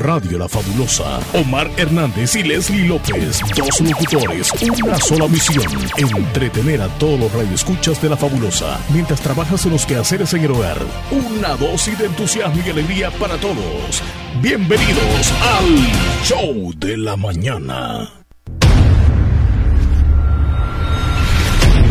[0.00, 4.52] Radio La Fabulosa, Omar Hernández y Leslie López, dos locutores,
[4.84, 9.84] una sola misión, entretener a todos los radioescuchas de La Fabulosa, mientras trabajas en los
[9.84, 10.78] quehaceres en el hogar.
[11.10, 14.00] Una dosis de entusiasmo y alegría para todos.
[14.40, 18.08] Bienvenidos al Show de la Mañana.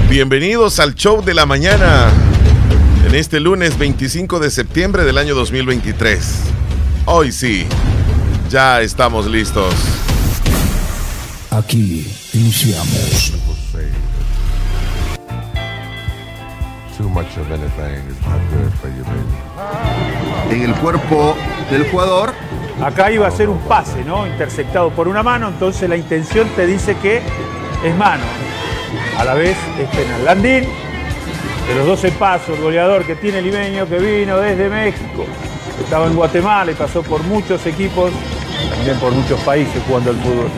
[0.10, 2.10] Bienvenidos al Show de la Mañana,
[3.06, 6.54] en este lunes 25 de septiembre del año 2023.
[7.10, 7.66] Hoy sí,
[8.50, 9.74] ya estamos listos.
[11.52, 13.34] Aquí iniciamos.
[20.50, 21.36] En el cuerpo
[21.70, 22.34] del jugador.
[22.84, 24.28] Acá iba a ser un pase, ¿no?
[24.28, 27.22] Interceptado por una mano, entonces la intención te dice que
[27.84, 28.24] es mano.
[29.18, 30.26] A la vez es penal.
[30.26, 30.64] Landín,
[31.68, 35.26] de los 12 pasos, el goleador que tiene Limeño, que vino desde México.
[35.84, 38.12] Estaba en Guatemala y pasó por muchos equipos,
[38.70, 40.50] también por muchos países jugando al fútbol.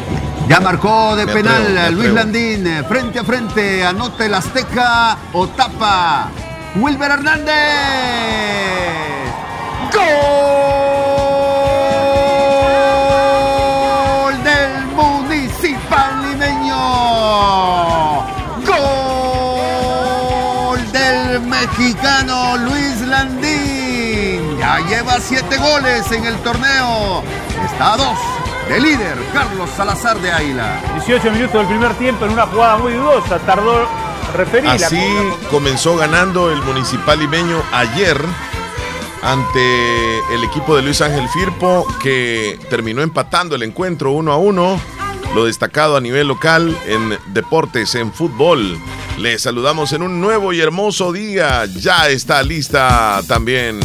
[0.47, 2.15] Ya marcó de Me penal atrevo, Luis atrevo.
[2.15, 2.67] Landín.
[2.67, 3.85] eh, Frente a frente.
[3.85, 6.29] Anota el Azteca o tapa.
[6.75, 7.55] Wilber Hernández.
[13.09, 16.77] Gol del Municipal Limeño.
[19.59, 24.57] Gol del mexicano Luis Landín.
[24.59, 27.23] Ya lleva siete goles en el torneo.
[27.71, 28.19] Está a dos
[28.67, 30.81] de líder Carlos Salazar de Águila.
[31.05, 33.87] 18 minutos del primer tiempo en una jugada muy dudosa, tardó
[34.35, 34.69] referir.
[34.69, 35.01] Así
[35.49, 38.19] comenzó ganando el municipal limeño ayer
[39.21, 44.79] ante el equipo de Luis Ángel Firpo que terminó empatando el encuentro uno a uno.
[45.33, 48.79] Lo destacado a nivel local en deportes, en fútbol.
[49.17, 51.65] Les saludamos en un nuevo y hermoso día.
[51.65, 53.79] Ya está lista también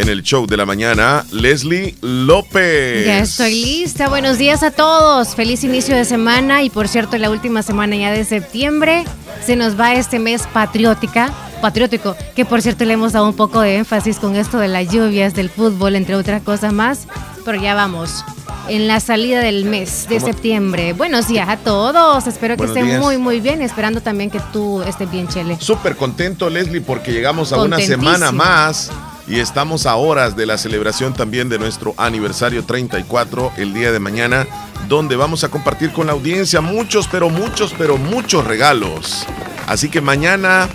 [0.00, 3.06] en el show de la mañana Leslie López.
[3.06, 4.08] Ya estoy lista.
[4.08, 5.34] Buenos días a todos.
[5.34, 9.04] Feliz inicio de semana y por cierto, la última semana ya de septiembre
[9.44, 13.60] se nos va este mes patriótica, patriótico, que por cierto le hemos dado un poco
[13.60, 17.06] de énfasis con esto de las lluvias, del fútbol, entre otras cosas más,
[17.44, 18.24] pero ya vamos.
[18.68, 20.26] En la salida del mes de ¿Cómo?
[20.32, 20.92] septiembre.
[20.92, 22.26] Buenos días a todos.
[22.26, 23.00] Espero que estén días.
[23.00, 23.62] muy, muy bien.
[23.62, 25.56] Esperando también que tú estés bien, Chele.
[25.60, 28.90] Súper contento, Leslie, porque llegamos a una semana más
[29.30, 34.00] y estamos a horas de la celebración también de nuestro aniversario 34 el día de
[34.00, 34.44] mañana,
[34.88, 39.24] donde vamos a compartir con la audiencia muchos, pero muchos, pero muchos regalos.
[39.68, 40.68] Así que mañana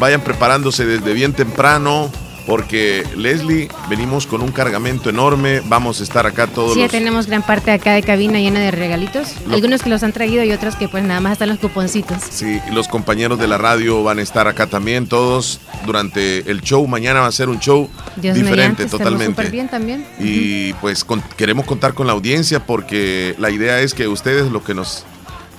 [0.00, 2.10] vayan preparándose desde bien temprano.
[2.50, 5.62] Porque Leslie, venimos con un cargamento enorme.
[5.66, 8.72] Vamos a estar acá todos Sí, los tenemos gran parte acá de cabina llena de
[8.72, 9.36] regalitos.
[9.52, 12.18] Algunos que los han traído y otros que pues nada más están los cuponcitos.
[12.28, 16.84] Sí, los compañeros de la radio van a estar acá también, todos durante el show.
[16.88, 19.48] Mañana va a ser un show Dios diferente mediante, totalmente.
[19.48, 20.04] bien también.
[20.18, 24.64] Y pues con- queremos contar con la audiencia porque la idea es que ustedes lo
[24.64, 25.04] que nos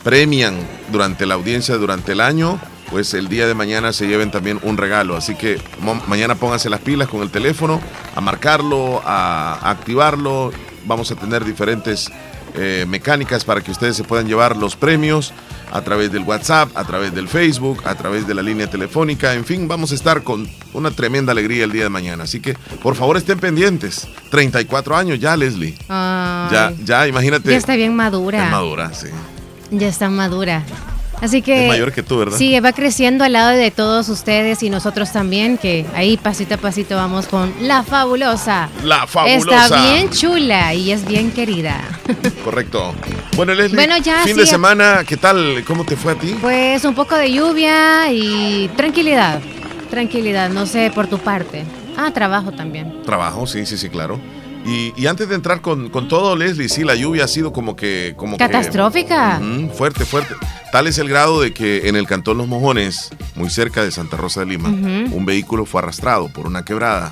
[0.03, 0.55] premian
[0.91, 2.59] durante la audiencia, durante el año,
[2.91, 5.15] pues el día de mañana se lleven también un regalo.
[5.17, 5.59] Así que
[6.07, 7.81] mañana pónganse las pilas con el teléfono,
[8.15, 10.51] a marcarlo, a, a activarlo.
[10.85, 12.11] Vamos a tener diferentes
[12.55, 15.33] eh, mecánicas para que ustedes se puedan llevar los premios
[15.71, 19.33] a través del WhatsApp, a través del Facebook, a través de la línea telefónica.
[19.35, 22.25] En fin, vamos a estar con una tremenda alegría el día de mañana.
[22.25, 24.05] Así que, por favor, estén pendientes.
[24.31, 25.77] 34 años ya, Leslie.
[25.87, 27.51] Ay, Ya, ya, imagínate.
[27.51, 28.49] ya está bien madura.
[28.49, 29.07] Madura, sí.
[29.71, 30.63] Ya está madura.
[31.21, 31.63] Así que.
[31.63, 32.37] Es mayor que tú, ¿verdad?
[32.37, 36.57] Sí, va creciendo al lado de todos ustedes y nosotros también, que ahí pasito a
[36.57, 38.69] pasito vamos con la fabulosa.
[38.83, 39.65] La fabulosa.
[39.65, 41.79] Está bien chula y es bien querida.
[42.43, 42.93] Correcto.
[43.35, 45.63] Bueno, Leslie, Bueno, ya, fin sí, de semana, ¿qué tal?
[45.65, 46.35] ¿Cómo te fue a ti?
[46.41, 49.39] Pues un poco de lluvia y tranquilidad.
[49.89, 51.65] Tranquilidad, no sé por tu parte.
[51.97, 53.03] Ah, trabajo también.
[53.03, 54.19] Trabajo, sí, sí, sí, claro.
[54.65, 57.75] Y, y antes de entrar con, con todo, Leslie, sí, la lluvia ha sido como
[57.75, 58.13] que...
[58.15, 59.39] Como que- Catastrófica.
[59.41, 60.35] Ujú, fuerte, fuerte.
[60.71, 64.17] Tal es el grado de que en el Cantón Los Mojones, muy cerca de Santa
[64.17, 67.11] Rosa de Lima, un vehículo fue arrastrado por una quebrada.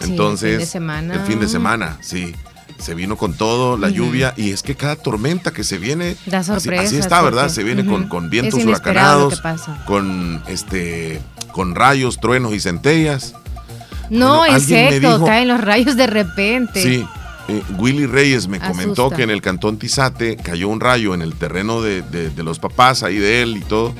[0.00, 1.14] Sí, Entonces, el fin de semana.
[1.14, 2.34] el fin de semana, sí.
[2.78, 6.16] Se vino con todo, la lluvia, y es que cada tormenta que se viene.
[6.26, 6.84] Da así- sorpresa.
[6.84, 7.48] Así, está, ¿verdad?
[7.48, 9.48] Se viene con, con vientos huracanados, que
[9.84, 11.20] con este,
[11.50, 13.34] con rayos, truenos y centellas.
[14.10, 16.82] No, Bueno, insecto, dijo- caen los rayos de repente.
[16.82, 17.06] Sí.
[17.48, 21.34] eh, Willy Reyes me comentó que en el cantón Tizate cayó un rayo en el
[21.34, 23.94] terreno de, de- de los papás ahí de él y todo.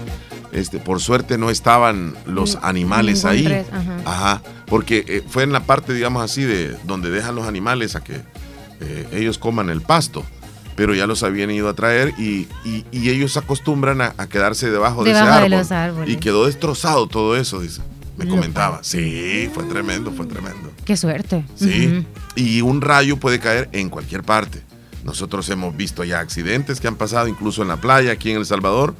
[0.52, 3.46] Este, por suerte no estaban los animales ahí.
[3.46, 3.96] ajá.
[4.06, 8.04] Ajá, porque eh, fue en la parte, digamos así, de donde dejan los animales a
[8.04, 8.20] que
[8.80, 10.24] eh, ellos coman el pasto.
[10.76, 14.70] Pero ya los habían ido a traer y, y- y ellos acostumbran a, a quedarse
[14.70, 15.50] debajo, de ese de árbol.
[15.50, 16.10] los árboles.
[16.14, 17.82] Y quedó destrozado todo eso, dice.
[18.18, 18.80] Me comentaba.
[18.82, 20.72] Sí, fue tremendo, fue tremendo.
[20.84, 21.44] Qué suerte.
[21.54, 22.04] Sí.
[22.34, 24.62] Y un rayo puede caer en cualquier parte.
[25.04, 28.46] Nosotros hemos visto ya accidentes que han pasado, incluso en la playa, aquí en El
[28.46, 28.94] Salvador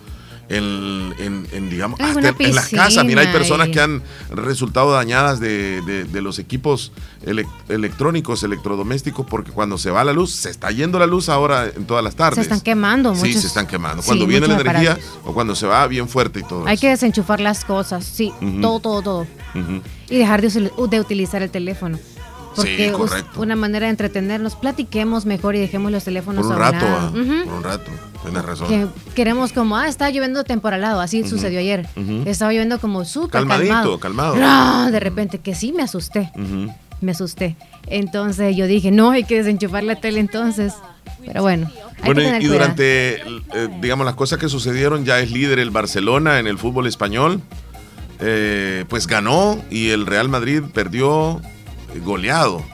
[0.49, 3.05] en, en, digamos, hasta en, las casas.
[3.05, 6.93] Mira, hay personas que han resultado dañadas de, de, los equipos
[7.69, 11.85] electrónicos, electrodomésticos, porque cuando se va la luz, se está yendo la luz ahora en
[11.87, 12.37] todas las tardes.
[12.37, 13.15] Se están quemando.
[13.15, 14.03] Sí, se están quemando.
[14.03, 16.67] Cuando viene la energía o cuando se va bien fuerte y todo.
[16.67, 19.27] Hay que desenchufar las cosas, sí, todo, todo, todo.
[20.09, 21.99] Y dejar de, de utilizar el teléfono.
[22.63, 26.87] Porque sí, una manera de entretenernos, platiquemos mejor y dejemos los teléfonos por un rato,
[26.87, 27.91] ah, por un rato.
[28.23, 28.93] Tienes razón.
[29.15, 31.89] queremos como, ah, está lloviendo temporalado, así sucedió ayer.
[32.27, 34.35] Estaba lloviendo como súper calmadito, calmado.
[34.35, 34.91] calmado.
[34.91, 36.31] de repente que sí me asusté.
[37.01, 37.57] Me asusté.
[37.87, 40.75] Entonces yo dije, no, hay que desenchufar la tele entonces.
[41.25, 41.71] Pero bueno.
[42.05, 46.47] bueno, y, durante, eh, digamos, las cosas que sucedieron, ya es líder el Barcelona en
[46.47, 47.41] el fútbol español.
[48.21, 51.41] Eh, pues ganó y el Real Madrid perdió
[52.05, 52.65] goleado.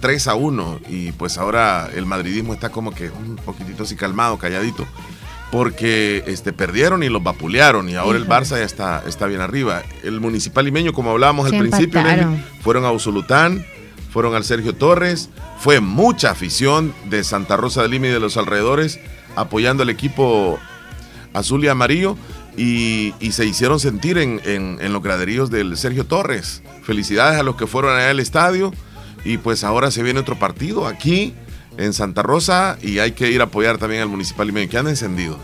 [0.00, 3.96] 3 eh, a 1 y pues ahora el madridismo está como que un poquitito así
[3.96, 4.86] calmado, calladito,
[5.50, 9.82] porque este, perdieron y los vapulearon y ahora el Barça ya está, está bien arriba.
[10.02, 12.00] El municipal limeño, como hablábamos al principio,
[12.62, 13.64] fueron a Usulután,
[14.10, 18.36] fueron al Sergio Torres, fue mucha afición de Santa Rosa de Lima y de los
[18.36, 18.98] alrededores
[19.36, 20.58] apoyando al equipo
[21.32, 22.16] azul y amarillo
[22.56, 26.62] y, se hicieron sentir en, en, los graderíos del Sergio Torres.
[26.82, 28.72] Felicidades a los que fueron allá al estadio
[29.24, 31.34] y pues ahora se viene otro partido aquí
[31.76, 34.88] en Santa Rosa y hay que ir a apoyar también al Municipal Limeño, que han
[34.88, 35.38] encendido.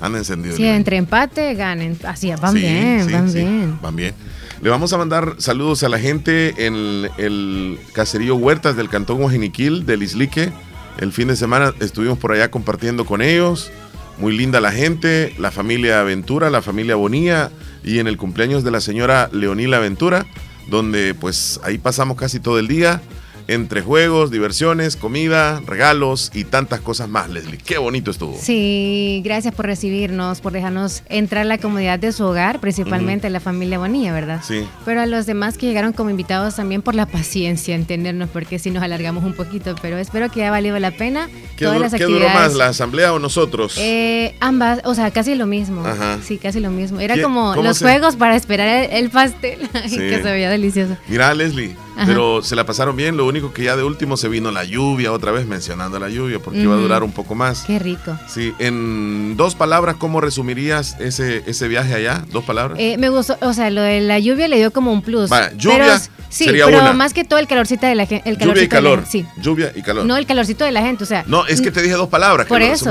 [0.00, 0.56] Han encendido.
[0.56, 1.98] Sí, entre empate ganen.
[2.04, 3.78] Así, van bien, van bien.
[3.80, 4.14] Van bien.
[4.60, 9.86] Le vamos a mandar saludos a la gente en el caserío Huertas del Cantón Ojiniquil
[9.86, 10.50] del Islique.
[10.98, 13.70] El fin de semana estuvimos por allá compartiendo con ellos.
[14.18, 17.50] Muy linda la gente, la familia Aventura, la familia Bonía
[17.84, 20.26] y en el cumpleaños de la señora Leonila Aventura,
[20.68, 23.02] donde pues ahí pasamos casi todo el día
[23.48, 27.58] entre juegos, diversiones, comida, regalos y tantas cosas más, Leslie.
[27.58, 28.36] Qué bonito estuvo.
[28.40, 33.40] Sí, gracias por recibirnos, por dejarnos entrar a la comodidad de su hogar, principalmente la
[33.40, 34.40] familia Bonilla, ¿verdad?
[34.46, 34.66] Sí.
[34.84, 38.70] Pero a los demás que llegaron como invitados también por la paciencia, entendernos, porque si
[38.70, 41.28] nos alargamos un poquito, pero espero que haya valido la pena.
[41.56, 43.76] ¿Qué, todas las ¿qué duró más, la asamblea o nosotros?
[43.78, 45.86] Eh, ambas, o sea, casi lo mismo.
[45.86, 46.18] Ajá.
[46.22, 47.00] Sí, casi lo mismo.
[47.00, 50.96] Era como los juegos para esperar el, pastel, que se veía delicioso.
[51.08, 54.50] Mira, Leslie pero se la pasaron bien, lo único que ya de último se vino
[54.50, 57.64] la lluvia, otra vez mencionando la lluvia, porque iba a durar un poco más.
[57.66, 58.18] Qué rico.
[58.28, 62.24] Sí, en dos palabras, ¿cómo resumirías ese, ese viaje allá?
[62.30, 62.78] ¿Dos palabras?
[62.80, 65.30] Eh, me gustó, o sea, lo de la lluvia le dio como un plus.
[65.56, 65.98] lluvia
[66.28, 68.34] sí, pero más que todo el calorcito de la gente.
[68.38, 69.04] Lluvia y calor.
[69.08, 69.24] sí.
[69.40, 70.04] Lluvia y calor.
[70.04, 71.24] No, el calorcito de la gente, o sea.
[71.26, 72.46] No, es que te dije dos palabras.
[72.46, 72.90] Por eso.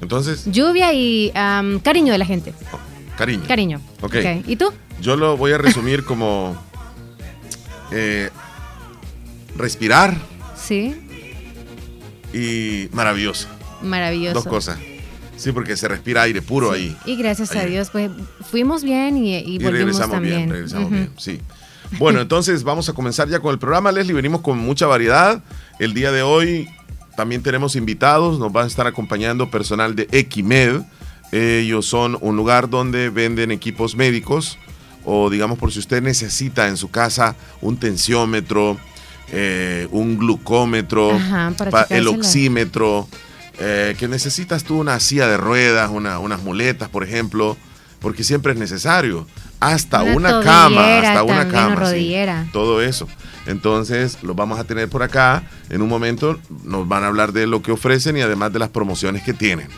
[0.00, 0.44] Entonces.
[0.46, 1.32] Lluvia y
[1.82, 2.54] cariño de la gente.
[2.72, 2.78] Oh,
[3.16, 3.44] cariño.
[3.46, 3.80] Cariño.
[4.02, 4.14] Ok.
[4.46, 4.72] ¿Y tú?
[5.00, 6.56] Yo lo voy a resumir como
[7.90, 8.30] eh,
[9.56, 10.16] respirar.
[10.56, 10.96] Sí.
[12.32, 13.48] Y maravilloso.
[13.82, 14.34] Maravilloso.
[14.34, 14.78] Dos cosas.
[15.36, 16.94] Sí, porque se respira aire puro ahí.
[17.06, 18.10] Y gracias a Dios, pues
[18.50, 20.36] fuimos bien y, y, regresamos también.
[20.36, 21.40] bien, regresamos bien, sí.
[21.98, 24.14] Bueno, entonces vamos a comenzar ya con el programa, Leslie.
[24.14, 25.42] Venimos con mucha variedad.
[25.78, 26.68] El día de hoy
[27.16, 28.38] también tenemos invitados.
[28.38, 30.82] Nos van a estar acompañando personal de Equimed.
[31.32, 34.58] Ellos son un lugar donde venden equipos médicos
[35.04, 38.78] o digamos por si usted necesita en su casa un tensiómetro,
[39.32, 41.18] eh, un glucómetro,
[41.88, 43.08] el oxímetro,
[43.58, 47.56] eh, que necesitas tú una silla de ruedas, unas muletas, por ejemplo,
[48.00, 49.26] porque siempre es necesario.
[49.60, 52.48] Hasta una, cama, hasta una cama.
[52.50, 53.06] todo eso.
[53.46, 55.42] Entonces, lo vamos a tener por acá.
[55.68, 58.70] En un momento nos van a hablar de lo que ofrecen y además de las
[58.70, 59.68] promociones que tienen.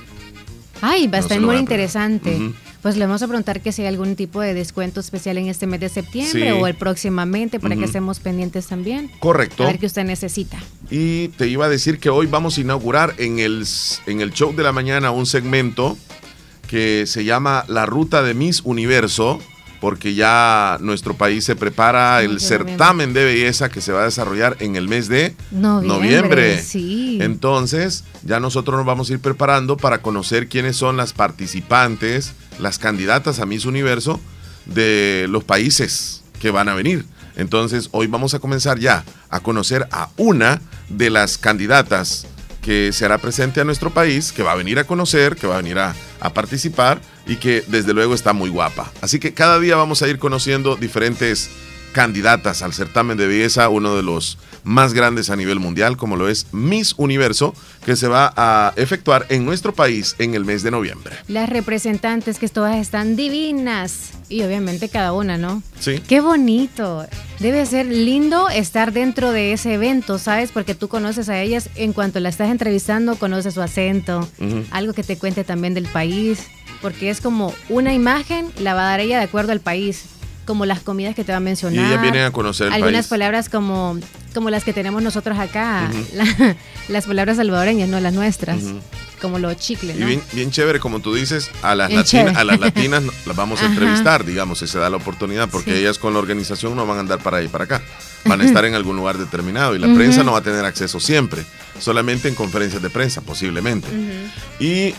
[0.80, 4.16] Ay, va a estar muy interesante pues le vamos a preguntar que si hay algún
[4.16, 8.18] tipo de descuento especial en este mes de septiembre o el próximamente para que estemos
[8.18, 9.10] pendientes también.
[9.20, 9.62] Correcto.
[9.62, 10.58] A ver qué usted necesita.
[10.90, 13.64] Y te iba a decir que hoy vamos a inaugurar en el,
[14.06, 15.96] en el show de la mañana un segmento
[16.66, 19.38] que se llama La Ruta de Miss Universo
[19.82, 24.56] porque ya nuestro país se prepara el certamen de belleza que se va a desarrollar
[24.60, 26.62] en el mes de noviembre.
[26.62, 27.18] Sí.
[27.20, 32.78] Entonces, ya nosotros nos vamos a ir preparando para conocer quiénes son las participantes, las
[32.78, 34.20] candidatas a Miss Universo
[34.66, 37.04] de los países que van a venir.
[37.36, 42.26] Entonces, hoy vamos a comenzar ya a conocer a una de las candidatas
[42.60, 45.54] que se hará presente a nuestro país, que va a venir a conocer, que va
[45.54, 48.90] a venir a, a participar y que desde luego está muy guapa.
[49.00, 51.50] Así que cada día vamos a ir conociendo diferentes
[51.92, 56.28] candidatas al certamen de belleza, uno de los más grandes a nivel mundial, como lo
[56.28, 60.70] es Miss Universo, que se va a efectuar en nuestro país en el mes de
[60.70, 61.16] noviembre.
[61.28, 65.62] Las representantes que todas están divinas Y obviamente cada una, ¿no?
[65.78, 66.00] Sí.
[66.00, 67.06] Qué bonito.
[67.38, 70.52] Debe ser lindo estar dentro de ese evento, ¿sabes?
[70.52, 74.26] Porque tú conoces a ellas, en cuanto la estás entrevistando, conoces su acento,
[74.70, 76.46] algo que te cuente también del país,
[76.80, 80.04] porque es como una imagen, la va a dar ella de acuerdo al país
[80.52, 81.82] como las comidas que te va a mencionar.
[81.82, 83.08] Y ellas vienen a conocer el Algunas país.
[83.08, 83.98] palabras como,
[84.34, 86.56] como las que tenemos nosotros acá, la-
[86.88, 88.58] las palabras salvadoreñas, no las nuestras,
[89.22, 92.60] como los chicles, Y bien, bien chévere, como tú dices, a las, latinas, a las
[92.60, 93.72] latinas las vamos a Ajá.
[93.72, 95.78] entrevistar, digamos, si se da la oportunidad, porque Sí.
[95.78, 97.80] ellas con la organización no van a andar para ahí para acá.
[98.26, 101.00] Van a estar en algún lugar determinado y la prensa no va a tener acceso
[101.00, 101.44] siempre,
[101.80, 103.88] solamente en conferencias de prensa, posiblemente.
[104.60, 104.94] Y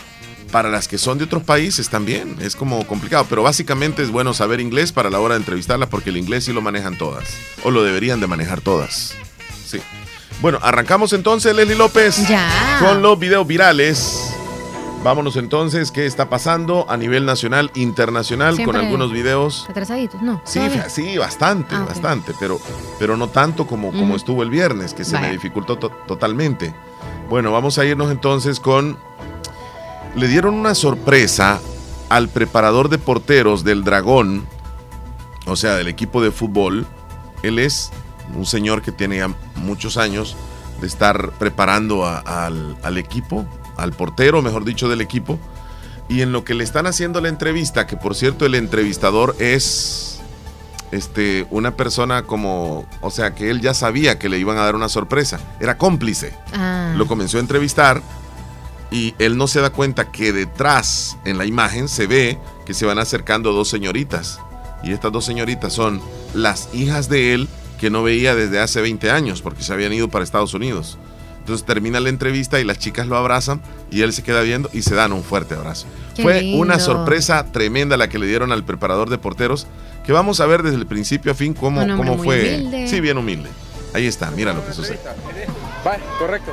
[0.54, 4.32] para las que son de otros países también, es como complicado, pero básicamente es bueno
[4.34, 7.24] saber inglés para la hora de entrevistarlas, porque el inglés sí lo manejan todas,
[7.64, 9.16] o lo deberían de manejar todas.
[9.66, 9.80] Sí.
[10.40, 12.76] Bueno, arrancamos entonces, Leslie López, Ya.
[12.78, 14.30] con los videos virales.
[15.02, 19.66] Vámonos entonces, ¿qué está pasando a nivel nacional, internacional, Siempre- con algunos videos?
[19.68, 20.40] Atrasaditos, no.
[20.44, 20.88] Sí, todavía.
[20.88, 22.60] sí, bastante, Ah, bastante, pero,
[23.00, 26.72] pero no tanto como, estuvo el viernes, que se me dificultó to- totalmente.
[27.28, 28.96] Bueno, vamos a irnos entonces con...
[30.16, 31.60] Le dieron una sorpresa
[32.08, 34.46] al preparador de porteros del Dragón,
[35.46, 36.86] o sea, del equipo de fútbol.
[37.42, 37.90] Él es
[38.34, 40.36] un señor que tiene ya muchos años
[40.80, 43.44] de estar preparando a- al, al equipo,
[43.76, 45.38] al portero, mejor dicho, del equipo.
[46.08, 50.20] Y en lo que le están haciendo la entrevista, que por cierto el entrevistador es
[50.92, 54.74] este, una persona como, o sea, que él ya sabía que le iban a dar
[54.76, 56.34] una sorpresa, era cómplice.
[56.52, 56.92] Ah.
[56.96, 58.02] Lo comenzó a entrevistar
[58.94, 62.86] y él no se da cuenta que detrás en la imagen se ve que se
[62.86, 64.38] van acercando dos señoritas.
[64.84, 66.00] Y estas dos señoritas son
[66.32, 67.48] las hijas de él
[67.80, 70.96] que no veía desde hace 20 años porque se habían ido para Estados Unidos.
[71.40, 73.60] Entonces termina la entrevista y las chicas lo abrazan
[73.90, 75.86] y él se queda viendo y se dan un fuerte abrazo.
[76.14, 76.62] Qué Fue lindo.
[76.62, 79.66] una sorpresa tremenda la que le dieron al preparador de porteros
[80.06, 82.58] que vamos a ver desde el principio a fin cómo, cómo fue.
[82.60, 82.86] humilde.
[82.86, 83.48] Sí, bien humilde.
[83.92, 85.00] Ahí está, mira lo que sucede.
[85.84, 86.52] Vale, correcto.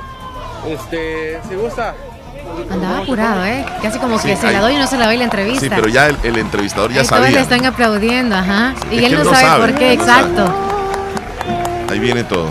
[0.68, 1.96] Este, si gusta.
[2.70, 3.66] Andaba apurado, ¿eh?
[3.82, 5.62] Casi como Sí, que se ahí- la doy y no se la doy la entrevista.
[5.62, 7.42] Sí, pero ya el, el entrevistador ya Ahí todos le sabía.
[7.42, 8.74] están aplaudiendo, ajá.
[8.90, 10.22] Sí, y es él no no sabe, sabe, por qué, no sabe.
[10.30, 10.54] exacto.
[11.92, 12.46] Ahí viene todo.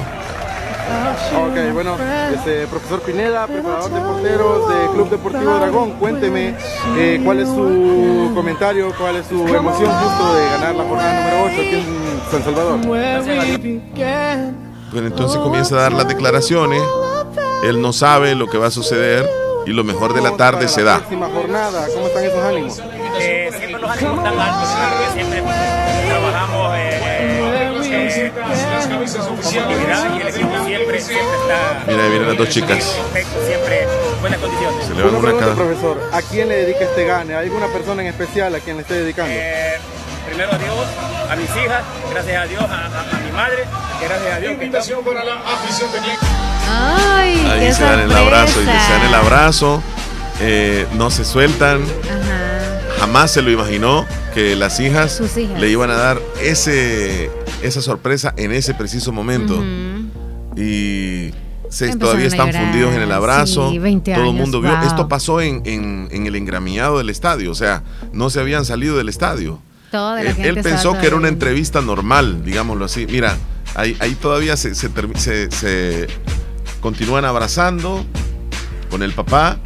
[1.33, 1.97] Ok, bueno,
[2.35, 6.55] este, profesor Pineda, preparador de porteros de Club Deportivo Dragón, cuénteme
[6.97, 11.45] eh, cuál es su comentario, cuál es su emoción justo de ganar la jornada número
[11.45, 12.79] 8 aquí en San Salvador.
[14.93, 16.83] Bueno, entonces comienza a dar las declaraciones.
[17.63, 19.29] Él no sabe lo que va a suceder
[19.67, 20.99] y lo mejor de la ¿Cómo tarde se da.
[20.99, 22.79] próxima jornada, ¿cómo están esos ánimos?
[23.21, 25.43] Eh, siempre los ánimos están altos, claro que siempre
[26.09, 31.85] trabajamos eh, eh, con actividad y el equipo siempre, siempre está.
[31.87, 32.97] Mira, ahí vienen las dos chicas.
[33.47, 33.87] Siempre
[34.21, 34.87] buenas condiciones.
[34.87, 35.55] Se le van Una una pregunta, cada.
[35.57, 37.35] profesor, ¿a quién le dedica este gane?
[37.35, 39.33] ¿Hay alguna persona en especial a quien le esté dedicando?
[39.35, 39.79] Eh,
[40.31, 40.77] primero a Dios,
[41.31, 43.65] a mis hijas, gracias a Dios, a, a- a mi madre,
[44.01, 44.79] gracias a Dios que está-
[46.73, 48.87] Ay, Ahí qué se dan el abrazo y sorpresa.
[48.87, 49.83] se dan el abrazo.
[50.43, 51.83] eh, no se sueltan.
[51.83, 52.99] Ajá.
[53.01, 55.61] Jamás se lo imaginó que las hijas, Sus hijas.
[55.61, 57.31] le iban a dar ese,
[57.63, 59.55] esa sorpresa en ese preciso momento.
[59.57, 60.07] Ujú.
[60.57, 61.33] Y
[61.69, 63.71] se, todavía están llorar, fundidos en el abrazo.
[63.71, 64.71] sí, 20 Todo el años, mundo vio.
[64.77, 64.87] wow.
[64.87, 67.51] Esto pasó en, en- en el engramillado del estadio.
[67.51, 67.83] O sea,
[68.13, 69.61] no se habían salido del estadio.
[69.91, 73.07] Toda la Él, gente él estaba pensó que era una entrevista normal, digámoslo así.
[73.07, 73.37] Mira,
[73.75, 76.07] ahí, ahí todavía se, se termi- se- se
[76.81, 78.05] continúan abrazando
[78.91, 79.59] con el papá.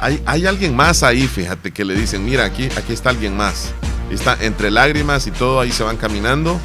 [0.00, 3.72] Hay, hay alguien más ahí, fíjate, que le dicen, mira, aquí, aquí está alguien más.
[4.10, 6.58] Está entre lágrimas y todo, ahí se van caminando.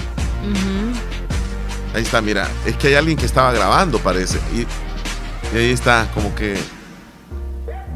[1.96, 4.40] Ahí está, mira, es que hay alguien que estaba grabando, parece.
[4.54, 4.62] Y,
[5.56, 6.58] y ahí está, como que.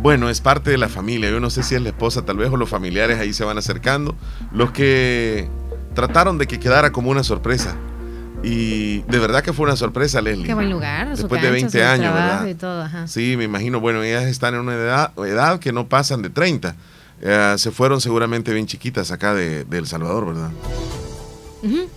[0.01, 1.30] Bueno, es parte de la familia.
[1.30, 3.58] Yo no sé si es la esposa, tal vez, o los familiares ahí se van
[3.58, 4.16] acercando.
[4.51, 5.50] Los que
[5.96, 7.75] trataron de que quedara como una sorpresa.
[8.44, 10.46] Y de verdad que fue una sorpresa, Leslie.
[10.46, 11.10] Qué buen lugar.
[11.10, 12.46] Después de cancha, 20 su años, ¿verdad?
[12.46, 13.08] y todo, ajá.
[13.08, 13.80] Sí, me imagino.
[13.80, 16.75] Bueno, ellas están en una edad, edad que no pasan de 30.
[17.20, 20.51] Eh, se fueron seguramente bien chiquitas acá de, de El Salvador, ¿verdad?
[21.63, 21.89] Ujú.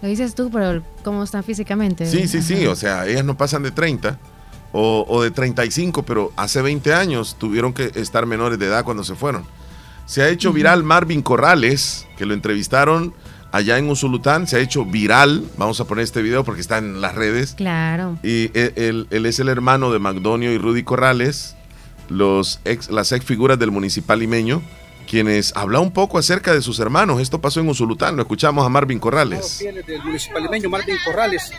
[0.00, 2.06] Lo dices tú, pero ¿cómo están físicamente?
[2.06, 4.18] Sí, sí, sí, o sea, ellas no pasan de 30
[4.76, 9.04] o, o de 35, pero hace 20 años tuvieron que estar menores de edad cuando
[9.04, 9.46] se fueron.
[10.04, 13.14] Se ha hecho viral Marvin Corrales, que lo entrevistaron
[13.52, 17.00] allá en Usulután, se ha hecho viral, vamos a poner este video porque está en
[17.00, 18.18] las redes, Claro.
[18.24, 21.54] y él, él- él es el hermano de Macdonio y Rudy Corrales,
[22.08, 24.60] los ex, las ex figuras del municipal limeño,
[25.08, 27.20] quienes habla un poco acerca de sus hermanos.
[27.20, 29.60] Esto pasó en Usulután, lo escuchamos a Marvin Corrales.
[29.86, 31.52] del municipal limeño, Marvin Corrales.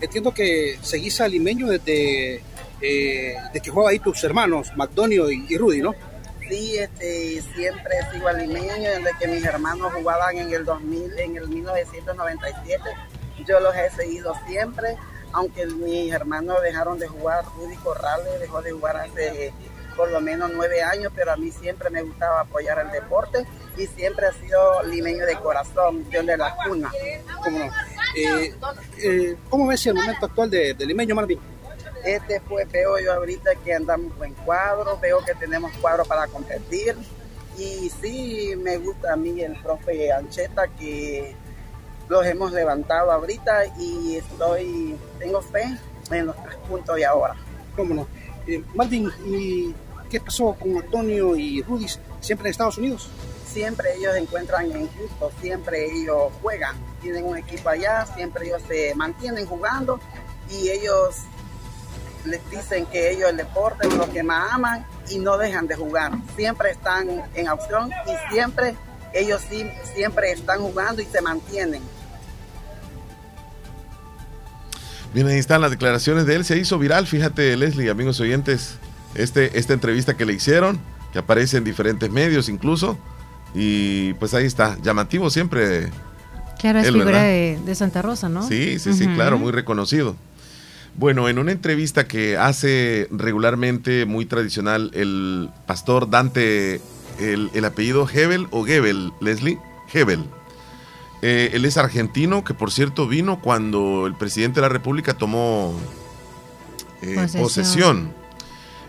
[0.00, 2.42] Entiendo que seguís a limeño desde,
[2.80, 5.94] eh, desde que jugaba ahí tus hermanos, Macdonio y, y Rudy, ¿no?
[6.48, 11.36] Sí, este, siempre sigo al limeño, desde que mis hermanos jugaban en el 2000, en
[11.36, 12.82] el 1997,
[13.46, 14.96] yo los he seguido siempre,
[15.32, 19.52] aunque mis hermanos dejaron de jugar, Rudy Corrales dejó de jugar hace
[19.94, 23.44] por lo menos nueve años, pero a mí siempre me gustaba apoyar el deporte
[23.76, 26.90] y siempre ha sido limeño de corazón, yo de la cuna.
[27.42, 27.64] ¿Cómo no?
[28.16, 28.54] Eh,
[29.02, 31.40] eh, ¿Cómo ves el momento actual de, de limeño, Marvin?
[32.08, 36.96] Este pues veo yo ahorita que andamos buen cuadro, veo que tenemos cuadro para competir
[37.58, 41.36] y sí me gusta a mí el profe Ancheta que
[42.08, 45.64] los hemos levantado ahorita y estoy, tengo fe
[46.10, 47.34] en los tres puntos de ahora.
[47.76, 48.06] ¿Cómo no?
[48.46, 49.74] Eh, Marvin, ¿y
[50.08, 52.00] qué pasó con Antonio y Rudis?
[52.20, 53.10] ¿Siempre en Estados Unidos?
[53.46, 58.62] Siempre ellos se encuentran en Houston, siempre ellos juegan, tienen un equipo allá, siempre ellos
[58.66, 60.00] se mantienen jugando
[60.48, 61.16] y ellos
[62.28, 65.74] les dicen que ellos el deporte es lo que más aman y no dejan de
[65.74, 66.12] jugar.
[66.36, 68.74] Siempre están en opción y siempre
[69.12, 71.82] ellos sí, siempre están jugando y se mantienen.
[75.14, 76.44] Bien, ahí están las declaraciones de él.
[76.44, 78.74] Se hizo viral, fíjate, Leslie, amigos oyentes,
[79.14, 80.78] este, esta entrevista que le hicieron,
[81.12, 82.98] que aparece en diferentes medios incluso.
[83.54, 85.90] Y pues ahí está, llamativo siempre.
[86.58, 88.46] Claro, es él, figura de, de Santa Rosa, ¿no?
[88.46, 90.16] Sí, sí, sí, claro, muy reconocido.
[90.98, 96.80] Bueno, en una entrevista que hace regularmente, muy tradicional, el pastor Dante,
[97.20, 99.60] el, el apellido Hebel o Gebel, Leslie,
[99.92, 100.24] Hebel.
[101.22, 105.72] Eh, él es argentino, que por cierto vino cuando el presidente de la República tomó
[107.02, 107.42] eh, Posesión.
[107.42, 108.14] posesión.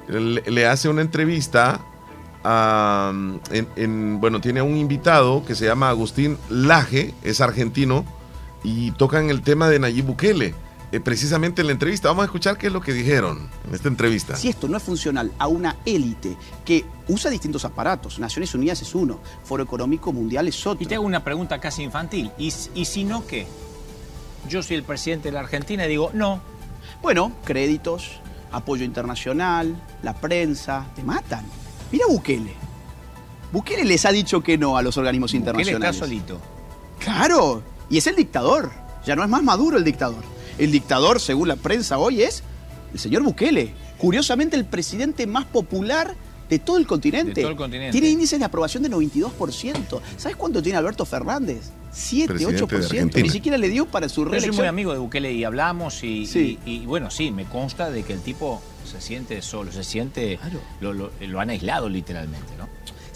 [0.08, 1.80] Le, le hace una entrevista
[2.44, 3.12] a,
[3.52, 8.04] en, en- bueno, tiene un invitado que se llama Agustín Laje, es argentino,
[8.64, 10.56] y tocan el tema de Nayib Bukele.
[10.92, 13.88] Eh, precisamente en la entrevista, vamos a escuchar qué es lo que dijeron en esta
[13.88, 14.36] entrevista.
[14.36, 18.96] Si esto no es funcional a una élite que usa distintos aparatos, Naciones Unidas es
[18.96, 20.84] uno, Foro Económico Mundial es otro.
[20.84, 22.32] Y te hago una pregunta casi infantil.
[22.38, 23.46] ¿Y, y si no qué?
[24.48, 26.42] Yo soy el presidente de la Argentina y digo, no.
[27.02, 28.20] Bueno, créditos,
[28.52, 31.46] apoyo internacional, la prensa, te matan.
[31.92, 32.54] Mira Bukele.
[33.52, 35.98] Bukele les ha dicho que no a los organismos Él está internacionales.
[35.98, 36.40] solito.
[37.00, 38.72] Claro, y es el dictador.
[39.06, 40.24] Ya no es más maduro el dictador.
[40.60, 42.44] El dictador, según la prensa hoy, es
[42.94, 43.74] el señor Bukele.
[43.98, 46.16] Curiosamente, el presidente más popular
[46.50, 47.34] de todo el continente.
[47.36, 47.92] De todo el continente.
[47.92, 50.02] Tiene índices de aprobación de 92%.
[50.18, 51.70] ¿Sabes cuánto tiene Alberto Fernández?
[51.92, 52.86] 7, Presidente de 8%.
[52.86, 53.24] Argentina.
[53.24, 54.56] Ni siquiera le dio para su Yo soy reelección.
[54.58, 56.60] muy amigo de Bukele y hablamos y, Sí.
[56.66, 60.38] y- y, bueno, sí, me consta de que el tipo se siente solo, se siente,
[60.38, 60.60] Claro.
[60.82, 62.68] lo, lo- lo han aislado literalmente, ¿no?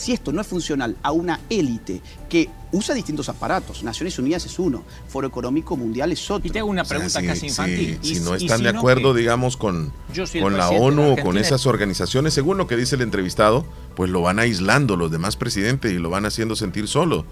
[0.03, 4.59] Si esto no es funcional a una élite que usa distintos aparatos, Naciones Unidas es
[4.59, 6.45] uno, Foro Económico Mundial es otro.
[6.45, 7.99] Y te hago una O sea, pregunta si- casi si- infantil.
[8.01, 9.93] Si, no están si de acuerdo, digamos, con,
[10.41, 14.21] con la ONU o con esas organizaciones, según lo que dice el entrevistado, pues lo
[14.21, 17.25] van aislando los demás presidentes y lo van haciendo sentir solo.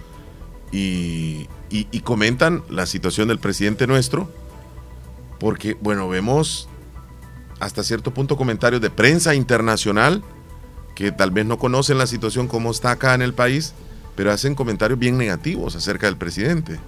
[0.71, 4.31] Y, y- y comentan la situación del presidente nuestro,
[5.39, 6.69] porque, bueno, vemos
[7.59, 10.23] hasta cierto punto comentarios de prensa internacional
[10.95, 13.73] que tal vez no conocen la situación como está acá en el país,
[14.15, 16.79] pero hacen comentarios bien negativos acerca del presidente.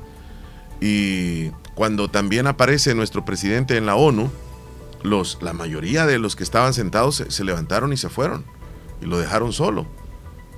[0.81, 4.29] Y cuando también aparece nuestro presidente en la ONU,
[5.03, 8.45] los, la mayoría de los que estaban sentados se, levantaron y se fueron
[9.01, 9.85] y lo dejaron solo.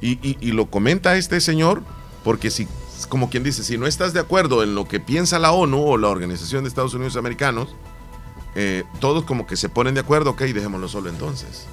[0.02, 1.82] Y, y- y lo comenta este señor
[2.24, 2.68] porque si,
[3.10, 5.98] como quien dice, si no estás de acuerdo en lo que piensa la ONU o
[5.98, 7.76] la Organización de Estados Unidos Americanos,
[8.56, 11.68] eh, todos como que se ponen de acuerdo, ok, dejémoslo solo entonces.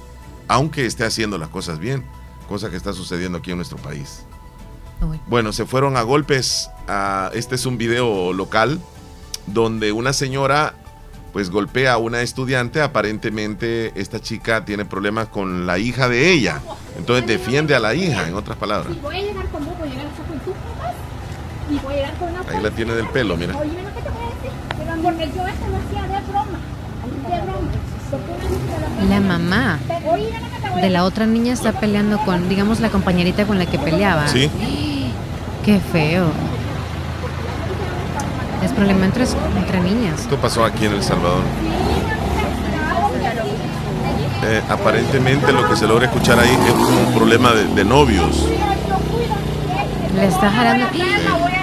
[0.47, 2.03] Aunque esté haciendo las cosas bien,
[2.47, 4.25] cosa que está sucediendo aquí en nuestro país.
[5.01, 5.19] Uy.
[5.27, 6.69] Bueno, se fueron a golpes.
[6.87, 8.79] a- este es un video local
[9.47, 10.73] donde una señora
[11.31, 12.81] pues golpea a una estudiante.
[12.81, 16.61] Aparentemente esta chica tiene problemas con la hija de ella.
[16.97, 18.93] Entonces defiende a la hija, en otras palabras.
[19.01, 20.93] Voy a llegar con vos, voy a llegar hasta con tus papás
[21.71, 23.57] y voy a llegar con una Ahí la tiene del pelo, mira.
[23.57, 26.59] Oye, lo que te voy a decir, pero porque yo esto lo hacía de broma,
[27.29, 27.71] de broma.
[29.09, 29.79] La mamá
[30.81, 34.27] de la otra niña está peleando con, digamos, la compañerita con la que peleaba.
[34.27, 34.49] Sí.
[35.65, 36.25] Qué feo.
[38.63, 39.25] Es problema entre,
[39.57, 40.21] entre niñas.
[40.21, 41.43] Esto pasó aquí en El Salvador.
[44.45, 48.45] Eh, aparentemente lo que se logra escuchar ahí es un problema de, de novios.
[50.15, 50.85] Le está jalando.
[50.93, 51.62] la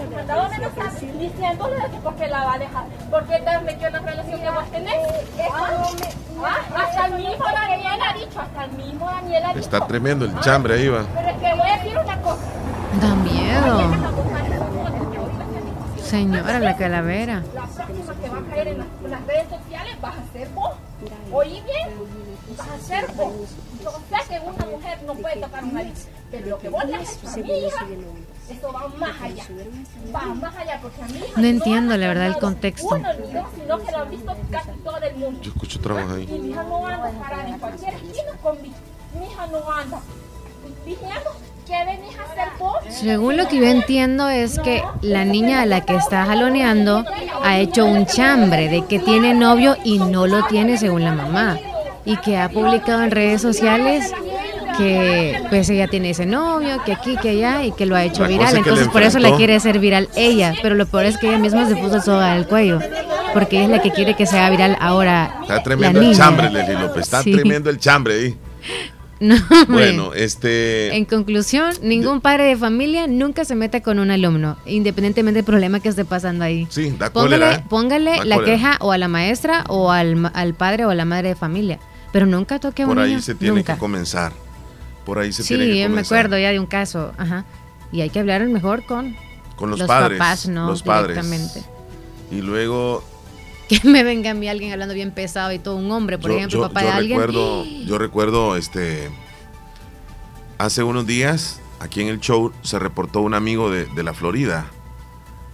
[0.99, 2.85] sí la va a dejar.
[3.09, 4.95] ¿Por qué te has metido en la relación que vos tenés?
[6.43, 9.59] Ah, hasta el mismo Daniel ha dicho, hasta el mismo Daniel ha dicho.
[9.59, 11.03] Está tremendo el chambre ahí va.
[11.13, 12.41] Pero es que voy a decir una cosa.
[13.01, 13.91] Da miedo.
[16.03, 17.43] Señora, la calavera.
[17.53, 20.49] La próxima que va a caer en las, en las redes sociales vas a ser
[20.49, 20.71] vos.
[21.31, 21.89] Oí bien,
[22.57, 23.33] vas a ser vos.
[23.81, 26.95] Yo sé que una mujer no puede tocar un nariz, pero lo que vos le
[26.95, 27.85] haces a mi hija,
[28.51, 29.43] eso va más allá.
[30.15, 32.95] Va más allá, porque a mi hija No entiendo, la verdad, el contexto.
[32.95, 35.39] Uno ni dos, sino que lo han visto casi todo el mundo.
[35.41, 36.39] Yo escucho trabas Y ahí.
[36.39, 38.69] mi hija no anda parada en cualquier esquina con mi,
[39.19, 39.99] mi hija no anda
[40.85, 41.31] diciendo
[41.67, 42.75] ¿qué venís a hacer vos?
[42.89, 47.03] Según lo que yo entiendo es que la niña a la que está jaloneando
[47.43, 51.57] ha hecho un chambre de que tiene novio y no lo tiene según la mamá.
[52.03, 54.11] Y que ha publicado en redes sociales
[54.77, 58.23] que pues ella tiene ese novio, que aquí, que allá y que lo ha hecho
[58.23, 58.57] La viral.
[58.57, 60.53] Entonces por eso la quiere hacer viral ella.
[60.61, 62.79] Pero lo peor es que ella misma se puso soga al cuello.
[63.33, 65.37] Porque ella es la que quiere que sea viral ahora.
[65.41, 66.17] Está tremendo la el niña.
[66.25, 67.03] chambre, Leslie López.
[67.03, 67.31] Está Sí.
[67.31, 68.37] tremendo el chambre ahí.
[69.21, 69.35] No.
[69.67, 70.95] Bueno, este.
[70.95, 75.79] En conclusión, ningún padre de familia nunca se meta con un alumno, independientemente del problema
[75.79, 76.65] que esté pasando ahí.
[76.71, 77.53] Sí, da Póngale, cólera.
[77.59, 77.63] ¿eh?
[77.69, 78.51] póngale Da la cólera.
[78.57, 81.77] queja o a la maestra o al, al padre o a la madre de familia,
[82.11, 83.75] pero nunca toque a un Por ahí niño, se tiene nunca.
[83.75, 84.33] que comenzar.
[85.05, 87.45] Por ahí se Sí, tiene que yo me acuerdo ya de un caso, ajá.
[87.91, 89.15] Y hay que hablar mejor con,
[89.55, 90.17] Con los, padres.
[90.19, 91.15] papás, no los padres.
[91.17, 91.63] directamente.
[92.31, 93.03] Y luego
[93.67, 96.37] Que me venga a mí alguien hablando bien pesado y todo un hombre, por yo,
[96.37, 97.17] ejemplo, yo- papá yo de alguien.
[97.19, 99.09] recuerdo, yo recuerdo, este,
[100.57, 104.65] hace unos días aquí en el show se reportó un amigo de, de la Florida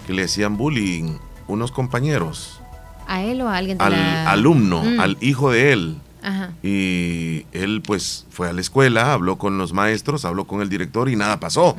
[0.06, 2.60] que le hacían bullying unos compañeros
[3.08, 5.98] A él o a alguien de al la- alumno, Mm, al hijo de él.
[6.28, 6.52] Ajá.
[6.64, 11.10] Y él pues fue a la escuela, habló con los maestros, habló con el director
[11.10, 11.76] y nada pasó.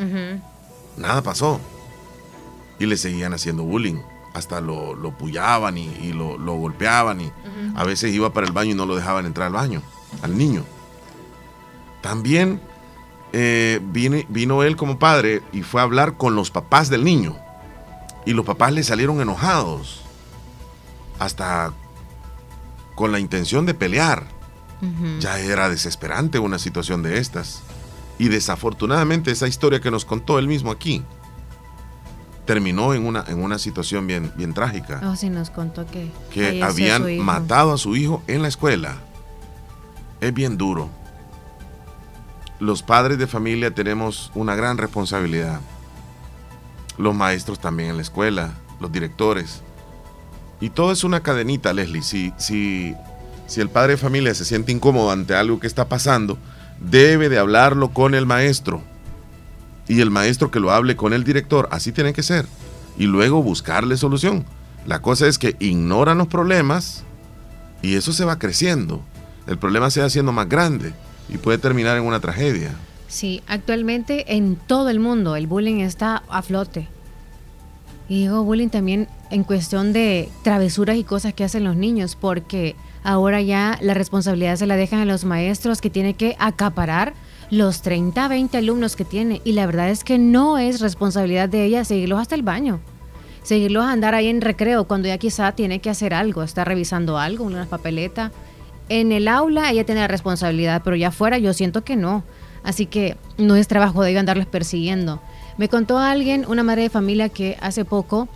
[0.96, 1.60] Nada pasó.
[2.78, 4.00] Y le seguían haciendo bullying.
[4.34, 7.20] Hasta lo, lo pullaban y, y lo, lo golpeaban.
[7.20, 7.32] Y
[7.74, 9.82] a veces iba para el baño y no lo dejaban entrar al baño,
[10.22, 10.64] al niño.
[12.02, 12.60] También
[13.32, 17.36] eh, vine- vino él como padre y fue a hablar con los papás del niño.
[18.26, 20.02] Y los papás le salieron enojados.
[21.18, 21.72] Hasta
[22.94, 24.24] con la intención de pelear.
[25.20, 27.62] Ya era desesperante una situación de estas.
[28.18, 31.04] Y desafortunadamente esa historia que nos contó él mismo aquí
[32.48, 35.02] terminó en una, en una situación bien, bien trágica.
[35.04, 38.96] Oh, sí, nos contó que, que habían matado a su hijo en la escuela.
[40.22, 40.88] Es bien duro.
[42.58, 45.60] Los padres de familia tenemos una gran responsabilidad.
[46.96, 49.62] Los maestros también en la escuela, los directores.
[50.58, 52.02] Y todo es una cadenita, Leslie.
[52.02, 52.94] Si, si,
[53.48, 56.38] si el padre de familia se siente incómodo ante algo que está pasando,
[56.80, 58.82] debe de hablarlo con el maestro.
[59.88, 61.66] Y el maestro que lo hable con el director.
[61.72, 62.46] Así tiene que ser.
[62.98, 64.44] Y luego buscarle solución.
[64.86, 67.04] La cosa es que ignoran los problemas
[67.80, 69.02] y eso se va creciendo.
[69.46, 70.92] El problema se va haciendo más grande
[71.30, 72.72] y puede terminar en una tragedia.
[73.08, 76.86] Sí, actualmente en todo el mundo el bullying está a flote.
[78.10, 82.76] Y digo bullying también en cuestión de travesuras y cosas que hacen los niños, porque
[83.02, 87.14] ahora ya la responsabilidad se la dejan a los maestros que tienen que acaparar
[87.50, 89.40] los 30, 20 alumnos que tiene.
[89.44, 92.80] Y la verdad es que no es responsabilidad de ella seguirlos hasta el baño.
[93.42, 97.18] Seguirlos a andar ahí en recreo cuando ya quizá tiene que hacer algo, está revisando
[97.18, 98.30] algo, una papeleta.
[98.88, 102.24] En el aula ella tiene la responsabilidad, pero ya afuera yo siento que no.
[102.62, 105.22] Así que no es trabajo de ellos andarles persiguiendo.
[105.56, 108.28] Me contó alguien, una madre de familia, que hace poco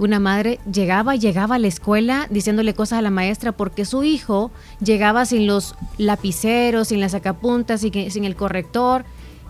[0.00, 4.50] una madre llegaba, llegaba a la escuela diciéndole cosas a la maestra porque su hijo
[4.82, 9.04] llegaba sin los lapiceros, sin las sacapuntas, sin, sin el corrector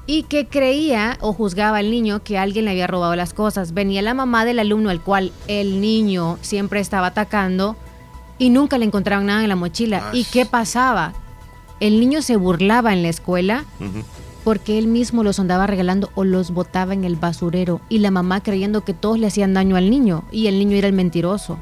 [0.07, 3.75] y que creía o juzgaba al niño que alguien le había robado las cosas.
[3.75, 7.77] Venía la mamá del alumno al cual el niño siempre estaba atacando
[8.37, 10.11] y nunca le encontraron nada en la mochila.
[10.13, 11.13] ¿Y qué pasaba?
[11.79, 13.65] El niño se burlaba en la escuela
[14.45, 18.43] porque él mismo los andaba regalando o los botaba en el basurero y la mamá
[18.43, 21.59] creyendo que todos le hacían daño al niño y el niño era el mentiroso.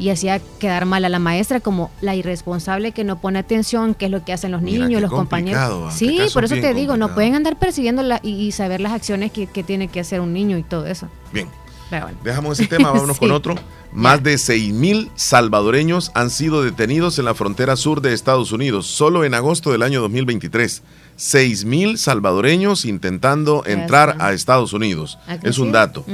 [0.00, 4.04] Y hacía quedar mal a la maestra como la irresponsable que no pone atención, qué
[4.04, 5.60] es lo que hacen los Mira, niños, los compañeros.
[5.60, 9.32] ah, Sí, por eso te digo, no pueden andar persiguiéndola y, y saber las acciones
[9.32, 11.08] que, que tiene que hacer un niño y todo eso.
[11.32, 11.48] Bien,
[11.90, 12.18] bueno.
[12.22, 13.20] dejamos ese tema, vámonos Sí.
[13.20, 13.54] con otro.
[13.92, 19.24] Más de 6.000 salvadoreños han sido detenidos en la frontera sur de Estados Unidos, solo
[19.24, 20.82] en agosto del año 2023.
[21.18, 25.18] 6.000 salvadoreños intentando entrar a Estados Unidos.
[25.26, 26.04] ¿A que Es un dato.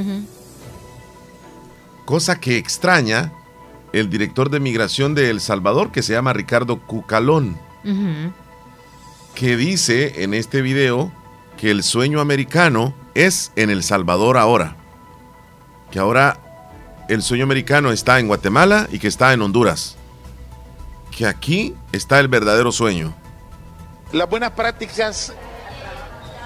[2.05, 3.33] Cosa que extraña
[3.93, 7.57] el director de migración de El Salvador, que se llama Ricardo Cucalón,
[9.35, 11.11] que dice en este video
[11.57, 14.77] que el sueño americano es en El Salvador ahora.
[15.95, 16.37] Que ahora
[17.09, 19.95] el sueño americano está en Guatemala y que está en Honduras.
[21.17, 23.15] Que aquí está el verdadero sueño.
[24.11, 25.33] Las buenas prácticas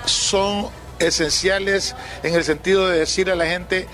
[0.04, 3.88] son esenciales en el sentido de decir a la gente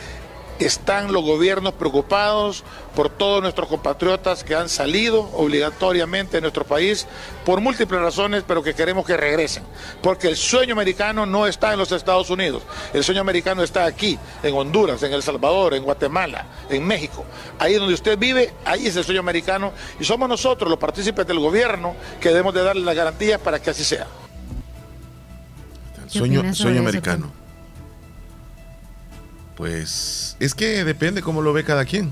[0.59, 2.65] están los gobiernos preocupados
[2.95, 7.07] por todos nuestros compatriotas que han salido obligatoriamente de nuestro país
[7.45, 9.65] por múltiples razones, pero que queremos que regresen.
[10.03, 12.63] Porque el sueño americano no está en los Estados Unidos,
[12.93, 17.25] el sueño americano está aquí, en Honduras, en El Salvador, en Guatemala, en México.
[17.59, 21.39] Ahí donde usted vive, ahí es el sueño americano y somos nosotros, los partícipes del
[21.39, 24.07] gobierno, que debemos de darle las garantías para que así sea.
[26.03, 27.33] El sueño, sueño americano.
[29.57, 32.11] Pues es que depende cómo lo ve cada quien.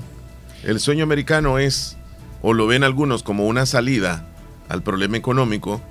[0.63, 1.97] El sueño americano es,
[2.41, 4.25] o lo ven algunos como una salida
[4.69, 5.81] al problema económico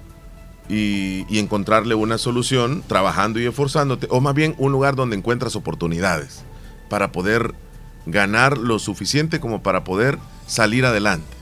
[0.69, 5.57] y, y encontrarle una solución trabajando y esforzándote, o más bien un lugar donde encuentras
[5.57, 6.45] oportunidades
[6.89, 7.55] para poder
[8.07, 11.37] ganar lo suficiente como para poder salir adelante.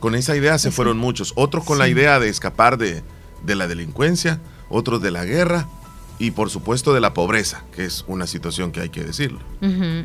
[0.00, 3.02] Con esa idea se fueron muchos, otros con la idea de escapar de,
[3.44, 5.68] de la delincuencia, otros de la guerra,
[6.22, 9.40] y por supuesto de la pobreza, que es una situación que hay que decirlo.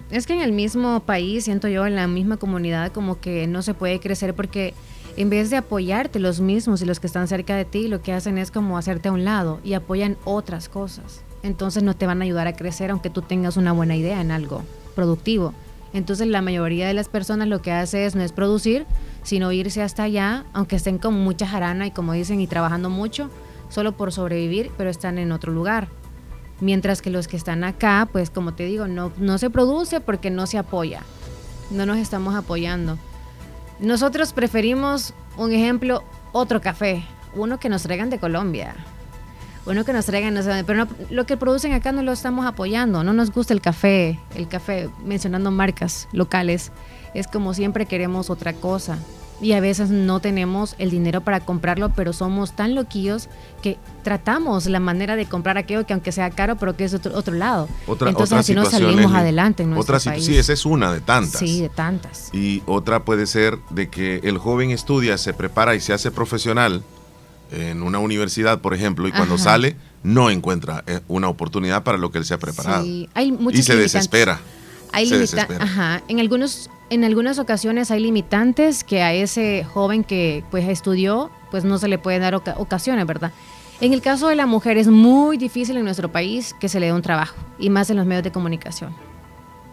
[0.10, 3.62] Es que en el mismo país, siento yo, en la misma comunidad, como que no
[3.62, 4.73] se puede crecer porque
[5.15, 8.13] en vez de apoyarte los mismos y los que están cerca de ti, lo que
[8.13, 11.21] hacen es como hacerte a un lado y apoyan otras cosas.
[11.43, 14.32] Entonces no te van a ayudar a crecer aunque tú tengas una buena idea en
[14.32, 14.63] algo
[14.95, 15.53] productivo.
[15.93, 18.88] Entonces la mayoría de las personas lo que hace es no es producir,
[19.21, 23.30] sino irse hasta allá, aunque estén con mucha jarana y como dicen y trabajando mucho,
[23.69, 25.88] solo por sobrevivir, pero están en otro lugar.
[26.60, 30.30] Mientras que los que están acá, pues como te digo, no, no se produce porque
[30.32, 31.02] no se apoya.
[31.70, 32.98] No nos estamos apoyando.
[33.80, 37.04] Nosotros preferimos, un ejemplo, otro café.
[37.36, 38.76] Uno que nos traigan de Colombia.
[39.67, 42.46] Uno que nos traigan, no sé, pero no- lo que producen acá no lo estamos
[42.46, 43.04] apoyando.
[43.04, 44.17] No nos gusta el café.
[44.34, 46.72] El café, mencionando marcas locales,
[47.13, 48.98] es como siempre queremos otra cosa.
[49.39, 53.30] Y a veces no tenemos el dinero para comprarlo, pero somos tan loquillos
[53.62, 57.15] que tratamos la manera de comprar aquello que aunque sea caro, pero que es otro,
[57.15, 57.69] otro lado.
[57.86, 60.26] Otra, Entonces otra así no salimos adelante en nuestro Otra país.
[60.26, 61.39] Sí, esa es una de tantas.
[61.39, 62.34] Sí, de tantas.
[62.34, 66.84] Y otra puede ser de que el joven estudia, se prepara y se hace profesional
[67.52, 69.43] en una universidad, por ejemplo, y cuando Ajá.
[69.43, 72.84] sale no encuentra eh, una oportunidad para lo que él se ha preparado.
[72.84, 74.39] Sí, hay y se desespera.
[74.91, 75.47] Hay limita-.
[75.60, 76.02] Ajá.
[76.08, 81.63] En algunos, en algunas ocasiones hay limitantes que a ese joven que pues estudió, pues
[81.63, 83.32] no se le pueden dar oca- ocasiones, ¿verdad?
[83.80, 86.88] En el caso de la mujer es muy difícil en nuestro país que se le
[86.88, 88.95] dé un trabajo, y más en los medios de comunicación.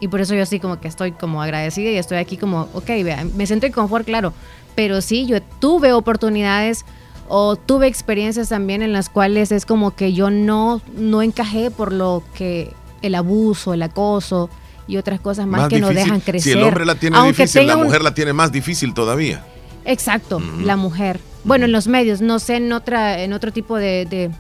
[0.00, 2.87] Y por eso yo así como que estoy como agradecida y estoy aquí como, ok,
[3.03, 4.35] vea, me siento en confort, claro,
[4.74, 6.85] pero sí, yo tuve oportunidades
[7.29, 11.90] o tuve experiencias también en las cuales es como que yo no, no encajé por
[11.92, 14.50] lo que el abuso, el acoso
[14.87, 16.05] y otras cosas más, que no difícil.
[16.07, 16.53] dejan crecer.
[16.53, 19.44] Si el hombre la tiene Aunque difícil, la un- mujer la tiene más difícil todavía.
[19.85, 21.20] Exacto, la mujer.
[21.44, 24.31] Bueno, en los medios, no sé en otra, en otro tipo de, de,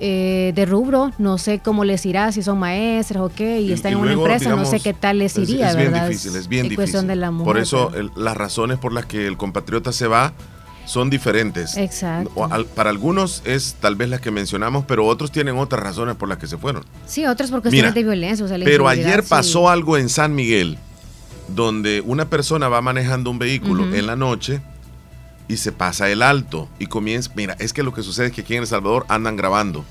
[0.00, 3.92] eh, de rubro, no sé cómo les irá, si son maestras o qué, y, están
[3.92, 6.08] y en una luego, empresa, no sé qué tal les es- iría, es, bien ¿verdad?
[6.08, 7.08] difícil, es bien cuestión difícil.
[7.08, 7.44] de la mujer.
[7.44, 10.32] por eso el- las razones por las que el compatriota se va
[10.84, 11.76] son diferentes.
[11.76, 12.48] Exacto.
[12.74, 16.38] Para algunos es tal vez las que mencionamos, pero otros tienen otras razones por las
[16.38, 16.84] que se fueron.
[17.06, 18.44] Sí, otras por cuestiones Mira, de violencia.
[18.44, 19.28] O sea, la Pero ayer sí.
[19.28, 20.78] pasó algo en San Miguel,
[21.48, 24.60] donde una persona va manejando un vehículo en la noche
[25.48, 28.40] y se pasa el alto y comienza, mira, es que lo que sucede es que
[28.42, 29.84] aquí en El Salvador andan grabando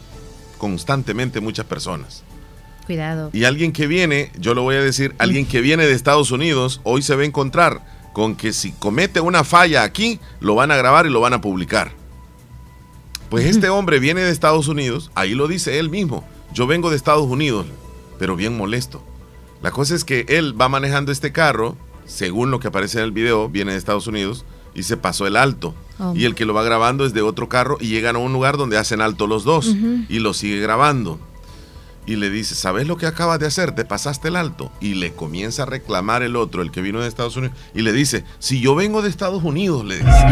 [0.58, 2.24] constantemente muchas personas.
[2.86, 3.30] Cuidado.
[3.32, 6.82] Y alguien que viene, yo lo voy a decir, alguien que viene de Estados Unidos,
[6.84, 7.82] hoy se va a encontrar
[8.14, 11.42] con que si comete una falla aquí, lo van a grabar y lo van a
[11.42, 11.94] publicar.
[13.30, 16.98] Pues este hombre viene de Estados Unidos, ahí lo dice él mismo, yo vengo de
[16.98, 17.66] Estados Unidos,
[18.20, 19.02] pero bien molesto.
[19.62, 23.12] La cosa es que él va manejando este carro, según lo que aparece en el
[23.12, 24.44] video, viene de Estados Unidos
[24.74, 25.74] y se pasó el alto.
[26.00, 26.14] Oh.
[26.16, 28.58] Y el que lo va grabando es de otro carro y llegan a un lugar
[28.58, 29.68] donde hacen alto los dos
[30.10, 31.20] y lo sigue grabando.
[32.06, 33.74] Y le dice, ¿sabes lo que acabas de hacer?
[33.74, 34.72] Te pasaste el alto.
[34.80, 37.56] Y le comienza a reclamar el otro, el que vino de Estados Unidos.
[37.74, 40.26] Y le dice, si yo vengo de Estados Unidos, le dice.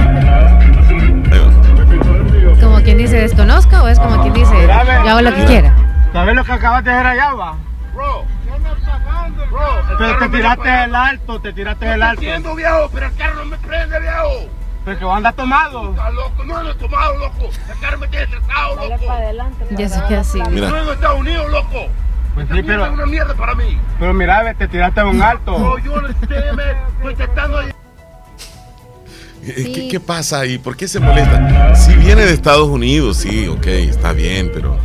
[2.62, 5.76] Como quien dice, desconozco o es como quien dice, yo hago lo que quiera.
[6.12, 7.58] ¿Sabes lo que acabas de hacer allá, va?
[7.94, 9.98] Bro, ¿qué me pagando, bro?
[9.98, 12.22] Pero te tiraste el alto, te tiraste el alto.
[12.22, 14.50] Entiendo, viejo, pero el carro no me prende, viejo.
[14.90, 15.92] Pero que anda tomado.
[15.92, 17.50] Está loco, no ando tomado, loco.
[17.72, 19.06] El carro me tiene estresado, loco.
[19.78, 20.42] Ya sé que así.
[20.50, 20.70] Mira.
[20.70, 21.88] No de Estados Unidos, loco.
[22.34, 23.80] Pues sí, pero- es una mierda para mí.
[24.00, 25.60] Pero mira, te tiraste un alto.
[25.60, 27.70] Bro, yo no estoy me- estoy tratando de...
[29.44, 30.58] Eh, ¿Qué, qué pasa ahí?
[30.58, 31.76] ¿Por qué se molesta?
[31.76, 34.76] Si viene de Estados Unidos, sí, ok, está bien, pero...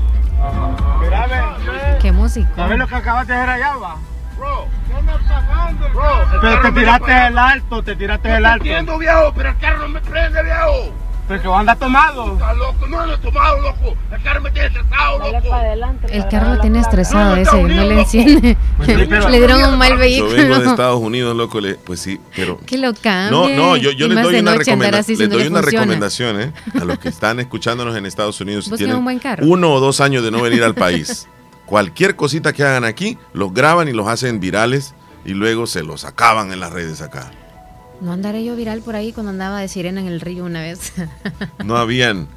[1.01, 1.57] Mira.
[2.01, 2.51] Qué música.
[2.57, 3.97] ¿Sabes lo que acabas de hacer allá, va?
[4.39, 4.67] Bro,
[5.19, 8.65] ¿qué me Pero te tiraste el alto, te tiraste el alto.
[8.65, 10.93] Entiendo, viejo, pero el carro no me prende, viejo.
[11.27, 12.35] Pero que anda tomado.
[12.35, 13.97] Está loco, no ando tomado, loco.
[14.13, 15.57] El carro me tiene estresado, loco.
[16.11, 18.57] El carro lo tiene estresado ese, no le enciende.
[18.87, 20.71] le dieron un mal Yo vengo de vehículo.
[20.71, 21.61] Estados Unidos, loco.
[21.61, 22.59] le- pues sí, pero.
[22.59, 23.31] Que lo cambie.
[23.31, 26.53] No, no, yo, yo les doy una, recomenda- les no doy una recomendación ¿eh?
[26.79, 28.67] a los que están escuchándonos en Estados Unidos.
[28.67, 29.47] Si tienen un buen carro.
[29.47, 31.27] uno o dos años de no venir al país,
[31.65, 36.05] cualquier cosita que hagan aquí, los graban y los hacen virales y luego se los
[36.05, 37.31] acaban en las redes acá.
[38.01, 40.93] No andaré yo viral por ahí cuando andaba de sirena en el río una vez.
[41.65, 42.29] No habían.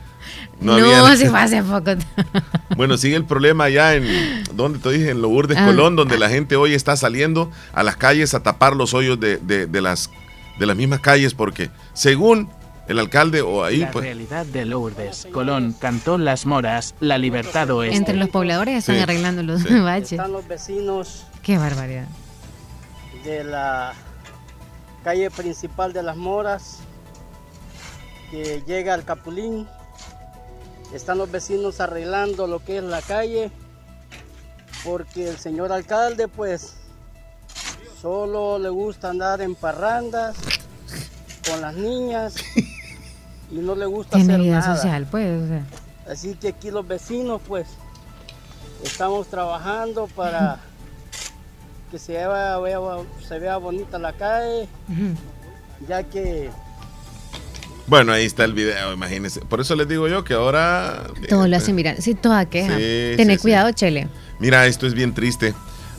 [0.60, 1.17] No, No, habían.
[1.17, 1.91] se fue hace poco.
[2.76, 5.10] Bueno, sigue el problema allá en, ¿dónde te dije?
[5.10, 5.65] En Lourdes, Ah.
[5.65, 9.38] Colón, donde la gente hoy está saliendo a las calles a tapar los hoyos de,
[9.38, 10.12] de- de las,
[10.60, 12.50] de las mismas calles porque, según
[12.88, 15.28] el alcalde o ahí, La pues, realidad de Lourdes.
[15.34, 17.95] Colón cantó Las Moras, la libertad oeste.
[17.97, 19.73] Entre los pobladores están Sí, arreglando los sí.
[19.80, 20.12] baches.
[20.13, 22.08] Están los vecinos Qué barbaridad.
[23.28, 23.94] De la
[25.04, 26.78] calle principal de las Moras
[28.32, 29.68] que llega al Capulín.
[30.94, 33.52] Están los vecinos arreglando lo que es la calle
[34.86, 36.76] porque el señor alcalde pues
[38.02, 40.38] solo le gusta andar en parrandas
[41.46, 42.36] con las niñas
[43.52, 44.76] y no le gusta hacer vida nada.
[44.76, 45.44] social, pues.
[45.44, 45.66] o sea.
[46.10, 47.68] Así que aquí los vecinos, pues,
[48.84, 50.62] estamos trabajando para
[51.91, 52.80] que se vea, vea-
[53.28, 54.67] se vea bonita la calle,
[55.88, 56.50] ya que
[57.88, 59.39] bueno, ahí está el video, imagínense.
[59.39, 61.08] Por eso les digo yo que ahora...
[61.30, 62.02] Todo lo hacen mirar.
[62.02, 62.76] Sí, toda queja.
[62.76, 64.10] Sí, Tené sí, cuidado, Chele.
[64.39, 65.54] Mira, esto es bien triste.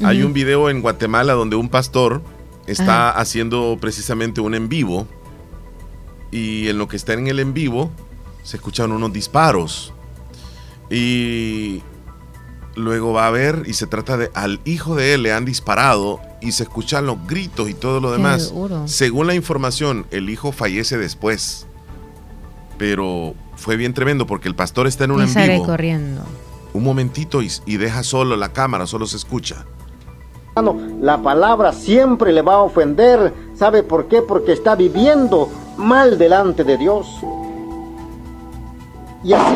[0.05, 2.21] Hay un video en Guatemala donde un pastor
[2.67, 5.07] está haciendo precisamente un en vivo
[6.31, 7.91] y en lo que está en el en vivo
[8.43, 9.95] se escuchan unos disparos
[10.91, 11.83] y
[12.79, 16.21] luego va a ver y se trata de al hijo de él le han disparado
[16.41, 18.55] y se escuchan los gritos y todo lo demás.
[18.87, 21.67] Según la información, el hijo fallece después.
[22.79, 26.23] Pero fue bien tremendo porque el pastor está en un Y en sale vivo corriendo.
[26.73, 29.67] un momentito y, y deja solo la cámara, solo se escucha.
[31.01, 33.33] La palabra siempre le va a ofender.
[33.55, 34.23] ¿Sabe por qué?
[34.23, 37.07] Porque está viviendo mal delante de Dios.
[39.23, 39.55] Y así.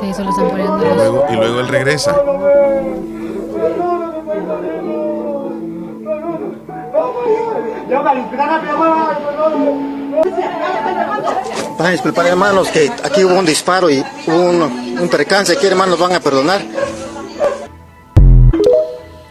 [0.00, 2.14] Sí, solo están poniendo Y luego, y luego él regresa.
[11.78, 14.62] Van a disculpar hermanos que aquí hubo un disparo y hubo un,
[15.00, 15.52] un percance.
[15.52, 16.60] Aquí hermanos van a perdonar.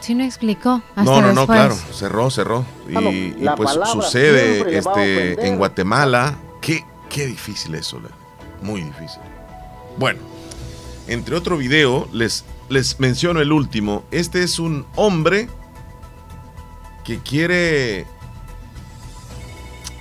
[0.07, 0.81] Sí, no explicó.
[0.95, 1.59] Hasta No, no, no, después.
[1.59, 2.65] claro, cerró, cerró.
[2.87, 6.37] Y, pues sucede este, en Guatemala.
[6.61, 7.99] Qué, qué difícil eso,
[8.61, 9.19] muy difícil.
[9.97, 10.21] Bueno,
[11.09, 14.05] entre otro video, les, les menciono el último.
[14.11, 15.49] Este es un hombre
[17.03, 18.05] que quiere...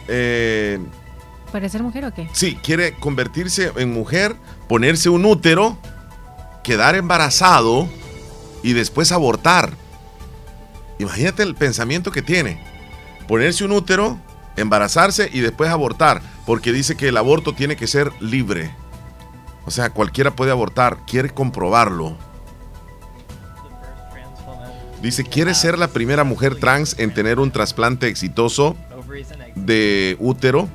[0.07, 0.79] eh,
[1.51, 2.29] ¿Parecer mujer o qué?
[2.33, 4.37] Sí, quiere convertirse en mujer,
[4.69, 5.77] ponerse un útero,
[6.62, 7.88] quedar embarazado
[8.62, 9.85] y después abortar.
[10.98, 12.59] Imagínate el pensamiento que tiene.
[13.28, 14.18] Ponerse un útero,
[14.56, 18.70] embarazarse y después abortar, porque dice que el aborto tiene que ser libre.
[19.64, 22.16] O sea, cualquiera puede abortar, quiere comprobarlo.
[25.02, 28.76] Dice, quiere ser la primera mujer trans en tener un trasplante exitoso
[29.54, 30.68] de útero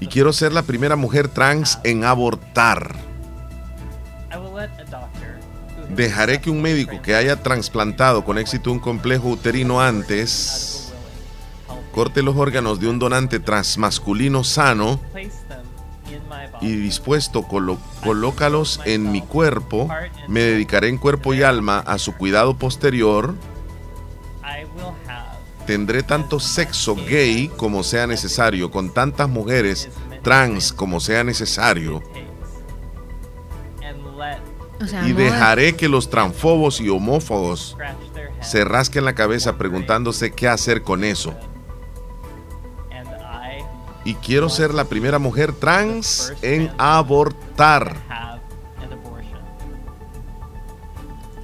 [0.00, 2.94] y quiero ser la primera mujer trans en abortar.
[5.90, 10.74] Dejaré que un médico que haya trasplantado con éxito un complejo uterino antes
[11.94, 15.00] corte los órganos de un donante transmasculino sano
[16.60, 17.46] y dispuesto
[18.02, 19.88] colócalos en mi cuerpo.
[20.26, 23.36] Me dedicaré en cuerpo y alma a su cuidado posterior.
[25.66, 29.88] Tendré tanto sexo gay como sea necesario, con tantas mujeres
[30.22, 32.02] trans como sea necesario.
[34.80, 37.76] O sea, Y dejaré que los transfobos y homófobos
[38.40, 41.34] se rasquen la cabeza preguntándose qué hacer con eso.
[44.06, 47.96] Y quiero ser la primera mujer trans en abortar.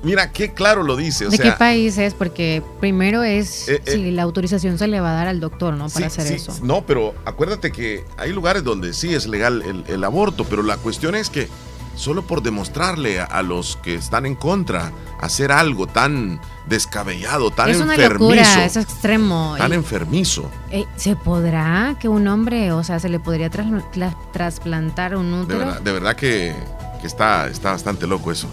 [0.03, 1.27] Mira, qué claro lo dice.
[1.27, 2.15] O ¿De sea, qué país es?
[2.15, 3.93] Porque primero es Eh, eh.
[3.93, 5.89] si la autorización se le va a dar al doctor, ¿no?
[5.91, 6.59] Para Sí, hacer sí, eso.
[6.63, 10.79] No, pero acuérdate que hay lugares donde sí es legal el, el aborto, pero la
[10.79, 11.49] cuestión es que
[11.97, 17.69] solo por demostrarle a, a los que están en contra hacer algo tan descabellado, tan
[17.71, 19.55] es una enfermizo, locura, es extremo.
[19.59, 20.51] tan Y- enfermizo.
[20.97, 25.41] ¿Se podrá que un hombre, o sea, se le podría tras- tras- trasplantar un De
[25.43, 26.55] útero verdad, de verdad que,
[27.01, 28.49] que está, está bastante loco eso.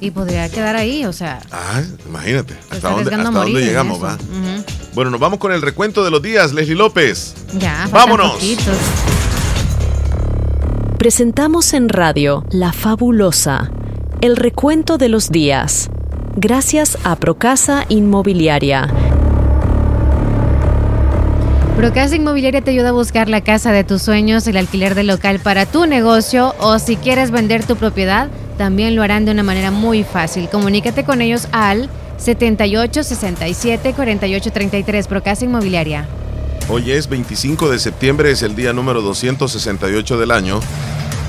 [0.00, 1.04] y podría quedar ahí?
[1.06, 3.98] O sea, Ah, imagínate, hasta dónde, hasta dónde llegamos.
[4.94, 7.34] Bueno, nos vamos con el recuento de los días, Leslie López.
[7.54, 8.32] Ya, Vámonos.
[8.34, 8.76] poquitos.
[10.98, 13.70] Presentamos en radio La Fabulosa,
[14.20, 15.90] el recuento de los días.
[16.34, 18.88] Gracias a Procasa Inmobiliaria.
[21.76, 25.38] Procasa Inmobiliaria te ayuda a buscar la casa de tus sueños, el alquiler de local
[25.38, 29.70] para tu negocio o si quieres vender tu propiedad, también lo harán de una manera
[29.70, 30.48] muy fácil.
[30.48, 36.08] Comunícate con ellos al 78 67 48 33 Procasa Inmobiliaria.
[36.70, 40.60] Hoy es 25 de septiembre, es el día número 268 del año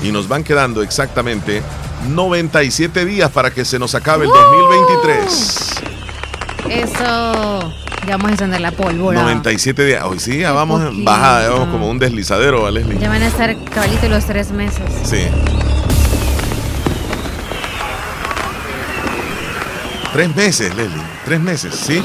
[0.02, 1.62] y nos van quedando exactamente
[2.10, 5.70] 97 días para que se nos acabe el 2023.
[6.68, 7.72] Eso,
[8.06, 9.22] ya vamos a encender la pólvora.
[9.22, 10.04] 97 días.
[10.04, 12.98] Hoy sí, ya vamos en bajada, ya vamos como un deslizadero, ¿va, Leslie?
[12.98, 14.84] Ya van a estar cabalito los tres meses.
[15.04, 15.26] Sí.
[20.12, 21.02] Tres meses, Leslie.
[21.24, 22.02] Tres meses, ¿sí?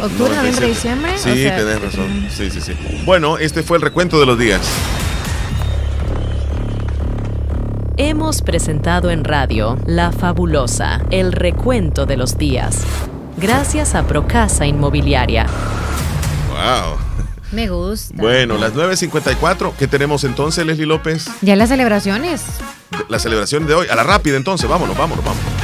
[0.00, 0.66] Octubre, noviembre, 97.
[0.66, 1.12] diciembre.
[1.18, 2.26] Sí, o sea, tenés razón.
[2.30, 2.72] Sí, sí, sí.
[3.04, 4.60] Bueno, este fue el recuento de los días.
[7.96, 12.82] Hemos presentado en radio La Fabulosa, el recuento de los días.
[13.38, 15.46] Gracias a Procasa Inmobiliaria.
[16.50, 16.98] Wow.
[17.52, 18.14] Me gusta.
[18.16, 19.72] Bueno, las 9.54.
[19.78, 21.26] ¿Qué tenemos entonces, Leslie López?
[21.40, 22.42] Ya las celebraciones.
[23.08, 23.86] La celebración de hoy.
[23.88, 24.68] A la rápida entonces.
[24.68, 25.55] Vámonos, vámonos, vámonos.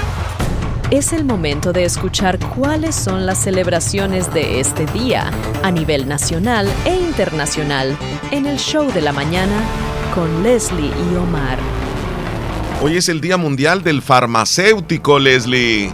[0.93, 5.31] Es el momento de escuchar cuáles son las celebraciones de este día
[5.63, 7.97] a nivel nacional e internacional
[8.31, 9.59] en el show de la mañana
[10.15, 11.59] con Leslie y Omar.
[12.83, 15.91] Hoy es el Día Mundial del Farmacéutico, Leslie.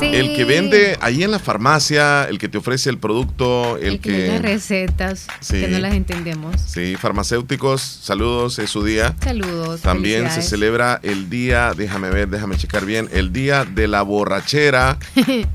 [0.00, 0.06] Sí.
[0.14, 4.00] El que vende ahí en la farmacia, el que te ofrece el producto, el, El
[4.00, 5.60] que recetas Sí.
[5.60, 6.60] que no las entendemos.
[6.60, 9.14] Sí, farmacéuticos, saludos, es su día.
[9.22, 9.80] Saludos.
[9.82, 14.98] También se celebra el día, déjame ver, déjame checar bien, el día de la borrachera.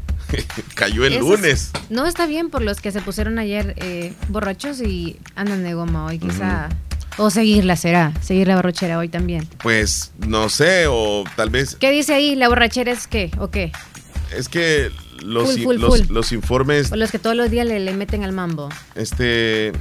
[0.75, 1.71] Cayó el Eso es- lunes.
[1.89, 6.05] No está bien por los que se pusieron ayer eh, borrachos y andan de goma
[6.05, 6.69] hoy, quizá.
[7.17, 9.45] O seguirla será, seguir la borrachera hoy también.
[9.61, 12.35] Pues no sé, o tal vez ¿Qué dice ahí?
[12.35, 13.29] ¿La borrachera es qué?
[13.39, 13.73] ¿O qué?
[14.35, 14.91] Es que
[15.23, 16.13] los, Full, full, los, full.
[16.13, 18.69] los informes O los que todos los días le, le meten al mambo.
[18.95, 19.73] Este.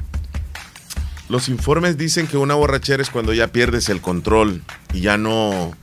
[1.29, 4.63] Los informes dicen que una borrachera es cuando ya pierdes el control
[4.95, 5.75] y ya no,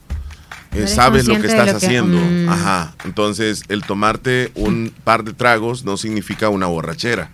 [0.73, 2.17] eh, sabes lo que estás lo que- haciendo.
[2.19, 2.49] Mm.
[2.49, 2.95] Ajá.
[3.05, 7.29] Entonces, el tomarte un par de tragos no significa una borrachera.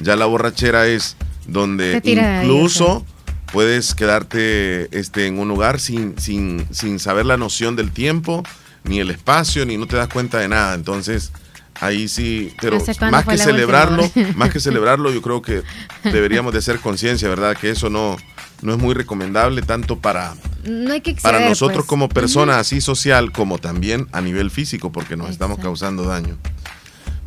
[0.00, 1.16] Ya la borrachera es
[1.48, 3.04] donde incluso
[3.52, 8.44] puedes quedarte este, en un lugar sin, sin, sin saber la noción del tiempo,
[8.86, 10.74] ni el espacio, ni no te das cuenta de nada.
[10.74, 11.32] Entonces,
[11.80, 15.62] ahí sí, pero ¿Hace cuándo más que celebrarlo, más que celebrarlo, yo creo que
[16.04, 17.56] deberíamos de hacer conciencia, ¿verdad?
[17.56, 18.16] Que eso no,
[18.62, 20.34] no es muy recomendable tanto para,
[20.64, 21.88] No hay que exceder, para nosotros pues.
[21.88, 26.36] como persona así social como también a nivel físico porque nos estamos causando daño.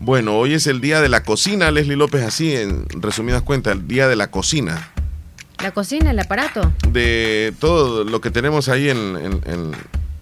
[0.01, 3.85] Bueno, hoy es el día de la cocina, Leslie López, así en resumidas cuentas, el
[3.87, 4.91] día de la cocina,
[5.61, 6.71] La cocina, el aparato.
[6.87, 9.71] de todo lo que tenemos ahí en, en- en-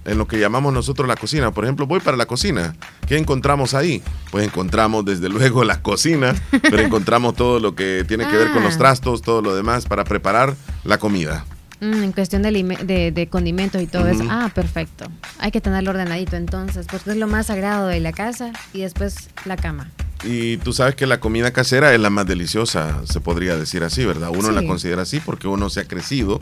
[0.07, 1.51] en lo que llamamos nosotros la cocina.
[1.51, 2.75] Por ejemplo, voy para la cocina.
[3.07, 4.01] ¿Qué encontramos ahí?
[4.31, 8.63] Pues encontramos desde luego la cocina, pero encontramos todo lo que tiene que ver con
[8.63, 8.79] los Ah.
[8.79, 11.45] trastos, todo lo demás para preparar la comida.
[11.79, 14.23] Mm, en cuestión de, alime- de, de condimentos y todo eso.
[14.29, 15.05] Ah, perfecto.
[15.37, 19.29] Hay que tenerlo ordenadito entonces, porque es lo más sagrado de la casa y después
[19.45, 19.91] la cama.
[20.23, 24.03] Y tú sabes que la comida casera es la más deliciosa, se podría decir así,
[24.05, 24.29] ¿verdad?
[24.31, 24.55] Uno Sí.
[24.55, 26.39] la considera así porque uno se ha crecido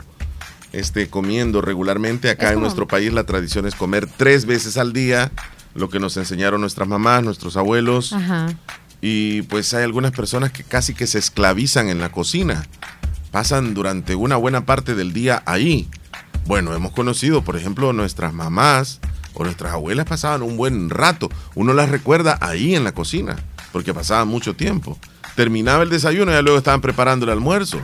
[0.76, 2.28] este, comiendo regularmente.
[2.28, 5.32] Acá en nuestro país la tradición es comer tres veces al día,
[5.74, 8.12] lo que nos enseñaron nuestras mamás, nuestros abuelos.
[8.12, 8.48] Ajá.
[9.00, 12.66] Y pues hay algunas personas que casi que se esclavizan en la cocina.
[13.30, 15.88] Pasan durante una buena parte del día ahí.
[16.44, 19.00] Bueno, hemos conocido, por ejemplo, nuestras mamás
[19.32, 21.30] o nuestras abuelas pasaban un buen rato.
[21.54, 23.36] Uno las recuerda ahí en la cocina,
[23.72, 24.98] porque pasaban mucho tiempo.
[25.36, 27.78] Terminaba el desayuno y ya luego estaban preparando el almuerzo.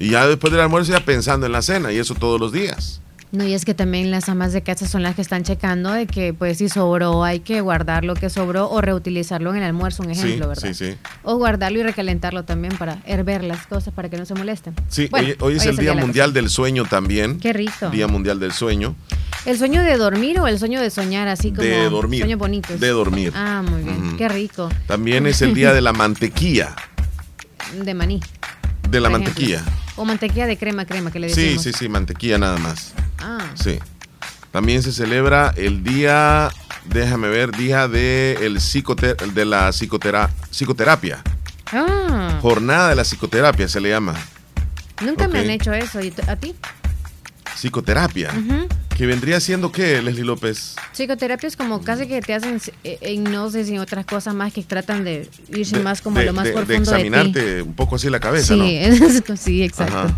[0.00, 3.00] Y ya después del almuerzo ya pensando en la cena, y eso todos los días.
[3.32, 6.06] No, y es que también las amas de casa son las que están checando de
[6.08, 10.02] que, pues, si sobró, hay que guardar lo que sobró o reutilizarlo en el almuerzo,
[10.02, 10.74] un ejemplo, sí, ¿verdad?
[10.74, 10.96] sí, sí.
[11.22, 14.74] O guardarlo y recalentarlo también para herver las cosas para que no se molesten.
[14.88, 17.38] Sí, Bueno, hoy, hoy es el Día Mundial del Sueño también.
[17.38, 17.90] Qué rico.
[17.90, 18.96] Día Mundial del Sueño.
[19.46, 22.20] ¿El sueño de dormir o el sueño de soñar así como De dormir.
[22.20, 22.80] sueños bonitos?
[22.80, 23.32] De dormir.
[23.34, 24.16] Ah, muy bien.
[24.18, 24.68] Qué rico.
[24.86, 26.74] También es el Día de la Mantequilla.
[27.80, 28.20] De maní.
[28.90, 29.60] De la ejemplo.
[30.00, 31.62] O mantequilla de crema, crema, que le Sí, decimos.
[31.62, 32.94] sí, sí, mantequilla nada más.
[33.18, 33.78] Ah, Sí.
[34.50, 36.48] También se celebra el día,
[36.86, 41.22] déjame ver, día de, el psicote- de la psicotera- psicoterapia.
[41.70, 44.14] Ah, Jornada de la psicoterapia se le llama.
[45.02, 46.00] nunca me han hecho eso.
[46.00, 46.54] ¿Y a ti?
[47.56, 48.30] Psicoterapia.
[48.36, 48.66] Ujú.
[48.96, 50.76] Que vendría siendo qué, Leslie López?
[50.92, 55.04] Psicoterapia es como casi que te hacen eh, hipnosis y otras cosas más que tratan
[55.04, 57.06] de irse De- más como de, a lo más de- de profundo de, ti.
[57.06, 58.64] examinarte un poco así la cabeza, sí, ¿no?
[58.66, 59.96] es- sí, exacto.
[59.98, 60.16] Ajá.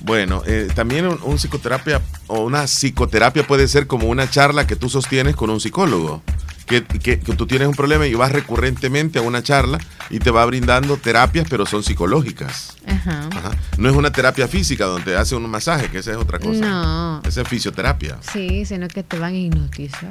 [0.00, 4.76] Bueno, eh, también un, un psicoterapia o una psicoterapia puede ser como una charla que
[4.76, 6.22] tú sostienes con un psicólogo.
[6.66, 10.30] Que, que- que tú tienes un problema y vas recurrentemente a una charla y te
[10.30, 12.76] va brindando terapias, pero son psicológicas.
[12.86, 13.28] Ajá.
[13.36, 13.50] Ajá.
[13.76, 16.60] No es una terapia física donde te hace un masaje, que esa es otra cosa.
[16.60, 17.22] No.
[17.26, 18.16] Esa es fisioterapia.
[18.32, 20.10] Sí, sino que te van a hipnotizar.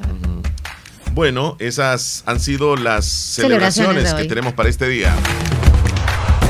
[1.14, 5.14] Bueno, esas han sido las Celebraciones celebraciones que tenemos para este día.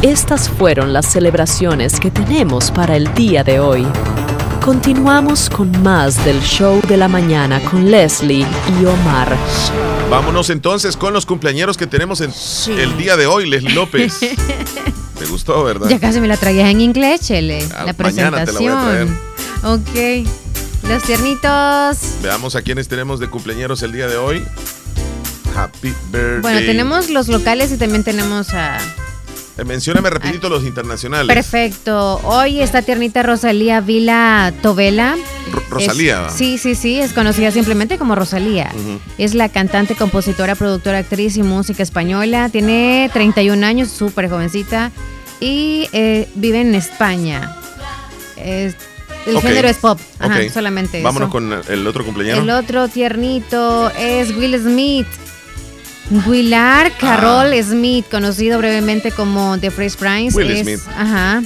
[0.02, 3.88] Estas fueron las celebraciones que tenemos para el día de hoy.
[4.62, 8.46] Continuamos con más del show de la mañana con Leslie
[8.82, 9.38] y Omar.
[10.14, 12.32] Vámonos entonces con los cumpleañeros que tenemos en
[12.78, 14.20] el día de hoy, Leslie López.
[15.20, 15.90] ¿Te gustó, verdad?
[15.90, 17.68] Ya casi me la traías en inglés, Chele.
[17.76, 19.20] Ah, la mañana te la voy a presentación.
[19.64, 20.88] Ok.
[20.88, 21.98] Los tiernitos.
[22.22, 24.46] Veamos a quiénes tenemos de cumpleaños el día de hoy.
[25.56, 26.42] Happy birthday.
[26.42, 28.78] Bueno, tenemos los locales y también tenemos a...
[29.58, 31.34] Eh, mencióname rapidito los internacionales.
[31.34, 32.16] Perfecto.
[32.24, 35.16] Hoy está tiernita Rosalía Vila Tovela.
[35.52, 36.28] Ro- Rosalía.
[36.28, 37.00] Es- sí, sí, sí.
[37.00, 38.72] Es conocida simplemente como Rosalía.
[39.20, 42.50] Es la cantante, compositora, productora, actriz y música española.
[42.50, 44.92] Tiene 31 años, súper jovencita.
[45.40, 47.56] Y eh, vive en España.
[48.38, 48.76] Es-
[49.28, 50.00] el género es pop.
[50.20, 50.50] Ajá, Ok.
[50.52, 51.32] solamente Vámonos eso.
[51.32, 52.44] con el otro cumpleaños.
[52.44, 55.08] El otro tiernito es Will Smith.
[56.28, 60.38] Willard Carroll Smith, conocido brevemente como The Fresh Prince.
[60.38, 60.80] Will es, Smith.
[60.96, 61.42] Ajá.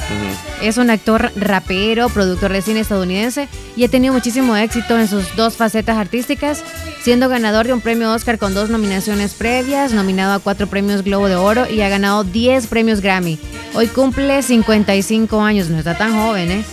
[0.61, 5.35] Es un actor rapero, productor de cine estadounidense y ha tenido muchísimo éxito en sus
[5.35, 6.63] dos facetas artísticas,
[7.01, 11.27] siendo ganador de un premio Oscar con dos nominaciones previas, nominado a cuatro premios Globo
[11.27, 13.39] de Oro y ha ganado 10 premios Grammy.
[13.75, 16.65] Hoy cumple 55 años, no está tan joven, ¿eh?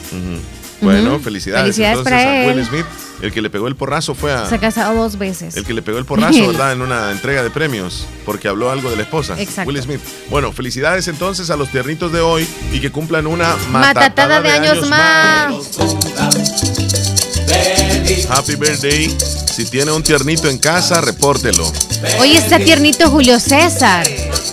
[0.85, 1.62] Bueno, felicidades.
[1.62, 2.66] Felicidades entonces para a Will él.
[2.66, 2.87] Smith.
[3.22, 4.47] El que le pegó el porrazo fue a.
[4.47, 5.57] Se ha casado dos veces.
[5.57, 6.72] El que le pegó el porrazo, ¿verdad?
[6.72, 9.35] En una entrega de premios, porque habló algo de la esposa.
[9.41, 9.70] Exacto.
[9.70, 10.01] Will Smith.
[10.30, 14.89] Bueno, felicidades entonces a los tiernitos de hoy y que cumplan una Matatada de años
[14.89, 15.55] más.
[18.28, 19.16] Happy birthday.
[19.55, 21.70] Si tiene un tiernito en casa, repórtelo.
[22.18, 24.05] Hoy está tiernito Julio César.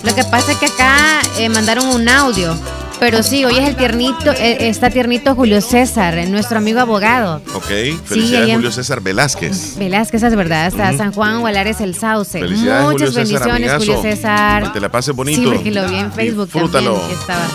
[0.03, 2.55] Lo que pasa es que acá eh, mandaron un audio.
[3.01, 7.41] Pero sí, hoy es el tiernito, eh, está tiernito Julio César, eh, nuestro amigo abogado.
[7.55, 7.65] Ok.
[8.05, 9.75] Felicidades, Julio César Velázquez.
[9.79, 10.95] Velázquez, es verdad, hasta.
[10.95, 12.39] San Juan Gualares el Sauce.
[12.39, 13.77] Felicidades, Muchas Julio César, bendiciones.
[13.79, 14.63] Julio César.
[14.65, 15.41] Que te la pases bonito.
[15.41, 16.93] Sí, porque lo vi en Facebook Disfrútalo.
[16.93, 17.47] también, que estaba.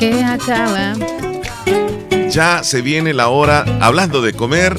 [0.00, 0.94] Que acaba.
[2.28, 4.76] Ya se viene la hora, hablando de comer,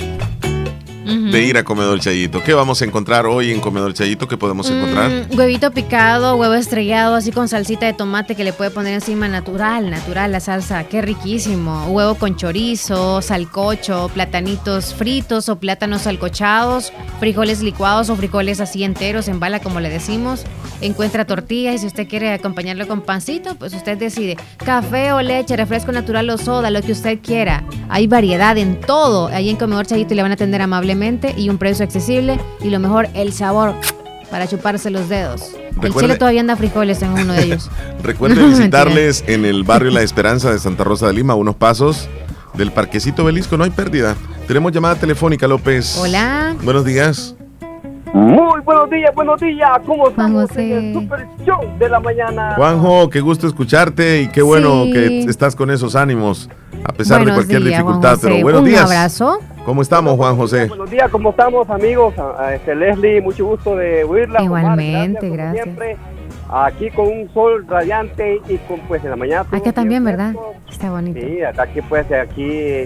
[1.31, 2.43] de ir a Comedor Chayito.
[2.43, 4.27] ¿Qué vamos a encontrar hoy en Comedor Chayito?
[4.27, 5.09] ¿Qué podemos encontrar?
[5.09, 9.27] Mm, huevito picado, huevo estrellado, así con salsita de tomate que le puede poner encima
[9.27, 11.87] natural, natural la salsa, qué riquísimo.
[11.87, 19.27] Huevo con chorizo, salcocho, platanitos fritos o plátanos salcochados, frijoles licuados o frijoles así enteros
[19.27, 20.43] en bala como le decimos.
[20.81, 24.37] Encuentra tortillas y si usted quiere acompañarlo con pancito, pues usted decide.
[24.57, 27.65] Café o leche, refresco natural o soda, lo que usted quiera.
[27.89, 29.27] Hay variedad en todo.
[29.27, 32.79] Ahí en Comedor Chayito le van a atender amablemente y un precio accesible y lo
[32.79, 33.73] mejor, el sabor
[34.31, 35.55] para chuparse los dedos.
[35.81, 37.69] El chile todavía anda frijoles en uno de ellos.
[38.03, 41.55] Recuerde No, visitarles en el barrio La Esperanza de Santa Rosa de Lima, a unos
[41.55, 42.07] pasos
[42.55, 43.57] del Parquecito Belisco.
[43.57, 44.15] No hay pérdida.
[44.47, 45.97] Tenemos llamada telefónica, López.
[45.97, 46.55] Hola.
[46.63, 47.35] Buenos días.
[48.11, 49.69] Muy buenos días, buenos días.
[49.85, 50.77] ¿Cómo estamos José.
[50.77, 52.53] en el Super Show de la mañana?
[52.55, 54.91] Juanjo, qué gusto escucharte y qué bueno Sí.
[54.93, 56.49] que estás con esos ánimos
[56.83, 58.15] a pesar de cualquier días, Juan dificultad.
[58.15, 58.27] José.
[58.29, 58.81] Pero buenos Un días.
[58.85, 59.39] abrazo.
[59.69, 60.65] ¿Cómo estamos, Juan José?
[60.65, 62.17] Buenos días, ¿cómo estamos, amigos?
[62.17, 64.39] A- a este Leslie, mucho gusto de oírla.
[64.41, 65.63] Omar, Igualmente, como gracias.
[65.63, 65.95] siempre.
[66.51, 69.45] Aquí con un sol radiante y con, pues, en la mañana.
[69.51, 70.31] Acá también, ¿verdad?
[70.31, 70.55] fresco.
[70.71, 71.19] Está bonito.
[71.19, 72.85] Sí, acá que pues aquí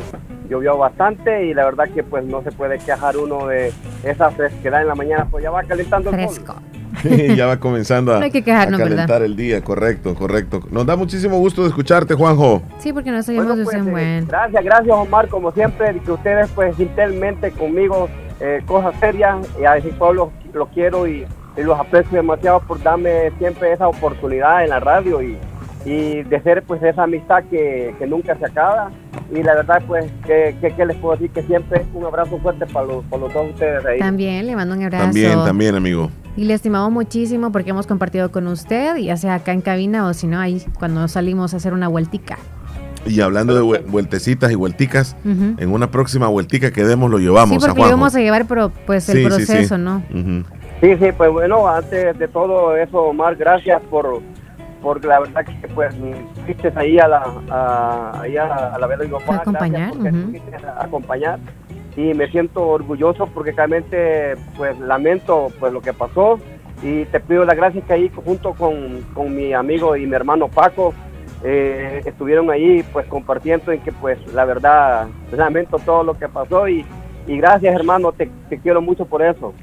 [0.50, 3.72] llovió bastante y la verdad que pues no se puede quejar uno de
[4.04, 6.56] esa fresquedad en la mañana, pues ya va calentando el sol.
[7.02, 9.26] Sí, ya va comenzando a, No hay que quejarnos, a calentar ¿verdad?
[9.26, 10.62] el día, correcto, correcto.
[10.72, 12.62] Nos da muchísimo gusto de escucharte, Juanjo.
[12.80, 14.28] Sí, porque no sabíamos de Bueno, pues, eh, buen.
[14.28, 19.78] Gracias, gracias Omar, como siempre, que ustedes pues gentilmente conmigo eh, cosas serias y a
[19.78, 21.26] ese pueblo lo quiero y,
[21.58, 25.38] y los aprecio demasiado por darme siempre esa oportunidad en la radio y,
[25.86, 28.92] y de ser pues esa amistad que, que nunca se acaba
[29.32, 32.66] y la verdad pues que, que- que les puedo decir que siempre un abrazo fuerte
[32.68, 34.00] para los, para los dos ustedes ahí.
[34.00, 35.06] También le mando un abrazo.
[35.06, 36.10] También, también, amigo.
[36.36, 40.14] Y le estimamos muchísimo porque hemos compartido con usted, ya sea acá en cabina o
[40.14, 42.38] si no, ahí cuando salimos a hacer una vueltica.
[43.06, 47.62] Y hablando de vuel- vueltecitas y vuelticas, en una próxima vueltica que demos lo llevamos
[47.64, 49.46] sí, a porque íbamos a llevar pero, pues el Sí, sí, sí.
[49.46, 50.02] proceso, ¿no?
[50.82, 54.22] Sí, sí, pues bueno, antes de todo eso, Omar, gracias por,
[54.82, 55.94] por la verdad que pues
[56.46, 58.88] fuiste ahí a la, a, ahí a, a la
[59.20, 61.40] papá, Fue a acompañar, gracias fuiste a acompañar
[61.96, 66.40] y me siento orgulloso porque realmente pues lamento pues lo que pasó
[66.82, 70.48] y te pido las gracias que ahí junto con, con mi amigo y mi hermano
[70.48, 70.94] Paco
[71.44, 76.68] eh, estuvieron ahí pues compartiendo en que pues la verdad lamento todo lo que pasó
[76.68, 76.86] y,
[77.28, 79.54] y gracias hermano, te, te quiero mucho por eso.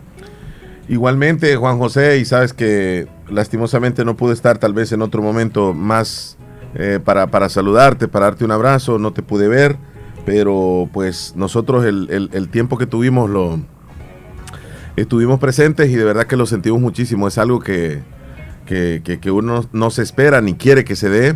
[0.88, 5.72] Igualmente, Juan José, y sabes que lastimosamente no pude estar tal vez en otro momento
[5.72, 6.36] más
[6.74, 9.76] eh, para, para saludarte, para darte un abrazo, no te pude ver,
[10.30, 13.58] pero pues nosotros el, el- tiempo que tuvimos lo
[14.94, 17.26] estuvimos presentes y de verdad que lo sentimos muchísimo.
[17.26, 18.00] Es algo que,
[18.64, 21.34] que, que- que uno no se espera ni quiere que se dé,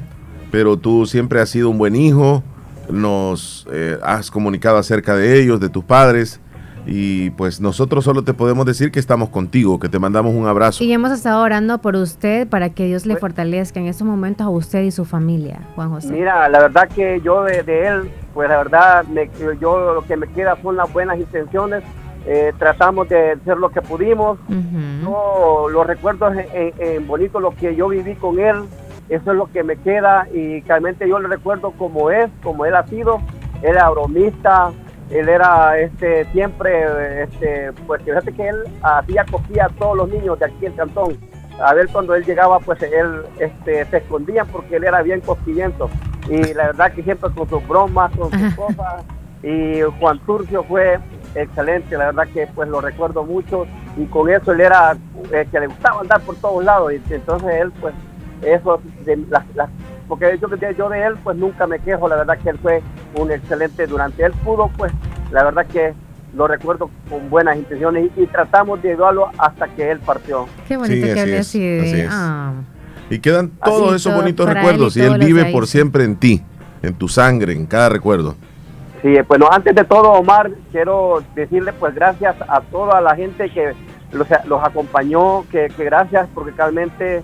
[0.53, 2.45] pero tú siempre has sido un buen hijo,
[2.89, 6.39] nos eh, has comunicado acerca de ellos, de tus padres.
[6.87, 10.85] Y pues nosotros solo te podemos decir que estamos contigo, que te mandamos un abrazo.
[10.85, 14.51] Y hemos estado orando por usted para que Dios le fortalezca en estos momentos a
[14.51, 16.13] usted y su familia, Juan José.
[16.13, 19.31] Mira, la verdad que yo de, de él, pues la verdad, me-
[19.61, 21.83] yo lo que me queda son las buenas intenciones.
[22.27, 24.39] Eh, tratamos de hacer lo que pudimos.
[25.03, 28.57] Yo los recuerdos en, en- en bonito lo que yo viví con él,
[29.09, 32.75] eso es lo que me queda y realmente yo lo recuerdo como es, como él
[32.75, 33.21] ha sido.
[33.63, 34.71] Él era bromista,
[35.11, 40.39] él era este siempre, este, pues fíjate que él hacía acogía a todos los niños
[40.39, 41.17] de aquí del cantón.
[41.63, 45.89] A ver cuando él llegaba, pues él este, se escondía porque él era bien cosquillento.
[46.29, 49.05] Y la verdad que siempre con sus bromas, con sus cosas.
[49.43, 50.99] Y Juan Turcio fue
[51.35, 53.67] excelente, la verdad que pues lo recuerdo mucho.
[53.97, 54.97] Y con eso él era
[55.33, 56.93] eh, que le gustaba andar por todos lados.
[56.93, 57.95] Y entonces él, pues,
[58.43, 59.71] eso, de las, las-
[60.09, 62.09] porque yo, yo de él, pues nunca me quejo.
[62.09, 62.83] La verdad que él fue
[63.17, 64.93] un excelente durante él pudo, pues,
[65.31, 65.95] la verdad que
[66.35, 70.47] lo recuerdo con buenas intenciones y, y tratamos de ayudarlo hasta que él partió.
[70.67, 71.81] Qué bonito Sí, que así hable es, así de...
[71.81, 72.09] así es.
[72.11, 72.53] ah.
[73.11, 75.67] Y quedan todos Así, esos todo bonitos para él recuerdos y y él vive por
[75.67, 76.43] siempre en ti,
[76.83, 78.35] en tu sangre, en cada recuerdo.
[79.03, 83.75] Sí, bueno, antes de todo, Omar, quiero decirle pues gracias a toda la gente que
[84.13, 87.23] los, los acompañó, que, que gracias porque realmente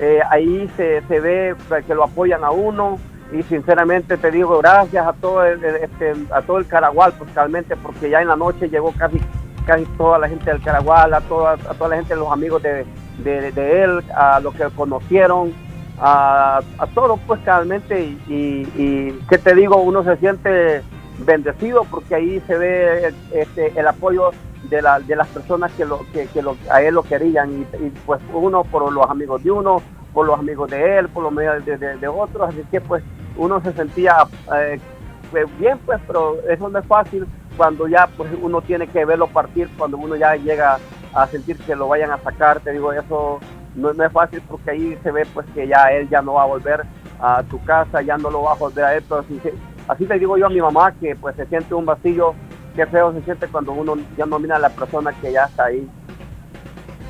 [0.00, 1.54] eh, ahí se, se ve
[1.86, 2.98] que lo apoyan a uno
[3.32, 8.08] y sinceramente te digo gracias a todo el, este, a todo el Caragual, realmente porque
[8.08, 9.20] ya en la noche llegó casi
[9.66, 12.86] casi toda la gente del Caragual, a toda, a toda la gente, los amigos de,
[13.22, 15.52] de, él, a los que conocieron,
[16.00, 20.82] a, a todos pues realmente y, y, y, te digo, uno se siente
[21.26, 24.30] bendecido porque ahí se ve este, el apoyo
[24.64, 27.90] de, la, de las personas que, lo, que, que lo- a él lo querían y,
[28.06, 29.80] pues uno por los amigos de uno,
[30.12, 33.02] por los amigos de él, por los medios de, de- de otros, así que pues
[33.36, 34.16] uno se sentía
[34.56, 34.78] eh,
[35.30, 39.26] pues, bien pues, pero eso no es fácil cuando ya pues uno tiene que verlo
[39.28, 40.78] partir, cuando uno ya llega
[41.14, 43.38] a sentir que lo vayan a sacar, te digo, eso
[43.74, 46.42] no, no es fácil porque ahí se ve pues que ya él ya no va
[46.42, 46.84] a volver
[47.20, 49.40] a tu casa, ya no lo va a volver a él, así,
[49.88, 52.34] así le digo yo a mi mamá que pues se siente un vacío,
[52.74, 55.64] qué feo se siente cuando uno ya no mira a la persona que ya está
[55.66, 55.86] ahí.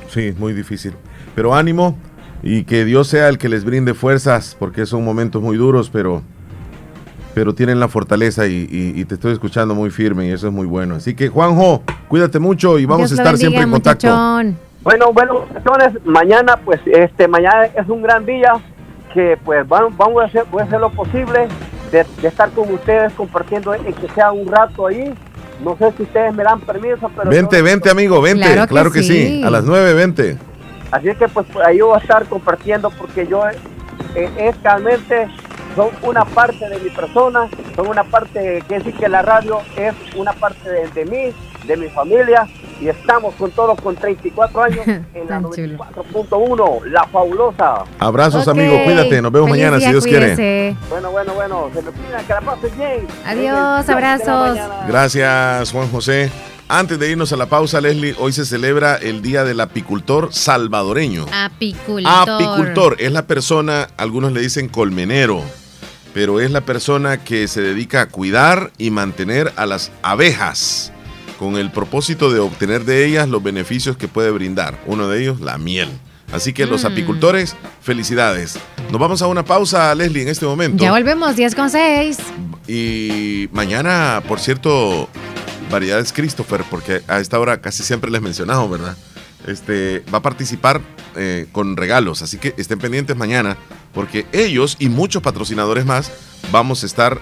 [0.09, 0.93] Sí, es muy difícil.
[1.35, 1.97] Pero ánimo
[2.43, 6.21] y que Dios sea el que les brinde fuerzas, porque son momentos muy duros, pero,
[7.33, 10.53] pero tienen la fortaleza y, y- y te estoy escuchando muy firme y eso es
[10.53, 10.95] muy bueno.
[10.95, 14.07] Así que Juanjo, cuídate mucho y vamos Dios a estar siempre en bendiga, contacto.
[14.07, 14.57] muchachón.
[14.83, 18.53] Bueno, bueno, muchachones, mañana pues este mañana es un gran día
[19.13, 21.47] que pues van- vamos a hacer, voy a hacer lo posible
[21.91, 25.13] de, de estar con ustedes compartiendo en que sea un rato ahí.
[25.63, 28.45] No sé si ustedes me dan permiso, pero Vente, yo- vente amigo, vente.
[28.45, 29.27] Claro Claro que que, sí.
[29.27, 29.43] sí.
[29.43, 30.37] A las nueve, vente.
[30.91, 35.27] Así es que pues ahí voy a estar compartiendo porque yo eh, es realmente
[35.75, 39.93] son una parte de mi persona, son una parte, que decir que la radio es
[40.17, 41.33] una parte de, de mí,
[41.65, 42.47] de mi familia
[42.79, 47.83] y estamos con todos con 34 años en la 94.1, la fabulosa.
[47.99, 48.57] Abrazos Ok.
[48.57, 49.21] amigo, cuídate.
[49.21, 50.75] Nos vemos Feliz mañana día, si Dios quiere.
[50.89, 53.07] Bueno, bueno, bueno, se me cuidan, que la pasen bien.
[53.25, 54.57] Adiós, abrazos.
[54.87, 56.31] Gracias Juan José.
[56.67, 61.25] Antes de irnos a la pausa, Leslie, hoy se celebra el Día del Apicultor Salvadoreño.
[61.33, 62.29] Apicultor.
[62.29, 65.41] Apicultor es la persona, algunos le dicen colmenero,
[66.13, 70.93] pero es la persona que se dedica a cuidar y mantener a las abejas
[71.41, 74.77] con el propósito de obtener de ellas los beneficios que puede brindar.
[74.85, 75.89] Uno de ellos, la miel.
[76.31, 76.87] Así que los Mm.
[76.87, 78.59] apicultores, felicidades.
[78.91, 80.83] Nos vamos a una pausa, Leslie, en este momento.
[80.83, 82.19] Ya volvemos, 10 con 6.
[82.67, 85.09] Y mañana, por cierto,
[85.71, 88.95] variedades Christopher, porque a esta hora casi siempre les he mencionado, ¿verdad?
[89.47, 90.79] Este, va a participar
[91.15, 93.57] eh, con regalos, así que estén pendientes mañana,
[93.95, 96.11] porque ellos y muchos patrocinadores más
[96.51, 97.19] vamos a estar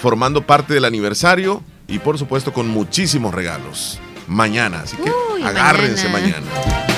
[0.00, 6.08] formando parte del aniversario y por supuesto con muchísimos regalos mañana, así que Uy, agárrense
[6.10, 6.46] mañana.
[6.52, 6.97] mañana.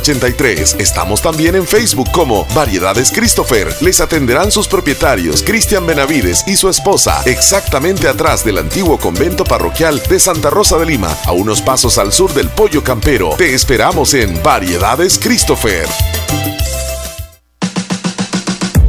[0.00, 0.76] 5083.
[0.78, 3.74] Estamos también en Facebook como Variedades Christopher.
[3.80, 10.02] Les atenderán sus propietarios Cristian Benavides y su esposa, exactamente atrás del antiguo convento parroquial
[10.08, 13.30] de Santa Rosa de Lima, a unos pasos al sur del Pollo Campero.
[13.36, 15.86] Te esperamos en Variedades Christopher.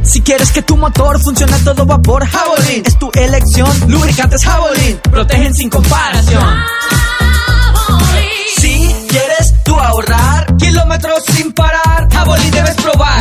[0.02, 3.70] Si quieres que tu motor funcione a todo vapor, Javelin es tu elección.
[3.88, 6.58] Lubricantes Javelin protegen sin comparación.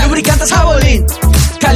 [0.04, 1.06] Lubricantes Javelin,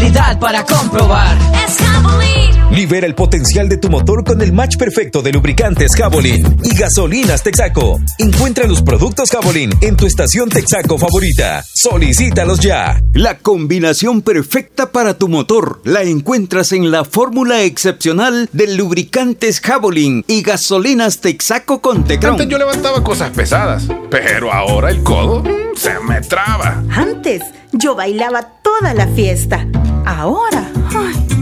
[0.01, 1.37] calidad para comprobar.
[1.63, 2.71] Es Javelin.
[2.71, 7.43] Libera el potencial de tu motor con el match perfecto de lubricantes Javelin y gasolinas
[7.43, 7.99] Texaco.
[8.17, 11.63] Encuentra los productos Javelin en tu estación Texaco favorita.
[11.75, 12.99] Solicítalos ya.
[13.13, 20.25] La combinación perfecta para tu motor la encuentras en la fórmula excepcional de lubricantes Javelin
[20.27, 22.33] y gasolinas Texaco con Tecron.
[22.33, 25.43] Antes yo levantaba cosas pesadas, pero ahora el codo
[25.75, 26.81] se me traba.
[26.89, 27.43] Antes
[27.73, 29.67] yo bailaba toda la fiesta.
[30.05, 30.71] Ahora,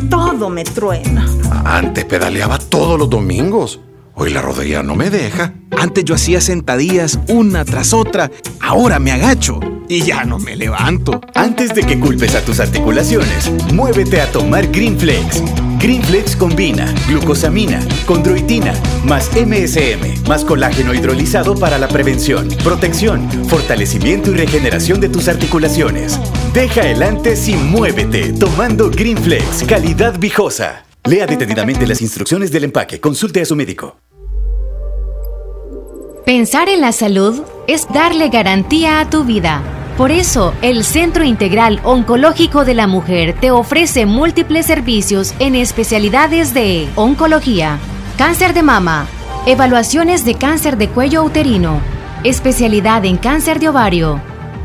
[0.09, 1.25] todo me truena.
[1.65, 3.79] Antes pedaleaba todos los domingos.
[4.21, 5.53] Hoy la rodilla no me deja.
[5.79, 11.21] Antes yo hacía sentadillas una tras otra, ahora me agacho y ya no me levanto.
[11.35, 15.41] Antes de que culpes a tus articulaciones, muévete a tomar Greenflex.
[15.79, 18.73] Greenflex combina glucosamina, condroitina,
[19.05, 26.19] más MSM, más colágeno hidrolizado para la prevención, protección, fortalecimiento y regeneración de tus articulaciones.
[26.53, 30.83] Deja el antes y muévete tomando Greenflex, calidad viejosa.
[31.05, 32.99] Lea detenidamente las instrucciones del empaque.
[32.99, 33.95] Consulte a su médico.
[36.25, 39.63] Pensar en la salud es darle garantía a tu vida.
[39.97, 46.53] Por eso, el Centro Integral Oncológico de la Mujer te ofrece múltiples servicios en especialidades
[46.53, 47.79] de oncología,
[48.17, 49.07] cáncer de mama,
[49.45, 51.81] evaluaciones de cáncer de cuello uterino,
[52.23, 54.21] especialidad en cáncer de ovario,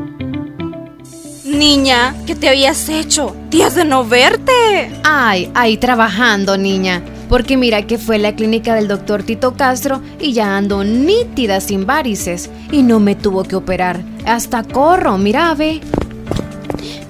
[1.46, 3.36] Niña, ¿qué te habías hecho?
[3.52, 4.92] Días de no verte.
[5.04, 7.04] Ay, ahí trabajando, niña.
[7.30, 11.86] Porque mira que fue la clínica del doctor Tito Castro y ya ando nítida sin
[11.86, 12.50] varices.
[12.72, 14.02] Y no me tuvo que operar.
[14.26, 15.82] Hasta corro, mira, ve.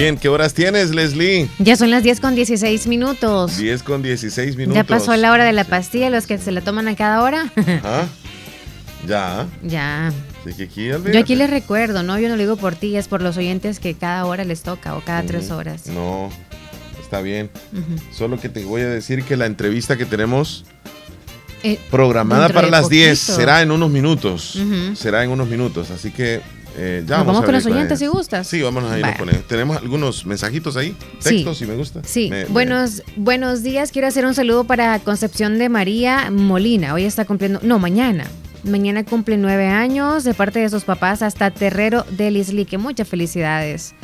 [0.00, 1.46] Bien, ¿qué horas tienes, Leslie?
[1.58, 3.58] Ya son las 10 con 16 minutos.
[3.58, 4.74] 10 con 16 minutos.
[4.74, 7.52] Ya pasó la hora de la pastilla, los que se la toman a cada hora.
[7.84, 8.06] ¿Ah?
[9.06, 9.46] Ya.
[9.62, 10.10] ya.
[10.42, 12.18] Sí, que aquí, Yo aquí les recuerdo, ¿no?
[12.18, 14.96] Yo no lo digo por ti, es por los oyentes que cada hora les toca
[14.96, 15.86] o cada tres horas.
[15.88, 16.30] No,
[17.02, 17.50] está bien.
[18.10, 20.64] Solo que te voy a decir que la entrevista que tenemos
[21.62, 23.36] Eh, programada para las 10 poquito.
[23.38, 24.58] será en unos minutos.
[24.94, 25.90] Será en unos minutos.
[25.90, 26.40] Así que
[26.76, 28.12] Eh, ya vamos a con los oyentes ellos.
[28.12, 28.46] si gustas.
[28.46, 29.02] Sí, vámonos ahí.
[29.02, 29.12] Vaya.
[29.14, 29.46] nos ponemos.
[29.48, 31.30] Tenemos algunos mensajitos ahí, Sí.
[31.36, 32.00] textos, si me gusta.
[32.04, 33.90] Sí, Me- me- buenos, buenos días.
[33.92, 36.94] Quiero hacer un saludo para Concepción de María Molina.
[36.94, 38.24] Hoy está cumpliendo, no, mañana.
[38.62, 42.78] Mañana cumple nueve años de parte de sus papás hasta Terrero de Lislique.
[42.78, 43.94] Muchas felicidades.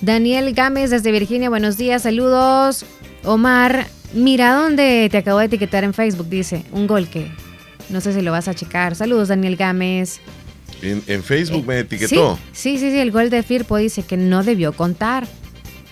[0.00, 2.84] Daniel Gámez desde Virginia, buenos días, saludos.
[3.24, 7.30] Omar, mira dónde te acabo de etiquetar en Facebook, dice, un gol que
[7.90, 8.94] no sé si lo vas a checar.
[8.94, 10.20] Saludos, Daniel Gámez.
[10.82, 12.38] En, en Facebook me etiquetó.
[12.52, 15.26] Sí, sí, sí, el gol de Firpo dice que no debió contar,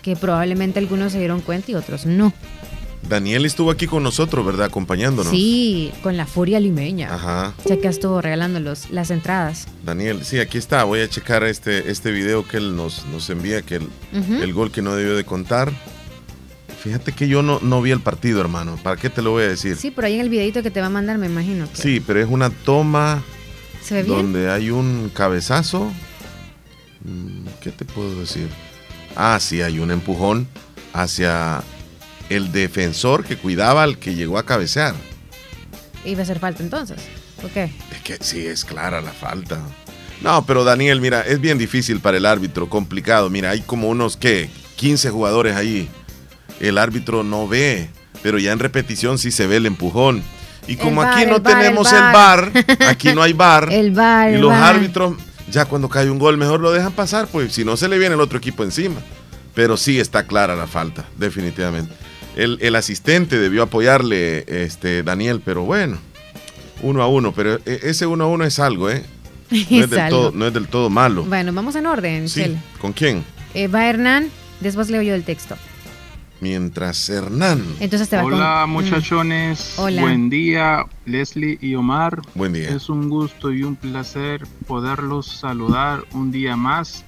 [0.02, 2.32] que probablemente algunos se dieron cuenta y otros no.
[3.08, 4.66] Daniel estuvo aquí con nosotros, ¿verdad?
[4.66, 5.30] Acompañándonos.
[5.30, 7.14] Sí, con la furia limeña.
[7.14, 7.54] Ajá.
[7.64, 9.68] Ya que estuvo regalando los, las entradas.
[9.84, 10.82] Daniel, sí, aquí está.
[10.84, 13.88] Voy a checar este, este video que él nos, nos envía, que el,
[14.42, 15.72] el gol que no debió de contar.
[16.82, 18.76] Fíjate que yo no, no vi el partido, hermano.
[18.82, 19.76] ¿Para qué te lo voy a decir?
[19.76, 22.00] Sí, por ahí en el videito que te va a mandar me imagino que Sí,
[22.04, 23.22] pero es una toma
[23.86, 24.16] se ve bien.
[24.16, 25.92] donde hay un cabezazo.
[27.04, 28.48] Mm, ¿Qué te puedo decir?
[29.14, 30.48] Ah, sí, hay un empujón
[30.92, 31.62] hacia
[32.28, 34.94] el defensor que cuidaba al que llegó a cabecear.
[36.04, 37.00] Iba a hacer falta entonces.
[37.40, 37.70] ¿Por qué?
[37.92, 39.60] Es que sí, es clara la falta.
[40.22, 43.30] No, pero Daniel, mira, es bien difícil para el árbitro, complicado.
[43.30, 44.50] Mira, hay como unos, ¿qué?
[44.76, 45.88] 15 jugadores ahí.
[46.58, 47.90] El árbitro no ve,
[48.22, 50.22] pero ya en repetición sí se ve el empujón.
[50.68, 52.52] Y como aquí no tenemos el el bar,
[52.88, 53.68] aquí no hay bar.
[53.72, 55.14] El VAR, Y los árbitros,
[55.50, 58.14] ya cuando cae un gol, mejor lo dejan pasar, pues si no se le viene
[58.14, 58.96] el otro equipo encima.
[59.54, 61.94] Pero sí está clara la falta, definitivamente.
[62.36, 65.98] El, el asistente debió apoyarle, este, Daniel, pero bueno,
[66.82, 67.32] uno a uno.
[67.32, 69.04] Pero e- ese uno a uno es algo, ¿eh?
[69.50, 70.18] No es, Es del algo.
[70.18, 71.24] todo, no es del todo malo.
[71.24, 72.56] Bueno, vamos en orden, Sí.
[72.80, 73.24] ¿con quién?
[73.54, 74.28] Eh, va Hernán,
[74.60, 75.56] después leo yo el texto.
[76.40, 77.64] Mientras Hernán.
[77.80, 78.70] Entonces te va con- Hola Mm.
[78.70, 80.02] muchachones, Hola.
[80.02, 82.20] buen día Leslie y Omar.
[82.34, 82.68] Buen día.
[82.70, 87.04] Es un gusto y un placer poderlos saludar un día más.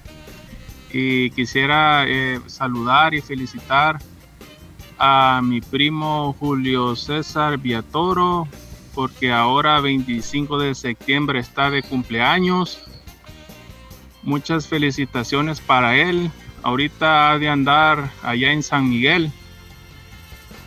[0.91, 3.99] Y quisiera eh, saludar y felicitar
[4.97, 8.47] a mi primo Julio César Viatoro,
[8.95, 12.79] porque ahora 25 de septiembre está de cumpleaños.
[14.23, 16.31] Muchas felicitaciones para él.
[16.63, 19.31] Ahorita ha de andar allá en San Miguel.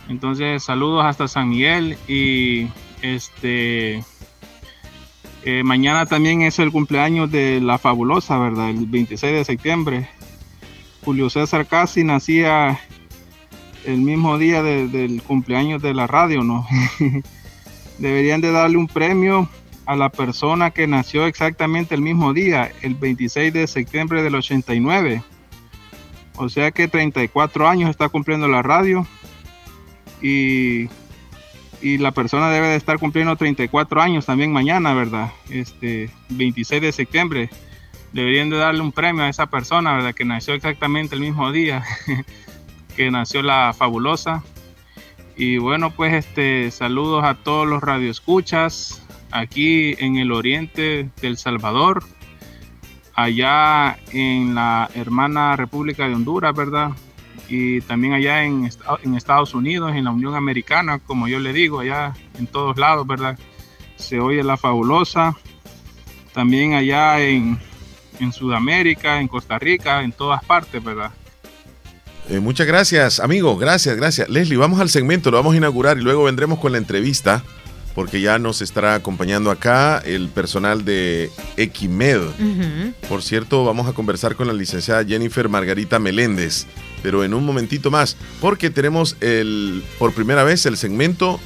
[0.09, 2.67] Entonces, saludos hasta San Miguel y
[3.01, 4.03] este
[5.45, 8.69] eh, mañana también es el cumpleaños de la fabulosa, ¿verdad?
[8.69, 10.09] El 26 de septiembre.
[11.05, 12.79] Julio César casi nacía
[13.85, 16.65] el mismo día de- del cumpleaños de la radio, ¿no?
[17.97, 19.49] Deberían de darle un premio
[19.85, 25.21] a la persona que nació exactamente el mismo día, el 26 de septiembre del 89.
[26.35, 29.07] O sea que 34 años está cumpliendo la radio
[30.21, 30.89] y,
[31.81, 35.31] y la persona debe de estar cumpliendo 34 años también mañana, ¿verdad?
[35.49, 37.49] Este 26 de septiembre.
[38.13, 40.13] Deberían de darle un premio a esa persona, ¿verdad?
[40.13, 41.83] Que nació exactamente el mismo día
[42.95, 44.43] que nació la fabulosa.
[45.35, 52.03] Y bueno, pues este saludos a todos los radioescuchas aquí en el oriente del Salvador,
[53.15, 56.91] allá en la hermana República de Honduras, ¿verdad?
[57.49, 61.53] Y también allá en, est- en Estados Unidos, en la Unión Americana, como yo le
[61.53, 63.37] digo, allá en todos lados, ¿verdad?
[63.97, 65.35] Se oye la fabulosa.
[66.33, 67.59] También allá en,
[68.19, 71.11] en Sudamérica, en Costa Rica, en todas partes, ¿verdad?
[72.29, 73.57] Eh, muchas gracias, amigo.
[73.57, 74.29] Gracias, gracias.
[74.29, 77.43] Leslie, vamos al segmento, lo vamos a inaugurar y luego vendremos con la entrevista,
[77.95, 82.21] porque ya nos estará acompañando acá el personal de Equimed.
[83.07, 86.65] Por cierto, vamos a conversar con la licenciada Jennifer Margarita Meléndez,
[87.01, 91.39] pero en un momentito más, porque tenemos el, por primera vez el segmento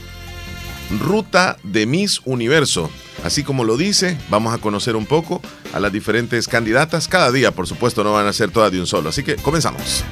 [1.00, 2.90] Ruta de Miss Universo.
[3.24, 5.42] Así como lo dice, vamos a conocer un poco
[5.74, 7.08] a las diferentes candidatas.
[7.08, 9.10] Cada día, por supuesto, no van a ser todas de un solo.
[9.10, 10.04] Así que comenzamos.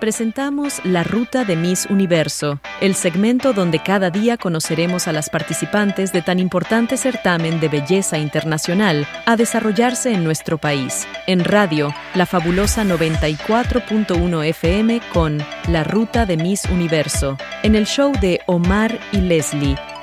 [0.00, 6.12] Presentamos La Ruta de Miss Universo, el segmento donde cada día conoceremos a las participantes
[6.12, 11.08] de tan importante certamen de belleza internacional a desarrollarse en nuestro país.
[11.26, 18.12] En radio, la fabulosa 94.1 FM con La Ruta de Miss Universo, en el show
[18.20, 19.97] de Omar y Leslie.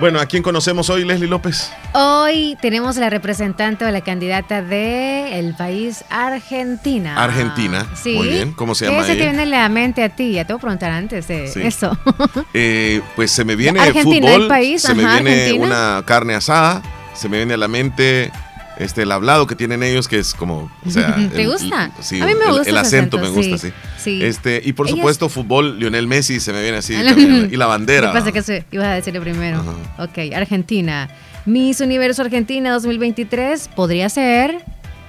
[0.00, 1.72] Bueno, ¿a quién conocemos hoy, Leslie López?
[1.92, 7.16] Hoy tenemos la representante o la candidata de el país Argentina.
[7.22, 7.84] Argentina.
[8.00, 8.14] Sí.
[8.14, 8.52] Muy bien.
[8.52, 10.32] ¿Cómo se llama ¿Qué se te viene a la mente a ti?
[10.32, 11.60] Ya te voy a preguntar antes de Sí.
[11.64, 11.98] eso.
[12.54, 15.66] Eh, pues se me viene Argentina, fútbol, el país, se me viene Argentina.
[15.66, 16.80] una carne asada,
[17.14, 18.30] se me viene a la mente
[18.78, 21.92] este el hablado que tienen ellos que es como, o sea, ¿Te el- gusta?
[21.96, 23.74] el- sí, A mí me gusta el acento, acento, me gusta, sí, sí.
[24.18, 24.22] sí.
[24.24, 26.94] Este, y por supuesto fútbol, Lionel Messi se me viene así
[27.50, 28.12] y la bandera.
[28.12, 29.62] Pensé que se- ibas a decirlo primero.
[29.98, 31.08] Ok, Argentina.
[31.46, 34.58] Miss Universo Argentina 2023 podría ser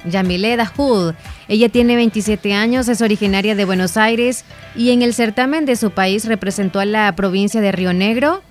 [0.06, 1.14] Yamile Dahoud.
[1.50, 4.46] Ella tiene 27 años, es originaria de Buenos Aires
[4.76, 8.42] y en el certamen de su país representó a la provincia de Río Negro.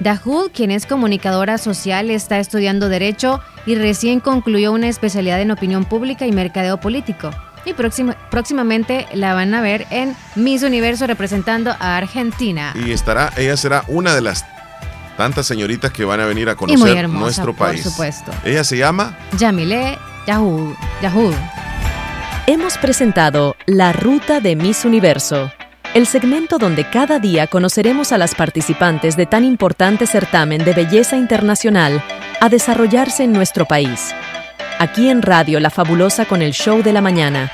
[0.00, 5.84] Dahoud, quien es comunicadora social, está estudiando Derecho y recién concluyó una especialidad en opinión
[5.84, 7.30] pública y mercadeo político.
[7.64, 7.74] Y
[8.30, 12.72] próximamente la van a ver en Miss Universo representando a Argentina.
[12.76, 14.44] Y estará, ella será una de las
[15.16, 17.82] tantas señoritas que van a venir a conocer nuestro país.
[17.82, 18.32] Por supuesto.
[18.44, 20.76] Ella se llama Yamile Yahoo.
[21.02, 21.34] Yahoo.
[22.46, 25.50] Hemos presentado La Ruta de Miss Universo,
[25.96, 31.16] el segmento donde cada día conoceremos a las participantes de tan importante certamen de belleza
[31.16, 32.04] internacional
[32.38, 34.14] a desarrollarse en nuestro país.
[34.78, 37.50] Aquí en Radio La Fabulosa con el Show de la Mañana.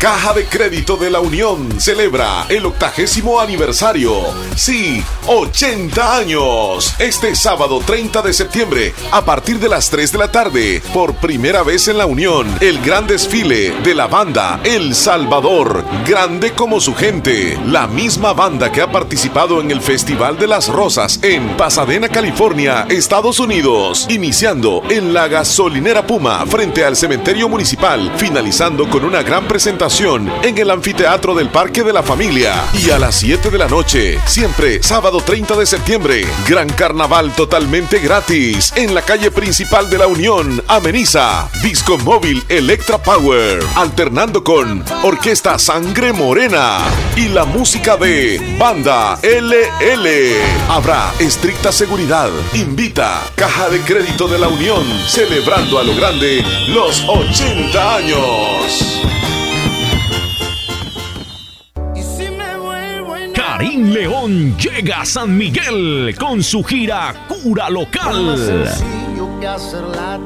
[0.00, 4.14] Caja de Crédito de la Unión celebra el octagésimo aniversario.
[4.56, 6.94] Sí, 80 años.
[6.98, 11.62] Este sábado 30 de septiembre, a partir de las 3 de la tarde, por primera
[11.62, 16.94] vez en la Unión, el gran desfile de la banda El Salvador, grande como su
[16.94, 17.58] gente.
[17.66, 22.86] La misma banda que ha participado en el Festival de las Rosas en Pasadena, California,
[22.88, 29.46] Estados Unidos, iniciando en la gasolinera Puma frente al cementerio municipal, finalizando con una gran
[29.46, 32.54] presentación en el anfiteatro del Parque de la Familia.
[32.72, 37.98] Y a las 7 de la noche, siempre sábado 30 de septiembre, gran carnaval totalmente
[37.98, 44.84] gratis en la calle principal de la Unión, Ameniza, Disco Móvil Electra Power, alternando con
[45.02, 46.78] Orquesta Sangre Morena
[47.16, 50.08] y la música de Banda LL.
[50.68, 52.30] Habrá estricta seguridad.
[52.54, 59.19] Invita Caja de Crédito de la Unión, celebrando a lo grande los 80 años.
[63.60, 68.64] Karim León llega a San Miguel con su gira Cura Local.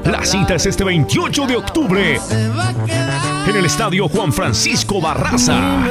[0.04, 2.20] La cita es este 28 de octubre
[3.48, 5.84] en el estadio Juan Francisco Barraza.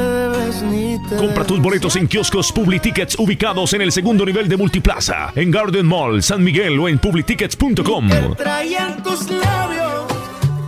[1.18, 5.86] Compra tus boletos en kioscos Publitickets ubicados en el segundo nivel de Multiplaza, en Garden
[5.86, 8.10] Mall, San Miguel o en publitickets.com.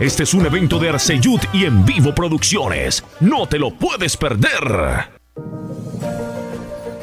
[0.01, 3.01] Este es un evento de Arceyud y en vivo producciones.
[3.21, 5.15] No te lo puedes perder.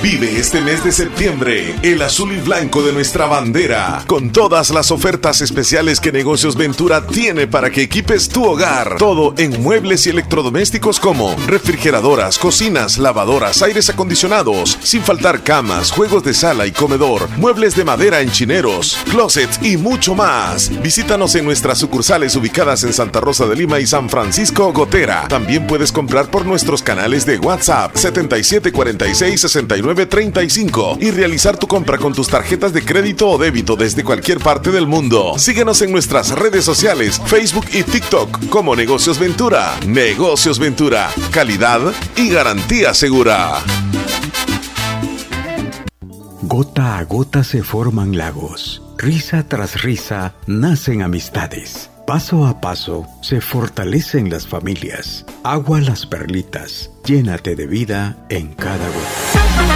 [0.00, 4.90] Vive este mes de septiembre el azul y blanco de nuestra bandera, con todas las
[4.90, 8.96] ofertas especiales que Negocios Ventura tiene para que equipes tu hogar.
[8.98, 16.24] Todo en muebles y electrodomésticos como refrigeradoras, cocinas, lavadoras, aires acondicionados, sin faltar camas, juegos
[16.24, 20.70] de sala y comedor, muebles de madera en chineros, closets y mucho más.
[20.82, 25.26] Visítanos en nuestras sucursales ubicadas en Santa Rosa de Lima y San Francisco Gotera.
[25.28, 31.98] También puedes comprar por nuestros canales de WhatsApp 7746 69 35 y realizar tu compra
[31.98, 35.34] con tus tarjetas de crédito o débito desde cualquier parte del mundo.
[35.38, 39.78] Síguenos en nuestras redes sociales, Facebook y TikTok como Negocios Ventura.
[39.86, 41.80] Negocios Ventura, calidad
[42.16, 43.60] y garantía segura.
[46.42, 48.82] Gota a gota se forman lagos.
[48.98, 51.91] Risa tras risa nacen amistades.
[52.06, 55.24] Paso a paso se fortalecen las familias.
[55.44, 56.90] Agua las perlitas.
[57.04, 59.72] Llénate de vida en cada gota.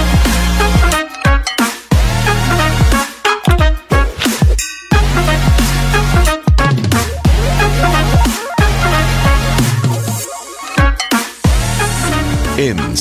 [12.59, 12.86] En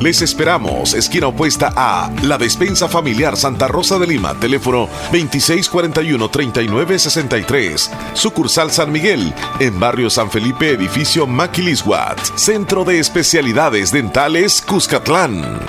[0.00, 8.70] Les esperamos, esquina opuesta a La Despensa Familiar Santa Rosa de Lima, teléfono 2641-3963, sucursal
[8.70, 15.60] San Miguel, en barrio San Felipe, edificio Maquilisguat, Centro de Especialidades Dentales Cuscatlán.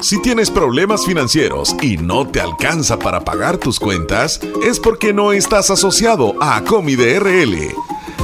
[0.00, 5.32] Si tienes problemas financieros y no te alcanza para pagar tus cuentas, es porque no
[5.32, 7.74] estás asociado a Acomi DRL.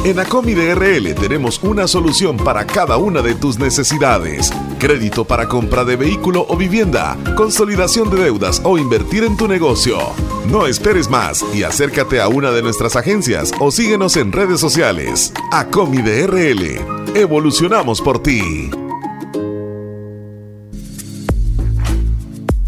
[0.02, 4.50] En Acomi DRL tenemos una solución para cada una de tus necesidades.
[4.78, 9.98] Crédito para compra de vehículo o vivienda, consolidación de deudas o invertir en tu negocio.
[10.46, 15.34] No esperes más y acércate a una de nuestras agencias o síguenos en redes sociales.
[15.52, 16.80] Acomi DRL.
[17.14, 18.70] Evolucionamos por ti.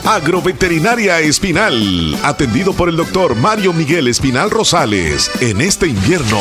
[0.05, 6.41] Agroveterinaria Espinal, atendido por el doctor Mario Miguel Espinal Rosales, en este invierno.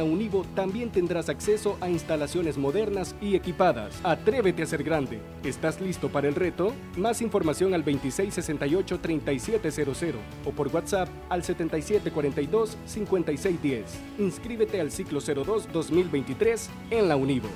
[0.00, 4.00] La Univo también tendrás acceso a instalaciones modernas y equipadas.
[4.02, 5.20] Atrévete a ser grande.
[5.44, 6.72] ¿Estás listo para el reto?
[6.96, 10.14] Más información al 2668-3700
[10.46, 13.82] o por WhatsApp al 7742-5610.
[14.18, 17.50] Inscríbete al ciclo 02 2023 en la Univo.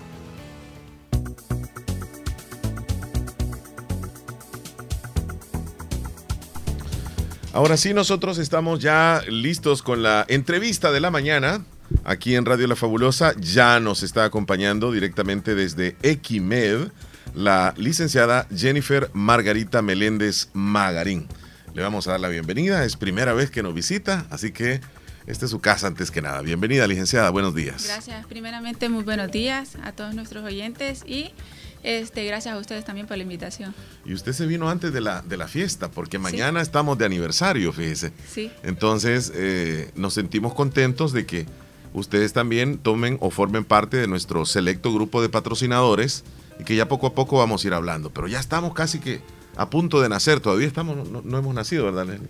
[7.54, 11.64] Ahora sí, nosotros estamos ya listos con la entrevista de la mañana.
[12.04, 16.88] Aquí en Radio La Fabulosa ya nos está acompañando directamente desde Equimed
[17.34, 21.26] la licenciada Jennifer Margarita Meléndez Magarín.
[21.74, 24.80] Le vamos a dar la bienvenida, es primera vez que nos visita, así que
[25.26, 26.42] esta es su casa antes que nada.
[26.42, 27.84] Bienvenida, licenciada, buenos días.
[27.86, 31.32] Gracias, primeramente muy buenos días a todos nuestros oyentes y
[31.82, 33.74] este, gracias a ustedes también por la invitación.
[34.04, 37.72] Y usted se vino antes de la, de la fiesta, porque mañana estamos de aniversario,
[37.72, 38.12] fíjese.
[38.30, 38.50] Sí.
[38.62, 41.46] Entonces, eh, nos sentimos contentos de que
[41.94, 46.24] ustedes también tomen o formen parte de nuestro selecto grupo de patrocinadores
[46.60, 48.10] y que ya poco a poco vamos a ir hablando.
[48.10, 49.20] Pero ya estamos casi que
[49.56, 52.26] a punto de nacer, todavía estamos, no, hemos nacido, ¿verdad, Lenny?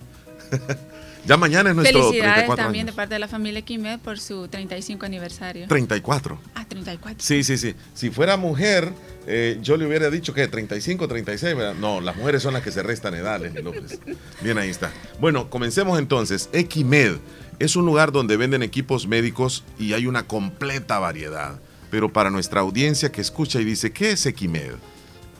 [1.27, 2.95] ya mañana es nuestro Felicidades 34 también años.
[2.95, 5.67] de parte de la familia Quimed por su 35 aniversario.
[5.67, 6.39] 34.
[6.55, 7.17] Ah, 34.
[7.25, 7.75] Sí, sí, sí.
[7.95, 8.93] Si fuera mujer,
[9.27, 11.75] eh, yo le hubiera dicho que 35, 36, ¿verdad?
[11.75, 13.99] No, las mujeres son las que se restan edad, Leslie López.
[14.43, 14.93] Bien, ahí está.
[15.19, 16.51] Bueno, comencemos entonces.
[16.53, 17.17] Equimed
[17.59, 21.61] es un lugar donde venden equipos médicos y hay una completa variedad.
[21.91, 24.73] Pero para nuestra audiencia que escucha y dice, ¿qué es Equimed?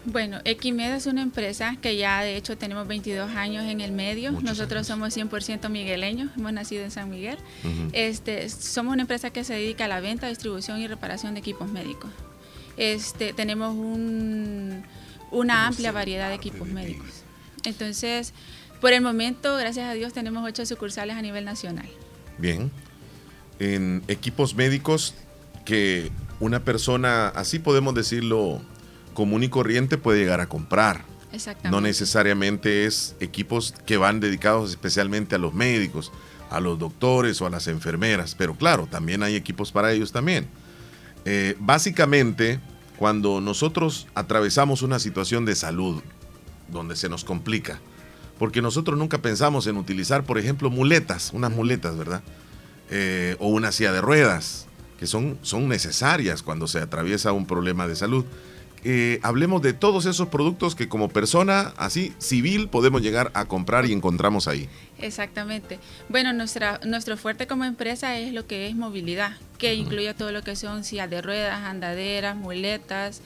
[0.07, 4.33] Bueno, Equimed es una empresa que ya de hecho tenemos 22 años en el medio.
[4.33, 7.39] Nosotros somos 100% migueleños, hemos nacido en San Miguel.
[7.93, 11.71] Este, somos una empresa que se dedica a la venta, distribución y reparación de equipos
[11.73, 12.11] médicos.
[12.77, 14.83] Este, tenemos un-
[15.31, 17.09] una amplia variedad de equipos médicos.
[17.65, 18.35] Entonces,
[18.83, 21.89] por el momento, gracias a Dios, tenemos ocho sucursales a nivel nacional.
[22.39, 22.71] Bien.
[23.59, 25.15] En equipos médicos
[25.65, 28.61] que una persona, así podemos decirlo,
[29.15, 31.05] común y corriente puede llegar a comprar.
[31.33, 31.71] Exactamente.
[31.71, 36.13] No necesariamente es equipos que van dedicados especialmente a los médicos,
[36.51, 40.47] a los doctores o a las enfermeras, pero claro, también hay equipos para ellos también.
[41.25, 42.61] Eh, básicamente,
[42.97, 46.03] cuando nosotros atravesamos una situación de salud
[46.69, 47.81] donde se nos complica,
[48.39, 52.23] porque nosotros nunca pensamos en utilizar, por ejemplo, muletas, unas muletas, ¿verdad?
[52.91, 54.67] Eh, o una silla de ruedas,
[54.99, 58.25] que son, son necesarias cuando se atraviesa un problema de salud.
[58.87, 63.87] Eh, hablemos de todos esos productos que como persona así civil podemos llegar a comprar
[63.87, 64.69] y encontramos ahí.
[64.99, 65.79] Exactamente.
[66.11, 70.43] Bueno, nuestra, nuestro fuerte como empresa es lo que es movilidad, que incluye todo lo
[70.43, 73.23] que son sillas de ruedas, andaderas, muletas,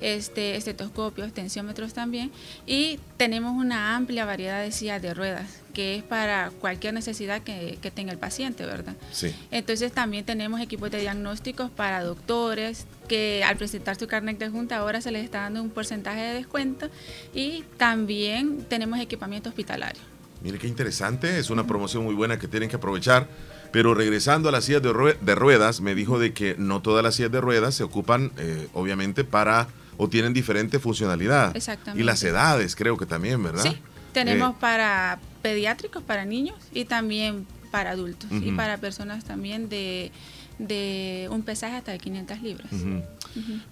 [0.00, 2.30] este, estetoscopios, tensiómetros también.
[2.66, 7.78] Y tenemos una amplia variedad de sillas de ruedas, que es para cualquier necesidad que,
[7.80, 8.94] que tenga el paciente, ¿verdad?
[9.12, 9.34] Sí.
[9.50, 14.76] Entonces también tenemos equipos de diagnósticos para doctores que al presentar su carnet de junta
[14.76, 16.90] ahora se les está dando un porcentaje de descuento
[17.34, 20.02] y también tenemos equipamiento hospitalario.
[20.42, 23.26] Mire qué interesante, es una promoción muy buena que tienen que aprovechar.
[23.70, 27.04] Pero regresando a las sillas de, rue- de ruedas, me dijo de que no todas
[27.04, 29.68] las sillas de ruedas se ocupan, eh, obviamente, para
[29.98, 31.54] o tienen diferente funcionalidad.
[31.54, 32.00] Exactamente.
[32.00, 33.62] Y las edades, creo que también, ¿verdad?
[33.62, 33.76] Sí,
[34.12, 40.10] tenemos Eh, para pediátricos, para niños y también para adultos y para personas también de,
[40.58, 42.70] de un pesaje hasta de 500 libras.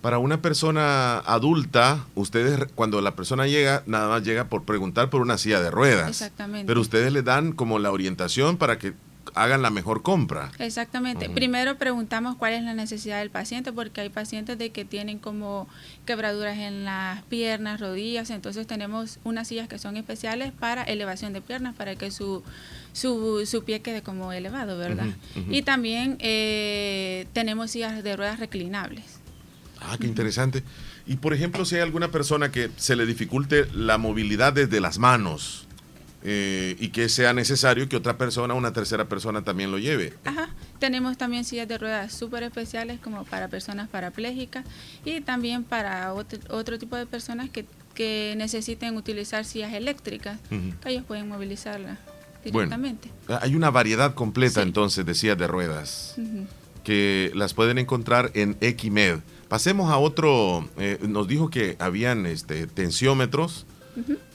[0.01, 5.23] Para una persona adulta, ustedes cuando la persona llega, nada más llega por preguntar por
[5.23, 6.09] una silla de ruedas.
[6.09, 6.67] Exactamente.
[6.67, 8.95] Pero ustedes le dan como la orientación para que
[9.37, 10.51] hagan la mejor compra.
[10.59, 11.29] Exactamente.
[11.29, 15.69] Primero preguntamos cuál es la necesidad del paciente, porque hay pacientes de que tienen como
[16.07, 21.43] quebraduras en las piernas, rodillas, entonces tenemos unas sillas que son especiales para elevación de
[21.43, 22.43] piernas, para que su,
[22.93, 25.09] su, su pie quede como elevado, ¿verdad?
[25.51, 29.21] Y también eh, tenemos sillas de ruedas reclinables.
[29.81, 30.65] Ah, qué interesante.
[31.07, 34.99] Y por ejemplo, si hay alguna persona que se le dificulte la movilidad desde las
[34.99, 35.66] manos
[36.23, 40.13] eh, y que sea necesario que otra persona, una tercera persona también lo lleve.
[40.25, 40.49] Ajá.
[40.79, 44.65] Tenemos también sillas de ruedas súper especiales como para personas parapléjicas
[45.05, 47.65] y también para otro, otro tipo de personas que,
[47.95, 50.39] que necesiten utilizar sillas eléctricas,
[50.83, 51.99] que ellos pueden movilizarlas
[52.53, 53.11] Bueno, directamente.
[53.41, 56.17] hay una variedad completa entonces de sillas de ruedas
[56.85, 59.19] que las pueden encontrar en Equimed.
[59.49, 63.67] Pasemos a otro, eh, nos dijo que habían este, tensiómetros,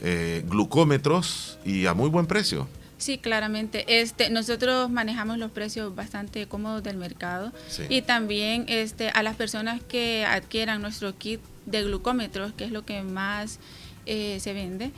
[0.02, 2.68] Eh, glucómetros y a muy buen precio.
[2.98, 4.00] Sí, claramente.
[4.02, 7.84] Este, nosotros manejamos los precios bastante cómodos del mercado Sí.
[7.90, 12.86] y también este, a las personas que adquieran nuestro kit de glucómetros, que es lo
[12.86, 13.60] que más
[14.06, 14.92] eh, se vende,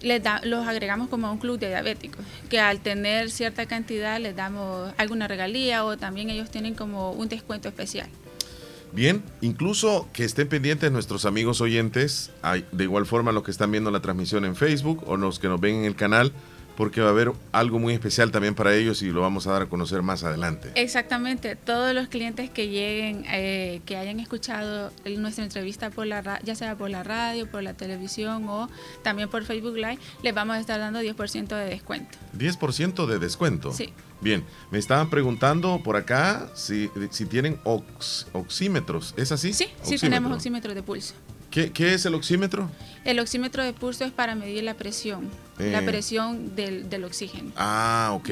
[0.00, 4.18] les da, los agregamos como a un club de diabéticos, que al tener cierta cantidad
[4.18, 8.08] les damos alguna regalía o también ellos tienen como un descuento especial.
[8.92, 12.32] Bien, incluso que estén pendientes nuestros amigos oyentes,
[12.72, 15.60] de igual forma los que están viendo la transmisión en Facebook o los que nos
[15.60, 16.32] ven en el canal,
[16.80, 19.60] porque va a haber algo muy especial también para ellos y lo vamos a dar
[19.60, 20.72] a conocer más adelante.
[20.76, 26.54] Exactamente, todos los clientes que lleguen, eh, que hayan escuchado nuestra entrevista por la ya
[26.54, 28.70] sea por la radio, por la televisión o
[29.02, 32.16] también por Facebook Live, les vamos a estar dando 10% de descuento.
[32.38, 33.74] 10% de descuento.
[33.74, 33.92] Sí.
[34.22, 37.60] Bien, me estaban preguntando por acá si, si tienen
[38.32, 39.52] oxímetros, ¿es así?
[39.52, 41.12] Sí, sí tenemos oxímetros de pulso.
[41.50, 42.70] ¿Qué, es el oxímetro?
[43.04, 45.28] El oxímetro de pulso es para medir la presión,
[45.58, 45.82] la eh.
[45.82, 47.50] presión del, oxígeno.
[47.56, 48.28] Ah, ok.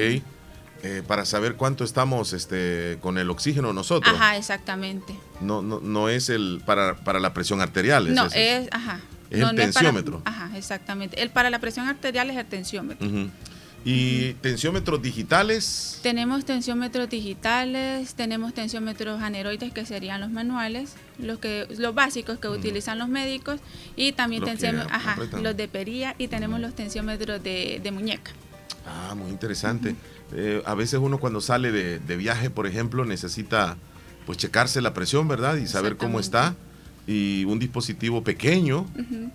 [0.81, 4.15] Eh, para saber cuánto estamos este, con el oxígeno nosotros.
[4.15, 5.13] Ajá, exactamente.
[5.41, 8.13] No, no, no es el para, para la presión arterial.
[8.13, 9.01] no, es, ajá.
[9.29, 10.21] Es el tensiómetro.
[10.25, 11.21] ajá, exactamente.
[11.21, 13.07] El para la presión arterial es el tensiómetro.
[13.85, 15.99] ¿Y tensiómetros digitales?
[16.03, 22.49] Tenemos tensiómetros digitales, tenemos tensiómetros aneroides que serían los manuales, los que los básicos que
[22.49, 23.59] utilizan los médicos
[23.95, 28.31] y también los, ajá, los de pería y tenemos los tensiómetros de, muñeca.
[28.85, 29.95] Ah, muy interesante.
[30.33, 33.77] Eh, a veces uno cuando sale de, de, viaje, por ejemplo, necesita
[34.25, 35.55] pues checarse la presión, ¿verdad?
[35.55, 36.55] Y saber cómo está
[37.11, 38.85] y un dispositivo pequeño,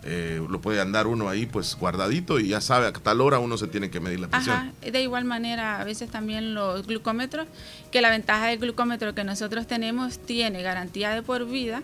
[0.04, 3.58] eh, lo puede andar uno ahí pues guardadito y ya sabe a tal hora uno
[3.58, 4.56] se tiene que medir la presión.
[4.56, 4.72] Ajá.
[4.92, 7.48] De igual manera, a veces también los glucómetros,
[7.90, 11.82] que la ventaja del glucómetro que nosotros tenemos tiene garantía de por vida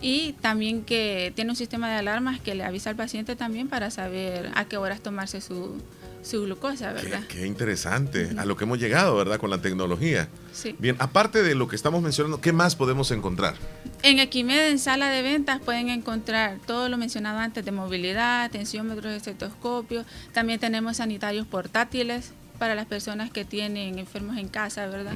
[0.00, 3.90] y también que tiene un sistema de alarmas que le avisa al paciente también para
[3.90, 5.82] saber a qué horas tomarse su,
[6.26, 7.22] su glucosa, ¿verdad?
[7.28, 9.38] Qué, interesante, a lo que hemos llegado, ¿verdad?
[9.38, 10.28] Con la tecnología.
[10.52, 10.74] Sí.
[10.78, 13.54] Bien, aparte de lo que estamos mencionando, ¿qué más podemos encontrar?
[14.02, 19.12] En Equimed, en sala de ventas, pueden encontrar todo lo mencionado antes de movilidad, tensiómetros,
[19.12, 20.04] estetoscopios.
[20.32, 25.14] También tenemos sanitarios portátiles para las personas que tienen enfermos en casa, ¿verdad?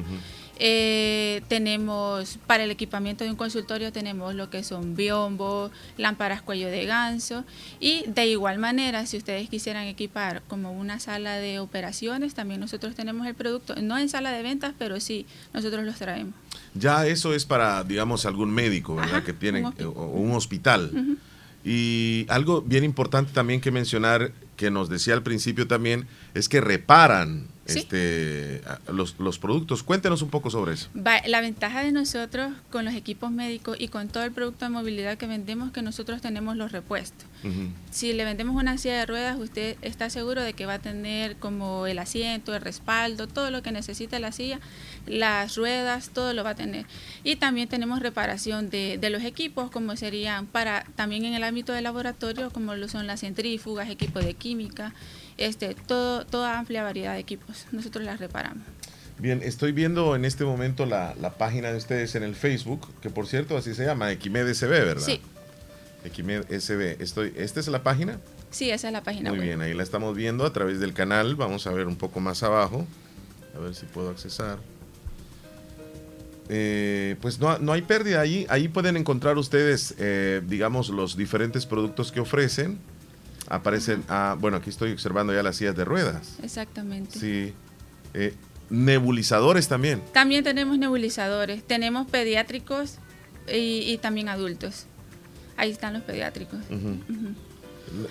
[0.62, 6.68] Eh, tenemos para el equipamiento de un consultorio tenemos lo que son biombos, lámparas cuello
[6.68, 7.44] de ganso
[7.80, 12.94] y de igual manera si ustedes quisieran equipar como una sala de operaciones también nosotros
[12.94, 15.24] tenemos el producto no en sala de ventas pero sí
[15.54, 16.34] nosotros los traemos.
[16.74, 21.16] Ya eso es para digamos algún médico verdad que tiene un o un hospital.
[21.64, 26.60] Y algo bien importante también que mencionar, que nos decía al principio también, es que
[26.60, 29.82] reparan este, los, los, productos.
[29.82, 30.88] Cuéntenos un poco sobre eso.
[31.26, 35.18] La ventaja de nosotros con los equipos médicos y con todo el producto de movilidad
[35.18, 37.26] que vendemos, que nosotros tenemos los repuestos.
[37.90, 41.36] Si le vendemos una silla de ruedas, usted está seguro de que va a tener
[41.36, 44.60] como el asiento, el respaldo, todo lo que necesita la silla,
[45.06, 46.84] las ruedas, todo lo va a tener.
[47.24, 51.72] Y también tenemos reparación de, de los equipos, como serían para también en el ámbito
[51.72, 54.92] de laboratorio, como lo son las centrífugas, equipos de química
[55.40, 57.66] este, todo, toda amplia variedad de equipos.
[57.72, 58.62] Nosotros las reparamos.
[59.18, 63.26] Bien, estoy viendo en este momento la, página de ustedes en el Facebook, que por
[63.26, 65.04] cierto así se llama, Equimed SB, ¿verdad?
[65.04, 65.20] Sí.
[66.04, 67.02] Equimed SB.
[67.02, 68.18] Estoy, ¿Esta es la página?
[68.50, 69.30] Sí, esa es la página.
[69.30, 71.36] Muy bien, ahí la estamos viendo a través del canal.
[71.36, 72.86] Vamos a ver un poco más abajo.
[73.54, 74.58] A ver si puedo accesar.
[76.48, 78.46] Eh, pues no, no, hay pérdida ahí.
[78.48, 82.78] Ahí pueden encontrar ustedes, eh, digamos, los diferentes productos que ofrecen
[83.50, 86.36] aparecen, ah, bueno, aquí estoy observando ya las sillas de ruedas.
[86.42, 87.18] Exactamente.
[87.18, 87.52] Sí.
[88.14, 88.34] Eh,
[88.70, 90.00] nebulizadores también.
[90.12, 91.62] También tenemos nebulizadores.
[91.64, 92.96] Tenemos pediátricos
[93.52, 94.86] y, también adultos.
[95.56, 96.60] Ahí están los pediátricos.
[96.70, 96.98] Eh,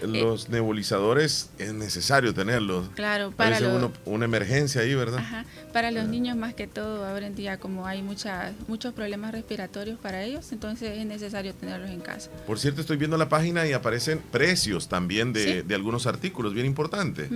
[0.02, 2.90] los nebulizadores es necesario tenerlos.
[2.96, 3.60] Claro, para
[4.06, 5.20] una emergencia ahí, ¿verdad?
[5.20, 9.32] Ajá, para los niños más que todo, ahora en día como hay mucha, muchos problemas
[9.32, 12.30] respiratorios para ellos, entonces es necesario tenerlos en casa.
[12.46, 17.30] Por cierto, estoy viendo la página y aparecen precios también de, algunos artículos, bien importante.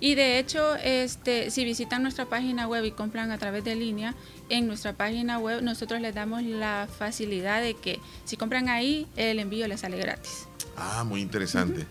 [0.00, 4.14] Y de hecho, este, si visitan nuestra página web y compran a través de línea,
[4.48, 9.38] en nuestra página web nosotros les damos la facilidad de que si compran ahí, el
[9.38, 10.48] envío les sale gratis.
[10.76, 11.86] Ah, muy interesante.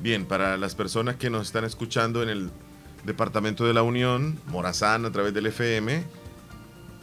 [0.00, 2.50] Bien, para las personas que nos están escuchando en el
[3.04, 6.04] Departamento de la Unión, Morazán a través del FM,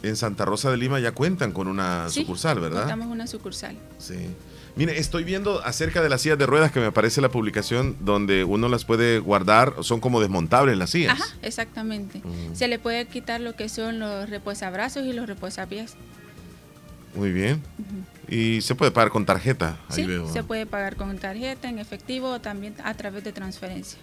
[0.02, 2.80] en Santa Rosa de Lima ya cuentan con una sucursal, ¿verdad?
[2.80, 3.76] Contamos una sucursal.
[3.98, 4.28] Sí.
[4.76, 8.44] Mire, estoy viendo acerca de las sillas de ruedas que me aparece la publicación donde
[8.44, 11.12] uno las puede guardar, son como desmontables las sillas.
[11.12, 12.18] Ajá, exactamente.
[12.18, 12.54] Mm.
[12.54, 15.94] Se le puede quitar lo que son los reposabrazos y los reposapiés.
[17.14, 17.62] Muy bien.
[18.28, 19.78] Y se puede pagar con tarjeta.
[19.90, 23.98] sí, se puede pagar con tarjeta, en efectivo o también a través de transferencia.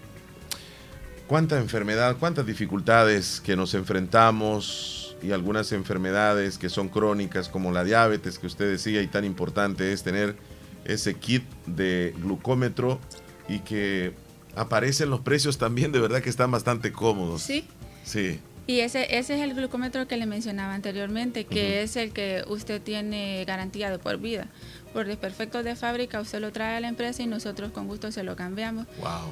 [1.27, 7.83] ¿Cuánta enfermedad, cuántas dificultades que nos enfrentamos y algunas enfermedades que son crónicas como la
[7.83, 10.35] diabetes que usted decía y tan importante es tener
[10.83, 12.99] ese kit de glucómetro
[13.47, 14.13] y que
[14.55, 17.41] aparecen los precios también de verdad que están bastante cómodos.
[17.41, 17.65] Sí.
[18.03, 18.39] Sí.
[18.71, 22.81] Y ese, ese es el glucómetro que le mencionaba anteriormente, que es el que usted
[22.81, 24.47] tiene garantía de por vida.
[24.93, 28.23] Por desperfectos de fábrica, usted lo trae a la empresa y nosotros con gusto se
[28.23, 28.87] lo cambiamos.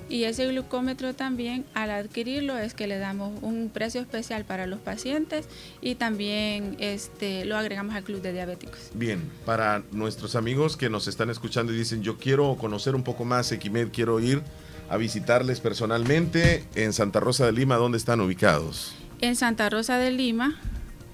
[0.09, 4.81] Y ese glucómetro también, al adquirirlo, es que le damos un precio especial para los
[4.81, 5.47] pacientes
[5.79, 8.89] y también este, lo agregamos al club de diabéticos.
[8.93, 13.23] Bien, para nuestros amigos que nos están escuchando y dicen, yo quiero conocer un poco
[13.23, 14.41] más Equimed, quiero ir
[14.89, 18.98] a visitarles personalmente en Santa Rosa de Lima, ¿dónde están ubicados?
[19.21, 20.55] En Santa Rosa de Lima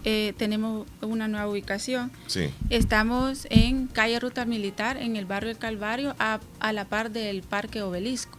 [0.04, 2.12] eh, tenemos una nueva ubicación.
[2.28, 2.52] Sí.
[2.70, 7.42] Estamos en calle Ruta Militar, en el barrio del Calvario, a, a la par del
[7.42, 8.38] Parque Obelisco.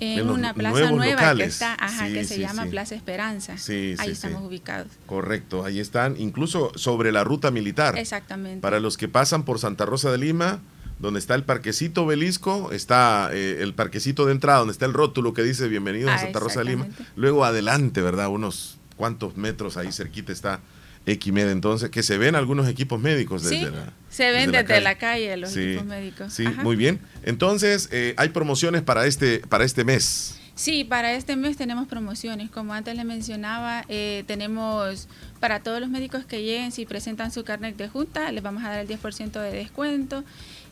[0.00, 1.46] En, una plaza nueva locales.
[1.46, 2.66] que está, ajá, Sí, que se sí, llama.
[2.66, 3.58] Plaza Esperanza.
[3.58, 4.86] Sí, Ahí estamos ubicados.
[5.06, 7.98] Correcto, ahí están, incluso sobre la ruta militar.
[7.98, 8.60] Exactamente.
[8.60, 10.60] Para los que pasan por Santa Rosa de Lima,
[10.98, 15.32] donde está el parquecito obelisco, está eh, el parquecito de entrada, donde está el rótulo
[15.34, 16.86] que dice bienvenido a Ah, Santa Rosa de Lima.
[17.16, 18.28] Luego adelante, ¿verdad?
[18.28, 20.60] Unos cuantos metros ahí cerquita está
[21.06, 24.80] Equimed, entonces, que se ven algunos equipos médicos desde Sí, la se ven desde desde,
[24.82, 26.32] la la calle los Sí, equipos médicos.
[26.34, 26.62] Sí, Ajá.
[26.62, 27.00] muy bien.
[27.22, 30.38] Entonces, eh, hay promociones para este, para este mes.
[30.54, 32.50] Sí, para este mes tenemos promociones.
[32.50, 35.08] Como antes le mencionaba, eh, tenemos
[35.40, 38.70] para todos los médicos que lleguen, si presentan su carnet de junta, les vamos a
[38.70, 40.24] dar el 10% de descuento.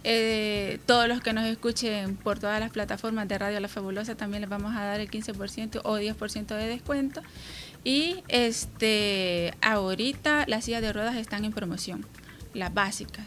[0.05, 4.41] Eh, todos los que nos escuchen por todas las plataformas de Radio La Fabulosa también
[4.43, 7.23] les vamos a dar el 15% o 10% de descuento.
[7.83, 12.07] Y este ahorita las sillas de ruedas están en promoción,
[12.55, 13.27] las básicas.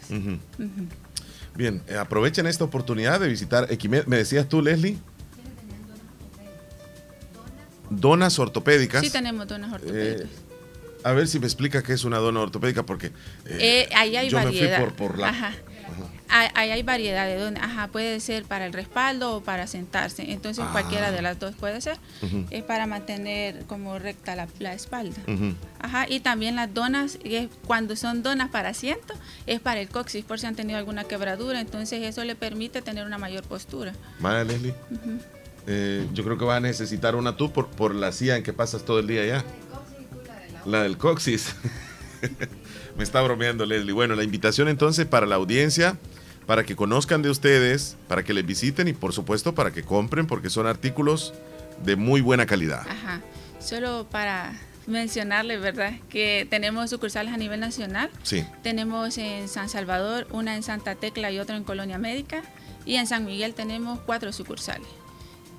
[1.54, 4.06] Bien, eh, aprovechen esta oportunidad de visitar Equimed.
[4.06, 4.96] ¿Me decías tú, Leslie?
[7.90, 9.02] Donas ortopédicas.
[9.02, 10.22] Sí tenemos donas ortopédicas.
[10.22, 10.28] Eh,
[11.02, 13.10] a ver si me explica qué es una dona ortopédica, porque
[13.94, 14.78] ahí hay yo variedad.
[14.78, 15.28] me fui por, por la...
[15.30, 15.48] Ajá.
[15.48, 20.30] Ahí ahí hay variedad de ajá, puede ser para el respaldo o para sentarse.
[20.32, 20.70] Entonces Ah.
[20.72, 21.98] cualquiera de las dos puede ser.
[22.50, 25.20] Es para mantener como recta la, la espalda.
[25.80, 29.14] Ajá, y también las donas, es- cuando son donas para asiento,
[29.46, 31.60] es para el coxis por si han tenido alguna quebradura.
[31.60, 33.92] Entonces eso le permite tener una mayor postura.
[34.20, 34.74] Vale, Leslie.
[35.66, 38.52] Eh, yo creo que vas a necesitar una tú por, por la silla en que
[38.52, 39.44] pasas todo el día allá.
[40.64, 41.54] La del coxis.
[42.96, 43.92] Me está bromeando Leslie.
[43.92, 45.96] Bueno, la invitación entonces para la audiencia,
[46.50, 50.26] para que conozcan de ustedes, para que les visiten y por supuesto para que compren
[50.26, 51.32] porque son artículos
[51.84, 52.80] de muy buena calidad.
[52.88, 53.20] Ajá.
[53.60, 55.92] Solo para mencionarle, ¿verdad?
[56.08, 58.10] Que tenemos sucursales a nivel nacional.
[58.24, 58.44] Sí.
[58.64, 62.42] Tenemos en San Salvador, una en Santa Tecla y otra en Colonia Médica.
[62.84, 64.88] Y en San Miguel tenemos cuatro sucursales.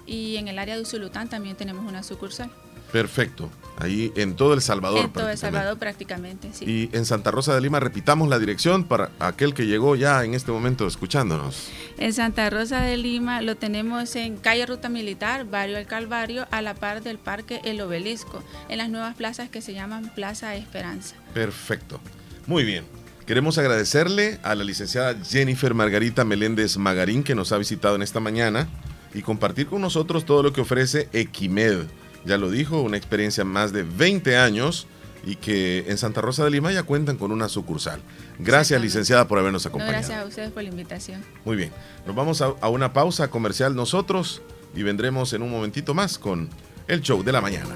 [0.06, 2.52] Y en el área de Usulután también tenemos una sucursal.
[2.92, 3.50] Perfecto.
[3.78, 5.06] Ahí en todo El Salvador.
[5.06, 5.38] en todo El.
[5.38, 6.66] Salvador prácticamente, sí.
[6.66, 10.36] Y en Santa Rosa de Lima, repitamos la dirección para aquel que llegó ya en
[10.36, 11.70] este momento escuchándonos.
[11.98, 16.62] En Santa Rosa de Lima lo tenemos en calle Ruta Militar, barrio El Calvario, a
[16.62, 21.16] la par del Parque El Obelisco, en las nuevas plazas que se llaman Plaza Esperanza.
[21.34, 22.00] Perfecto.
[22.46, 22.86] Muy bien.
[23.26, 28.20] Queremos agradecerle a la licenciada Jennifer Margarita Meléndez Magarín que nos ha visitado en esta
[28.20, 28.68] mañana
[29.14, 31.86] y compartir con nosotros todo lo que ofrece Equimed.
[32.26, 34.88] Ya lo dijo, una experiencia más de 20 años
[35.26, 38.02] y que en Santa Rosa de Lima ya cuentan con una sucursal.
[38.40, 39.98] Gracias, licenciada, por habernos No, acompañado.
[40.00, 41.24] gracias a ustedes por la invitación.
[41.46, 41.72] Muy bien.
[42.08, 44.42] Nos vamos a, a una pausa comercial nosotros
[44.76, 46.50] y vendremos en un momentito más con
[46.88, 47.70] el show de la mañana.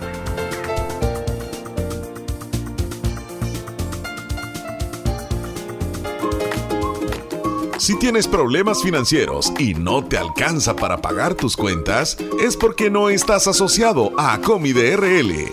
[7.86, 13.10] Si tienes problemas financieros y no te alcanza para pagar tus cuentas, es porque no
[13.10, 15.52] estás asociado a Acomi DRL.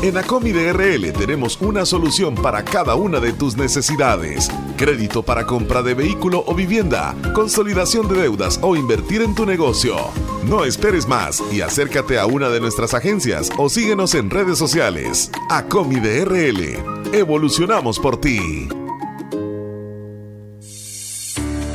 [0.00, 4.48] En Acomi DRL tenemos una solución para cada una de tus necesidades.
[4.76, 9.96] Crédito para compra de vehículo o vivienda, consolidación de deudas o invertir en tu negocio.
[10.44, 15.32] No esperes más y acércate a una de nuestras agencias o síguenos en redes sociales.
[15.50, 16.78] Acomi DRL.
[17.12, 18.68] Evolucionamos por ti.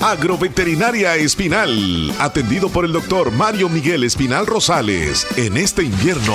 [0.00, 6.34] Agroveterinaria Espinal, atendido por el doctor Mario Miguel Espinal Rosales, en este invierno.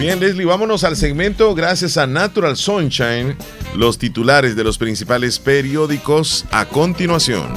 [0.00, 3.36] Bien, Leslie, vámonos al segmento gracias a Natural Sunshine,
[3.76, 7.52] los titulares de los principales periódicos a continuación.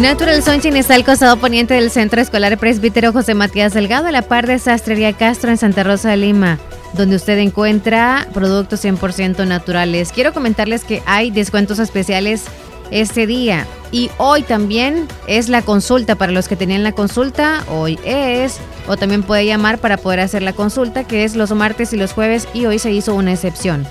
[0.00, 4.22] Natural Sunshine está al costado poniente del Centro Escolar Presbítero José Matías Delgado, a la
[4.22, 6.58] par de Sastrería Castro en Santa Rosa de Lima,
[6.94, 10.12] donde usted encuentra productos 100% naturales.
[10.12, 12.44] Quiero comentarles que hay descuentos especiales
[12.90, 13.66] este día.
[13.94, 17.62] Y hoy también es la consulta para los que tenían la consulta.
[17.70, 18.58] Hoy es,
[18.88, 22.12] o también puede llamar para poder hacer la consulta, que es los martes y los
[22.12, 23.86] jueves, y hoy se hizo una excepción.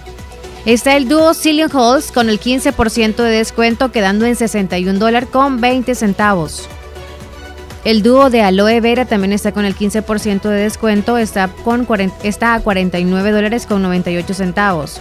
[0.65, 5.61] Está el dúo Cillian Halls con el 15% de descuento, quedando en 61 dólares con
[5.61, 6.67] 20 centavos.
[7.85, 11.87] El dúo de aloe vera también está con el 15% de descuento, está, con
[12.23, 14.99] está a 49 dólares con 98 centavos.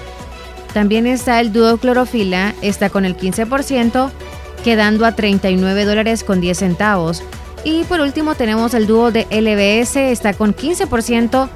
[0.72, 4.12] También está el dúo clorofila, está con el 15%,
[4.62, 7.22] quedando a 39 dólares con 10 centavos.
[7.64, 11.48] Y por último tenemos el dúo de LBS, está con 15%,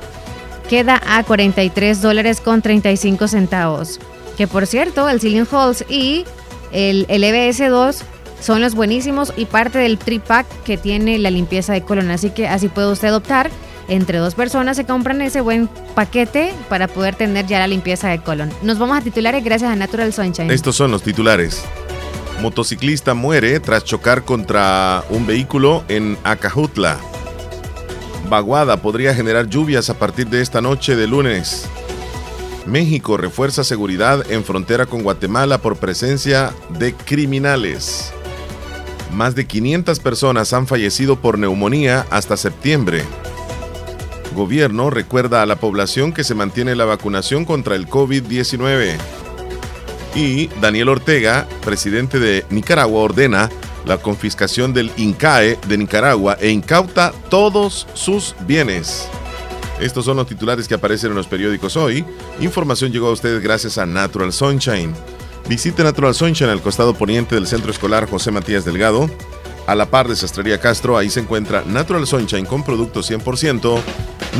[0.69, 3.99] queda a 43 dólares con 35 centavos.
[4.37, 6.25] Que por cierto, el Ceiling Halls y
[6.73, 8.03] el LBS 2
[8.41, 12.11] son los buenísimos y parte del tripack que tiene la limpieza de colon.
[12.11, 13.51] Así que así puede usted optar.
[13.89, 18.19] Entre dos personas se compran ese buen paquete para poder tener ya la limpieza de
[18.21, 18.51] colon.
[18.63, 20.51] Nos vamos a titulares gracias a Natural Sunshine.
[20.51, 21.65] Estos son los titulares.
[22.41, 26.99] Motociclista muere tras chocar contra un vehículo en Acajutla.
[28.29, 31.67] Vaguada podría generar lluvias a partir de esta noche de lunes.
[32.67, 38.13] México refuerza seguridad en frontera con Guatemala por presencia de criminales.
[39.13, 43.03] Más de 500 personas han fallecido por neumonía hasta septiembre.
[44.35, 48.97] Gobierno recuerda a la población que se mantiene la vacunación contra el COVID-19.
[50.17, 53.51] Y Daniel Ortega, presidente de Nicaragua, ordena
[53.85, 59.07] la confiscación del INCAE de Nicaragua e incauta todos sus bienes.
[59.79, 62.03] Estos son los titulares que aparecen en los periódicos hoy.
[62.41, 64.95] Información llegó a ustedes gracias a Natural Sunshine.
[65.51, 69.11] Visite Natural Sunshine al costado poniente del Centro Escolar José Matías Delgado.
[69.67, 73.81] A la par de Sastrería Castro, ahí se encuentra Natural Sunshine con productos 100%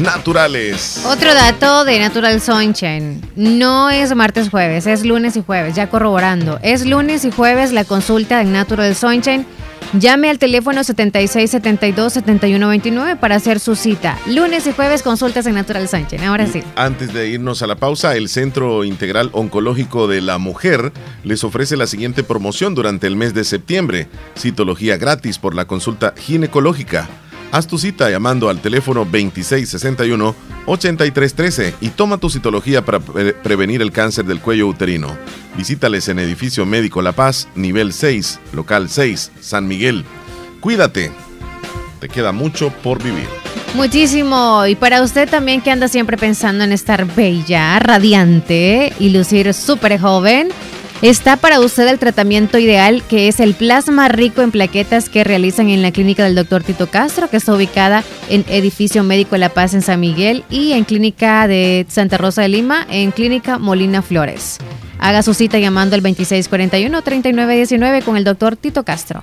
[0.01, 1.03] naturales.
[1.05, 3.21] Otro dato de Natural Sunshine.
[3.35, 6.61] No es martes jueves, es lunes y jueves, ya corroborando.
[6.63, 9.47] Es lunes y jueves la consulta de Natural Sunshine
[9.93, 14.19] Llame al teléfono 7672-7129 para hacer su cita.
[14.27, 16.23] Lunes y jueves consultas en Natural Sánchez.
[16.23, 16.63] Ahora sí.
[16.77, 20.93] Antes de irnos a la pausa, el Centro Integral Oncológico de la Mujer
[21.25, 24.09] les ofrece la siguiente promoción durante el mes de septiembre.
[24.37, 27.09] Citología gratis por la consulta ginecológica
[27.53, 34.25] Haz tu cita llamando al teléfono 2661-8313 y toma tu citología para prevenir el cáncer
[34.27, 35.17] del cuello uterino.
[35.57, 40.05] Visítales en Edificio Médico La Paz, nivel 6, local 6, San Miguel.
[40.61, 41.11] Cuídate,
[42.01, 43.27] te queda mucho por vivir.
[43.75, 44.67] Muchísimo.
[44.67, 49.99] Y para usted también que anda siempre pensando en estar bella, radiante y lucir súper
[49.99, 50.49] joven.
[51.03, 55.69] Está para usted el tratamiento ideal que es el plasma rico en plaquetas que realizan
[55.69, 59.75] en la clínica del doctor Tito Castro, que está ubicada en Edificio Médico La Paz
[59.75, 64.59] en San Miguel y en Clínica de Santa Rosa de Lima en Clínica Molina Flores.
[65.07, 69.23] Haga su cita llamando al 2641-3919 con el doctor Tito Castro.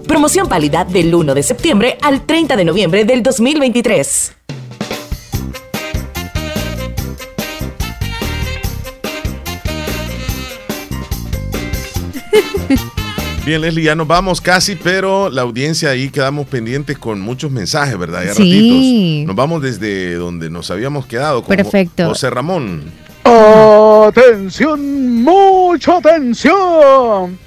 [0.11, 4.33] Promoción válida del 1 de septiembre al 30 de noviembre del 2023.
[13.45, 17.97] Bien, Leslie, ya nos vamos casi, pero la audiencia ahí quedamos pendientes con muchos mensajes,
[17.97, 18.25] ¿verdad?
[18.25, 18.43] Ya sí.
[18.43, 19.27] ratitos.
[19.27, 22.09] Nos vamos desde donde nos habíamos quedado con Perfecto.
[22.09, 22.91] José Ramón.
[23.23, 27.39] Atención, mucha atención.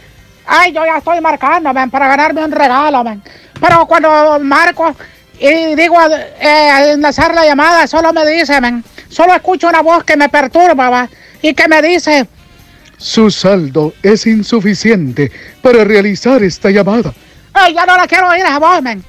[0.46, 3.22] Ay, yo ya estoy marcando, men, para ganarme un regalo, men.
[3.60, 4.94] Pero cuando marco
[5.38, 5.96] y digo
[6.40, 8.84] eh, enlazar la llamada, solo me dice, men.
[9.08, 11.08] Solo escucho una voz que me perturba, va,
[11.40, 12.26] y que me dice,
[12.98, 15.30] Su saldo es insuficiente
[15.62, 17.12] para realizar esta llamada.
[17.52, 19.04] ay, ya no la quiero oír esa voz, men.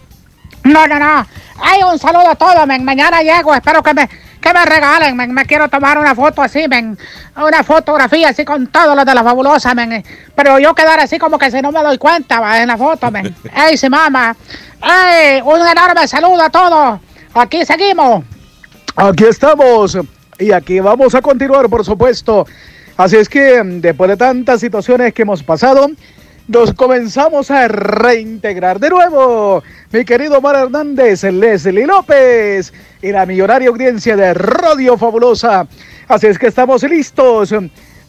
[0.63, 1.27] No, no, no.
[1.61, 2.83] Ay, un saludo a todos, men.
[2.83, 4.09] Mañana llego, espero que me,
[4.45, 5.33] que me regalen, men.
[5.33, 6.97] Me quiero tomar una foto así, men.
[7.35, 10.03] Una fotografía así con todos los de la fabulosa, men.
[10.35, 13.09] Pero yo quedar así como que si no me doy cuenta, va, en la foto,
[13.09, 13.35] men.
[13.53, 14.35] Ay, sí, mamá.
[14.81, 16.99] Ay, un enorme saludo a todos.
[17.33, 18.23] Aquí seguimos.
[18.95, 19.97] Aquí estamos
[20.37, 22.45] y aquí vamos a continuar, por supuesto.
[22.97, 25.89] Así es que después de tantas situaciones que hemos pasado,
[26.47, 29.63] nos comenzamos a reintegrar de nuevo.
[29.91, 35.67] Mi querido Omar Hernández, Leslie López y la millonaria audiencia de Radio Fabulosa.
[36.07, 37.53] Así es que estamos listos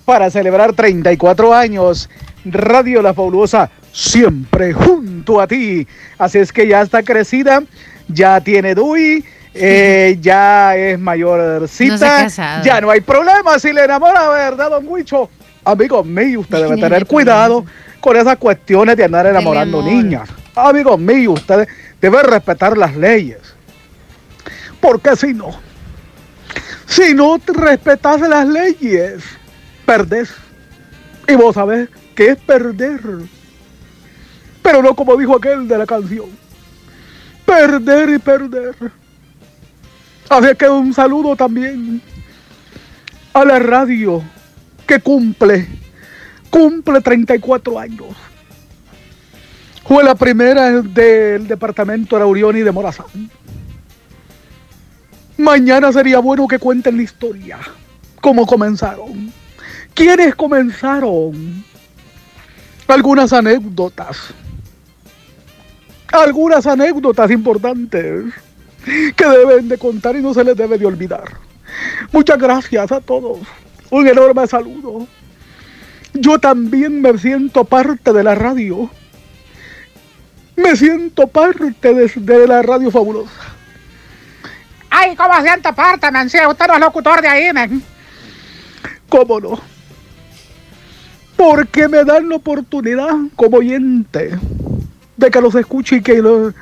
[0.05, 2.11] para celebrar 34 años.
[2.45, 5.87] Radio La Fabulosa siempre junto a ti.
[6.19, 7.63] Así es que ya está crecida,
[8.09, 9.25] ya tiene DUI.
[9.59, 15.31] eh, ya es mayorcita, No ya no hay problema si le enamora, ¿verdad, don Huicho?
[15.67, 17.67] Amigo mío, usted debe tener cuidado
[17.99, 19.93] con esas cuestiones de andar enamorando amor.
[19.93, 20.29] niñas.
[20.55, 21.67] Amigo mío, usted
[22.01, 23.41] debe respetar las leyes.
[24.81, 25.51] Porque si no,
[26.87, 29.25] si no te respetas las leyes,
[29.85, 30.33] perdés.
[31.27, 33.01] Y vos sabés qué es perder.
[34.63, 36.27] Pero no como dijo aquel de la canción.
[37.45, 38.77] Perder y perder.
[40.29, 42.01] Así que un saludo también
[43.33, 44.23] a la radio
[44.87, 45.67] que cumple,
[46.51, 48.17] cumple 34 años.
[49.85, 53.31] Fue la primera del departamento de Aurión y de Morazán.
[55.37, 57.59] Mañana sería bueno que cuenten la historia.
[58.21, 59.33] ¿Cómo comenzaron?
[59.95, 61.65] ¿Quiénes comenzaron?
[62.89, 64.17] Algunas anécdotas.
[66.13, 68.25] Algunas anécdotas importantes
[68.85, 71.25] que deben de contar y no se les debe de olvidar.
[72.13, 73.39] Muchas gracias a todos.
[73.91, 75.07] Un enorme saludo.
[76.15, 78.91] Yo también me siento parte de la radio.
[80.57, 83.31] Me siento parte de, de la radio fabulosa.
[84.91, 86.31] Ay, ¿cómo siente parte, men?
[86.31, 87.83] Si usted no es locutor de ahí, men.
[89.09, 89.61] ¿Cómo no?
[91.37, 94.39] Porque me dan la oportunidad como oyente
[95.17, 96.55] de que los escuche y que, lo-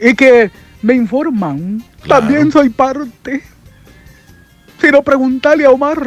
[0.00, 0.50] y que
[0.80, 1.82] me informan.
[2.06, 3.42] También soy parte.
[4.80, 5.98] Si no, preguntarle a Omar.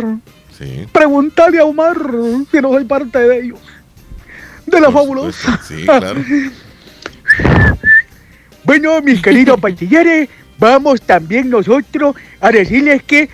[0.58, 0.88] Sí.
[0.92, 1.98] Preguntarle a Omar
[2.52, 3.60] si no soy parte de ellos.
[4.66, 5.60] De la fabulosa.
[5.64, 6.24] Sí, claro.
[8.64, 10.28] Bueno, mis queridos bachilleres,
[10.58, 13.30] vamos también nosotros a decirles que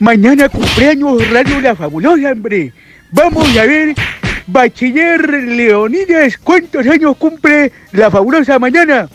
[0.00, 2.72] mañana cumpleaños Radio La Fabulosa, hombre.
[3.12, 3.94] Vamos a ver,
[4.48, 9.08] bachiller Leonidas, ¿cuántos años cumple La Fabulosa mañana?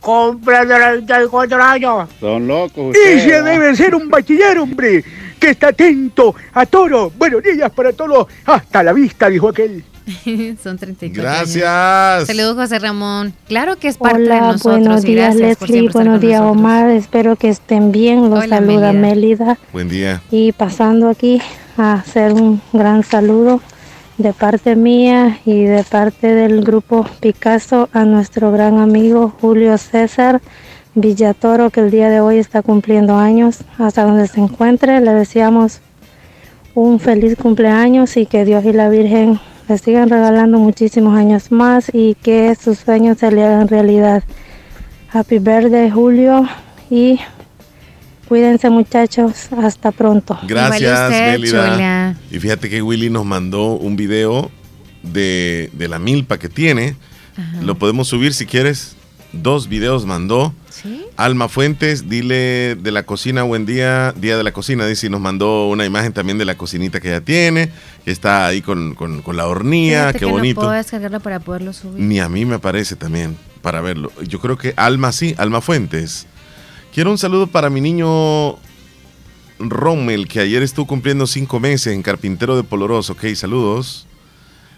[0.00, 2.08] Cumple 34 años.
[2.20, 5.04] Son locos Ese debe ser un bachiller, hombre,
[5.40, 7.10] que está atento a todo.
[7.16, 8.26] Buenos días para todos.
[8.44, 9.84] Hasta la vista, dijo aquel.
[10.62, 11.64] Son 34 Gracias.
[11.66, 12.26] años.
[12.26, 13.34] Saludos, José Ramón.
[13.46, 14.78] Claro que es parte de Hola, nosotros.
[14.80, 16.40] buenos días Leslie, buenos días.
[16.40, 19.44] Omar, espero que estén bien, los Hola, saluda Mélida.
[19.44, 20.22] Mélida Buen día.
[20.30, 21.42] y pasando aquí
[21.76, 23.60] a hacer un gran saludo
[24.18, 30.40] de parte mía y de parte del grupo Picasso a nuestro gran amigo Julio César
[30.96, 35.80] Villatoro que el día de hoy está cumpliendo años hasta donde se encuentre, le deseamos
[36.74, 39.38] un feliz cumpleaños y que Dios y la Virgen
[39.68, 44.24] le sigan regalando muchísimos años más y que sus sueños se le hagan realidad.
[45.12, 46.48] Happy birthday Julio
[46.90, 47.20] y
[48.28, 50.38] cuídense muchachos, hasta pronto.
[50.46, 52.16] Gracias, Mélida.
[52.30, 54.50] Y fíjate que Willy nos mandó un video
[55.02, 56.96] de, de la milpa que tiene.
[57.62, 58.94] Lo podemos subir si quieres.
[59.32, 60.54] Dos videos mandó.
[61.16, 65.20] Alma Fuentes, dile de la cocina, buen día, día de la cocina, dice, y nos
[65.20, 67.70] mandó una imagen también de la cocinita que ella tiene,
[68.04, 70.60] que está ahí con, con- con la hornilla, Fíjate qué que bonito.
[70.60, 72.00] No puedo descargarla para poderlo subir.
[72.04, 74.12] Ni a mí me parece también para verlo.
[74.28, 76.26] Yo creo que Alma sí, Alma Fuentes.
[76.94, 78.56] Quiero un saludo para mi niño
[79.58, 83.12] Rommel, que ayer estuvo cumpliendo cinco meses en Carpintero de Poloroso.
[83.12, 84.06] Ok, saludos.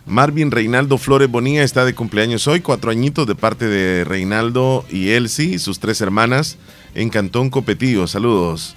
[0.06, 5.10] Marvin Reinaldo Flores Bonilla está de cumpleaños hoy, cuatro añitos de parte de Reinaldo y
[5.10, 6.56] Elsie, sus tres hermanas,
[6.94, 8.06] en Cantón Copetillo.
[8.06, 8.74] Saludos.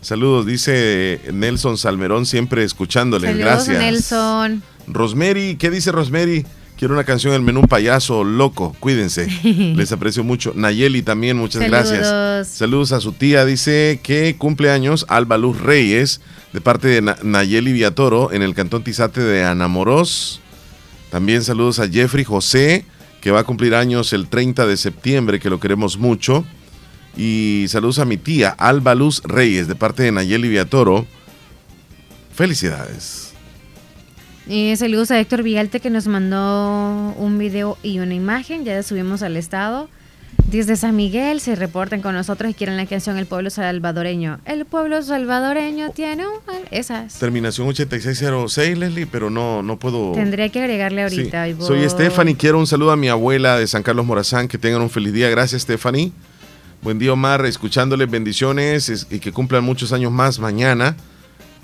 [0.00, 3.28] Saludos, dice Nelson Salmerón, siempre escuchándole.
[3.28, 3.78] Saludos, Gracias.
[3.78, 4.62] Nelson.
[4.86, 6.44] Rosemary, ¿qué dice Rosemary?
[6.78, 8.76] Quiero una canción del menú payaso loco.
[8.80, 9.26] Cuídense.
[9.76, 10.52] Les aprecio mucho.
[10.54, 11.90] Nayeli también, muchas Saludos.
[11.90, 12.48] gracias.
[12.48, 13.46] Saludos a su tía.
[13.46, 16.20] Dice que cumpleaños Alba Luz Reyes,
[16.52, 20.40] de parte de Na- Nayeli Viatoro, en el cantón Tizate de Anamoros.
[21.10, 22.84] También saludos a Jeffrey José,
[23.22, 26.44] que va a cumplir años el 30 de septiembre, que lo queremos mucho.
[27.16, 31.06] Y saludos a mi tía Alba Luz Reyes, de parte de Nayeli Viatoro.
[32.34, 33.25] Felicidades.
[34.48, 38.64] Eh, saludos a Héctor Vigalte que nos mandó un video y una imagen.
[38.64, 39.88] Ya la subimos al estado.
[40.50, 44.38] Desde San Miguel se reportan con nosotros y quieren la canción El pueblo salvadoreño.
[44.44, 46.22] El pueblo salvadoreño tiene.
[46.70, 47.14] Esas.
[47.18, 50.12] Terminación 8606, Leslie, pero no, no puedo.
[50.12, 51.46] Tendría que agregarle ahorita.
[51.56, 51.66] Voy.
[51.66, 54.90] Soy Stephanie, quiero un saludo a mi abuela de San Carlos Morazán, que tengan un
[54.90, 55.28] feliz día.
[55.28, 56.12] Gracias, Stephanie.
[56.82, 60.94] Buen día, Omar, escuchándoles bendiciones es- y que cumplan muchos años más mañana.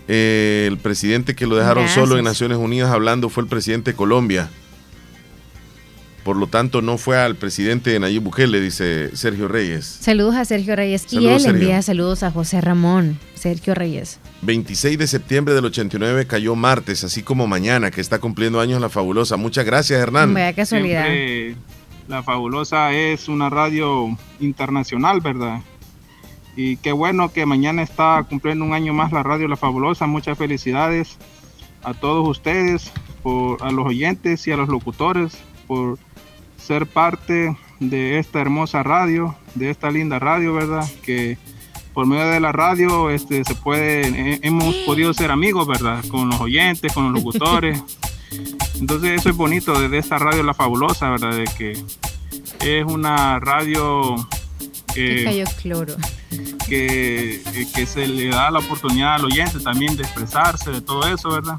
[0.08, 2.04] Eh, el presidente que lo dejaron Gracias.
[2.04, 4.50] solo en Naciones Unidas hablando fue el presidente de Colombia.
[6.24, 9.84] Por lo tanto, no fue al presidente Nayib Bukele, dice Sergio Reyes.
[10.00, 11.04] Saludos a Sergio Reyes.
[11.06, 11.60] y Saludos, él Sergio.
[11.62, 13.18] envía saludos a José Ramón.
[13.34, 14.20] Sergio Reyes.
[14.42, 18.88] 26 de septiembre del 89 cayó martes, así como mañana, que está cumpliendo años la
[18.88, 19.36] fabulosa.
[19.36, 20.32] Muchas gracias, Hernán.
[20.32, 21.06] Vaya casualidad.
[21.06, 21.56] Siempre
[22.08, 25.60] la Fabulosa es una radio internacional, ¿verdad?
[26.56, 30.06] Y qué bueno que mañana está cumpliendo un año más la radio La Fabulosa.
[30.06, 31.18] Muchas felicidades
[31.82, 32.92] a todos ustedes,
[33.22, 35.98] por, a los oyentes y a los locutores por
[36.58, 40.88] ser parte de esta hermosa radio, de esta linda radio, ¿verdad?
[41.02, 41.38] Que
[41.92, 46.04] por medio de la radio este, se puede, hemos podido ser amigos, ¿verdad?
[46.08, 47.82] Con los oyentes, con los locutores.
[48.80, 51.34] Entonces eso es bonito de esta radio La Fabulosa, ¿verdad?
[51.34, 51.72] De que
[52.60, 54.16] es una radio
[54.94, 55.96] Que cayó cloro.
[56.68, 61.06] que, eh, que se le da la oportunidad al oyente también de expresarse, de todo
[61.06, 61.56] eso, ¿verdad?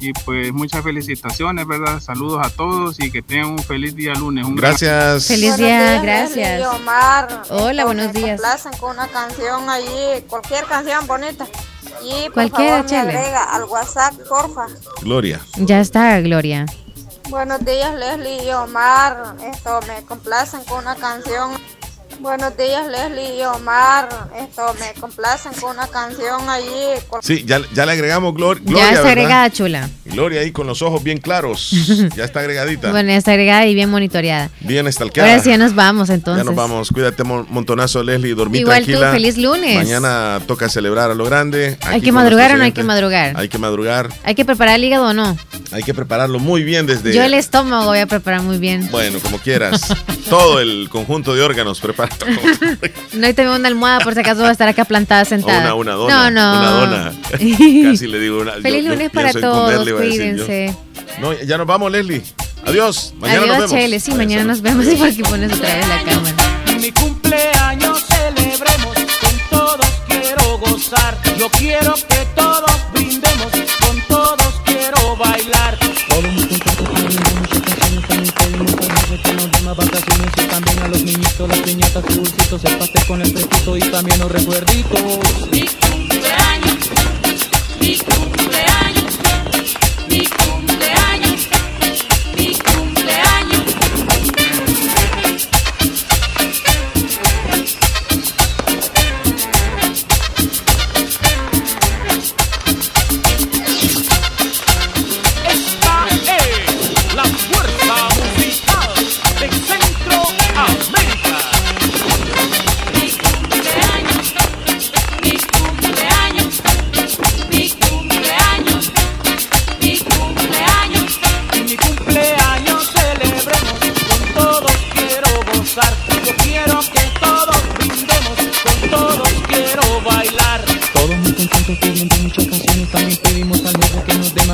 [0.00, 2.00] Y pues muchas felicitaciones, ¿verdad?
[2.00, 4.44] Saludos a todos y que tengan un feliz día lunes.
[4.44, 5.26] Un gran- Gracias.
[5.26, 6.36] Feliz día, gracias.
[6.36, 7.42] Leslie y Omar.
[7.50, 8.40] Hola, Esto, buenos me días.
[8.40, 11.46] complacen con una canción allí, cualquier canción bonita.
[12.02, 13.10] Y por Cualquiera, favor, me chale.
[13.10, 14.66] agrega al WhatsApp, porfa.
[15.02, 15.40] Gloria.
[15.58, 16.66] Ya está, Gloria.
[17.30, 19.36] Buenos días, Leslie y Omar.
[19.42, 21.52] Esto me complacen con una canción.
[22.20, 24.08] Buenos días, Leslie y Omar.
[24.38, 26.64] Esto me complacen con una canción allí.
[27.22, 28.82] Sí, ya, ya le agregamos Glor- Gloria.
[28.82, 29.10] ya está ¿verdad?
[29.24, 29.90] agregada, chula.
[30.06, 31.70] Gloria ahí con los ojos bien claros.
[32.16, 32.90] ya está agregadita.
[32.92, 34.50] Bueno, ya está agregada y bien monitoreada.
[34.60, 35.28] bien estalqueada.
[35.30, 36.42] Ahora sí ya nos vamos entonces.
[36.42, 36.88] Ya nos vamos.
[36.90, 38.34] Cuídate mon- montonazo, Leslie.
[38.34, 39.76] Dormí Igual tú, feliz lunes.
[39.76, 41.76] Mañana toca celebrar a lo grande.
[41.82, 43.36] ¿Hay que madrugar o no hay que madrugar?
[43.36, 44.08] Hay que madrugar.
[44.24, 45.36] ¿Hay que preparar el hígado o no?
[45.72, 47.12] Hay que prepararlo muy bien desde.
[47.12, 48.88] Yo el estómago voy a preparar muy bien.
[48.90, 49.82] Bueno, como quieras.
[50.30, 52.03] Todo el conjunto de órganos prepara.
[53.12, 55.74] No hay también una almohada por si acaso va a estar acá plantada sentada.
[55.74, 56.30] O una, una dona.
[56.30, 56.58] No, no.
[56.58, 57.12] Una dona.
[57.30, 58.52] Casi le digo una.
[58.54, 60.74] Feliz yo- yo lunes para todos, cuídense.
[61.20, 62.22] No, ya nos vamos, Leslie.
[62.66, 63.14] Adiós.
[63.18, 63.70] Mañana Adiós, nos vemos.
[63.70, 64.00] Chele.
[64.00, 66.34] Sí, mañana nos vemos y porque pones otra vez la cámara.
[66.80, 71.18] Mi cumpleaños celebremos, con todos quiero gozar.
[71.38, 73.48] Yo quiero que todos brindemos,
[73.86, 75.78] con todos quiero bailar.
[76.08, 76.24] Todos
[79.22, 80.73] que nos vacaciones y también
[81.04, 85.00] niñitos, las piñatas dulcitos, el pastel con el fresquito y también los recuerditos.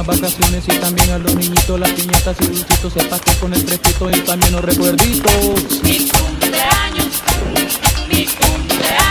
[0.05, 3.61] Que vacaciones y también a los niñitos, las piñatas y dulcitos, el pastel con el
[3.61, 5.83] fresquito y también los recuerditos.
[5.83, 7.07] Mi cumpleaños,
[8.09, 9.10] mi cumpleaños,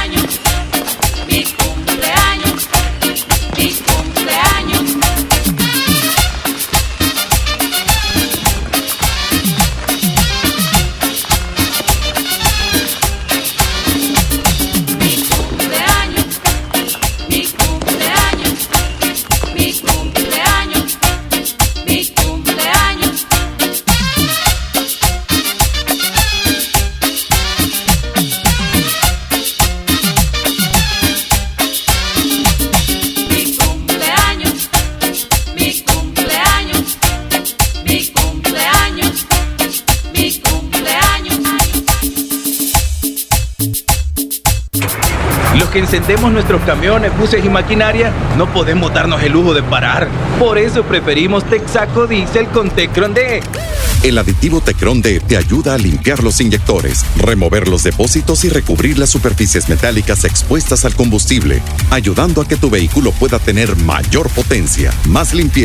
[45.79, 50.07] encendemos nuestros camiones, buses y maquinaria, no podemos darnos el lujo de parar.
[50.37, 53.41] Por eso preferimos Texaco Diesel con Tecron D.
[54.03, 58.97] El aditivo Tecron D te ayuda a limpiar los inyectores, remover los depósitos y recubrir
[58.97, 64.93] las superficies metálicas expuestas al combustible, ayudando a que tu vehículo pueda tener mayor potencia,
[65.09, 65.59] más limpieza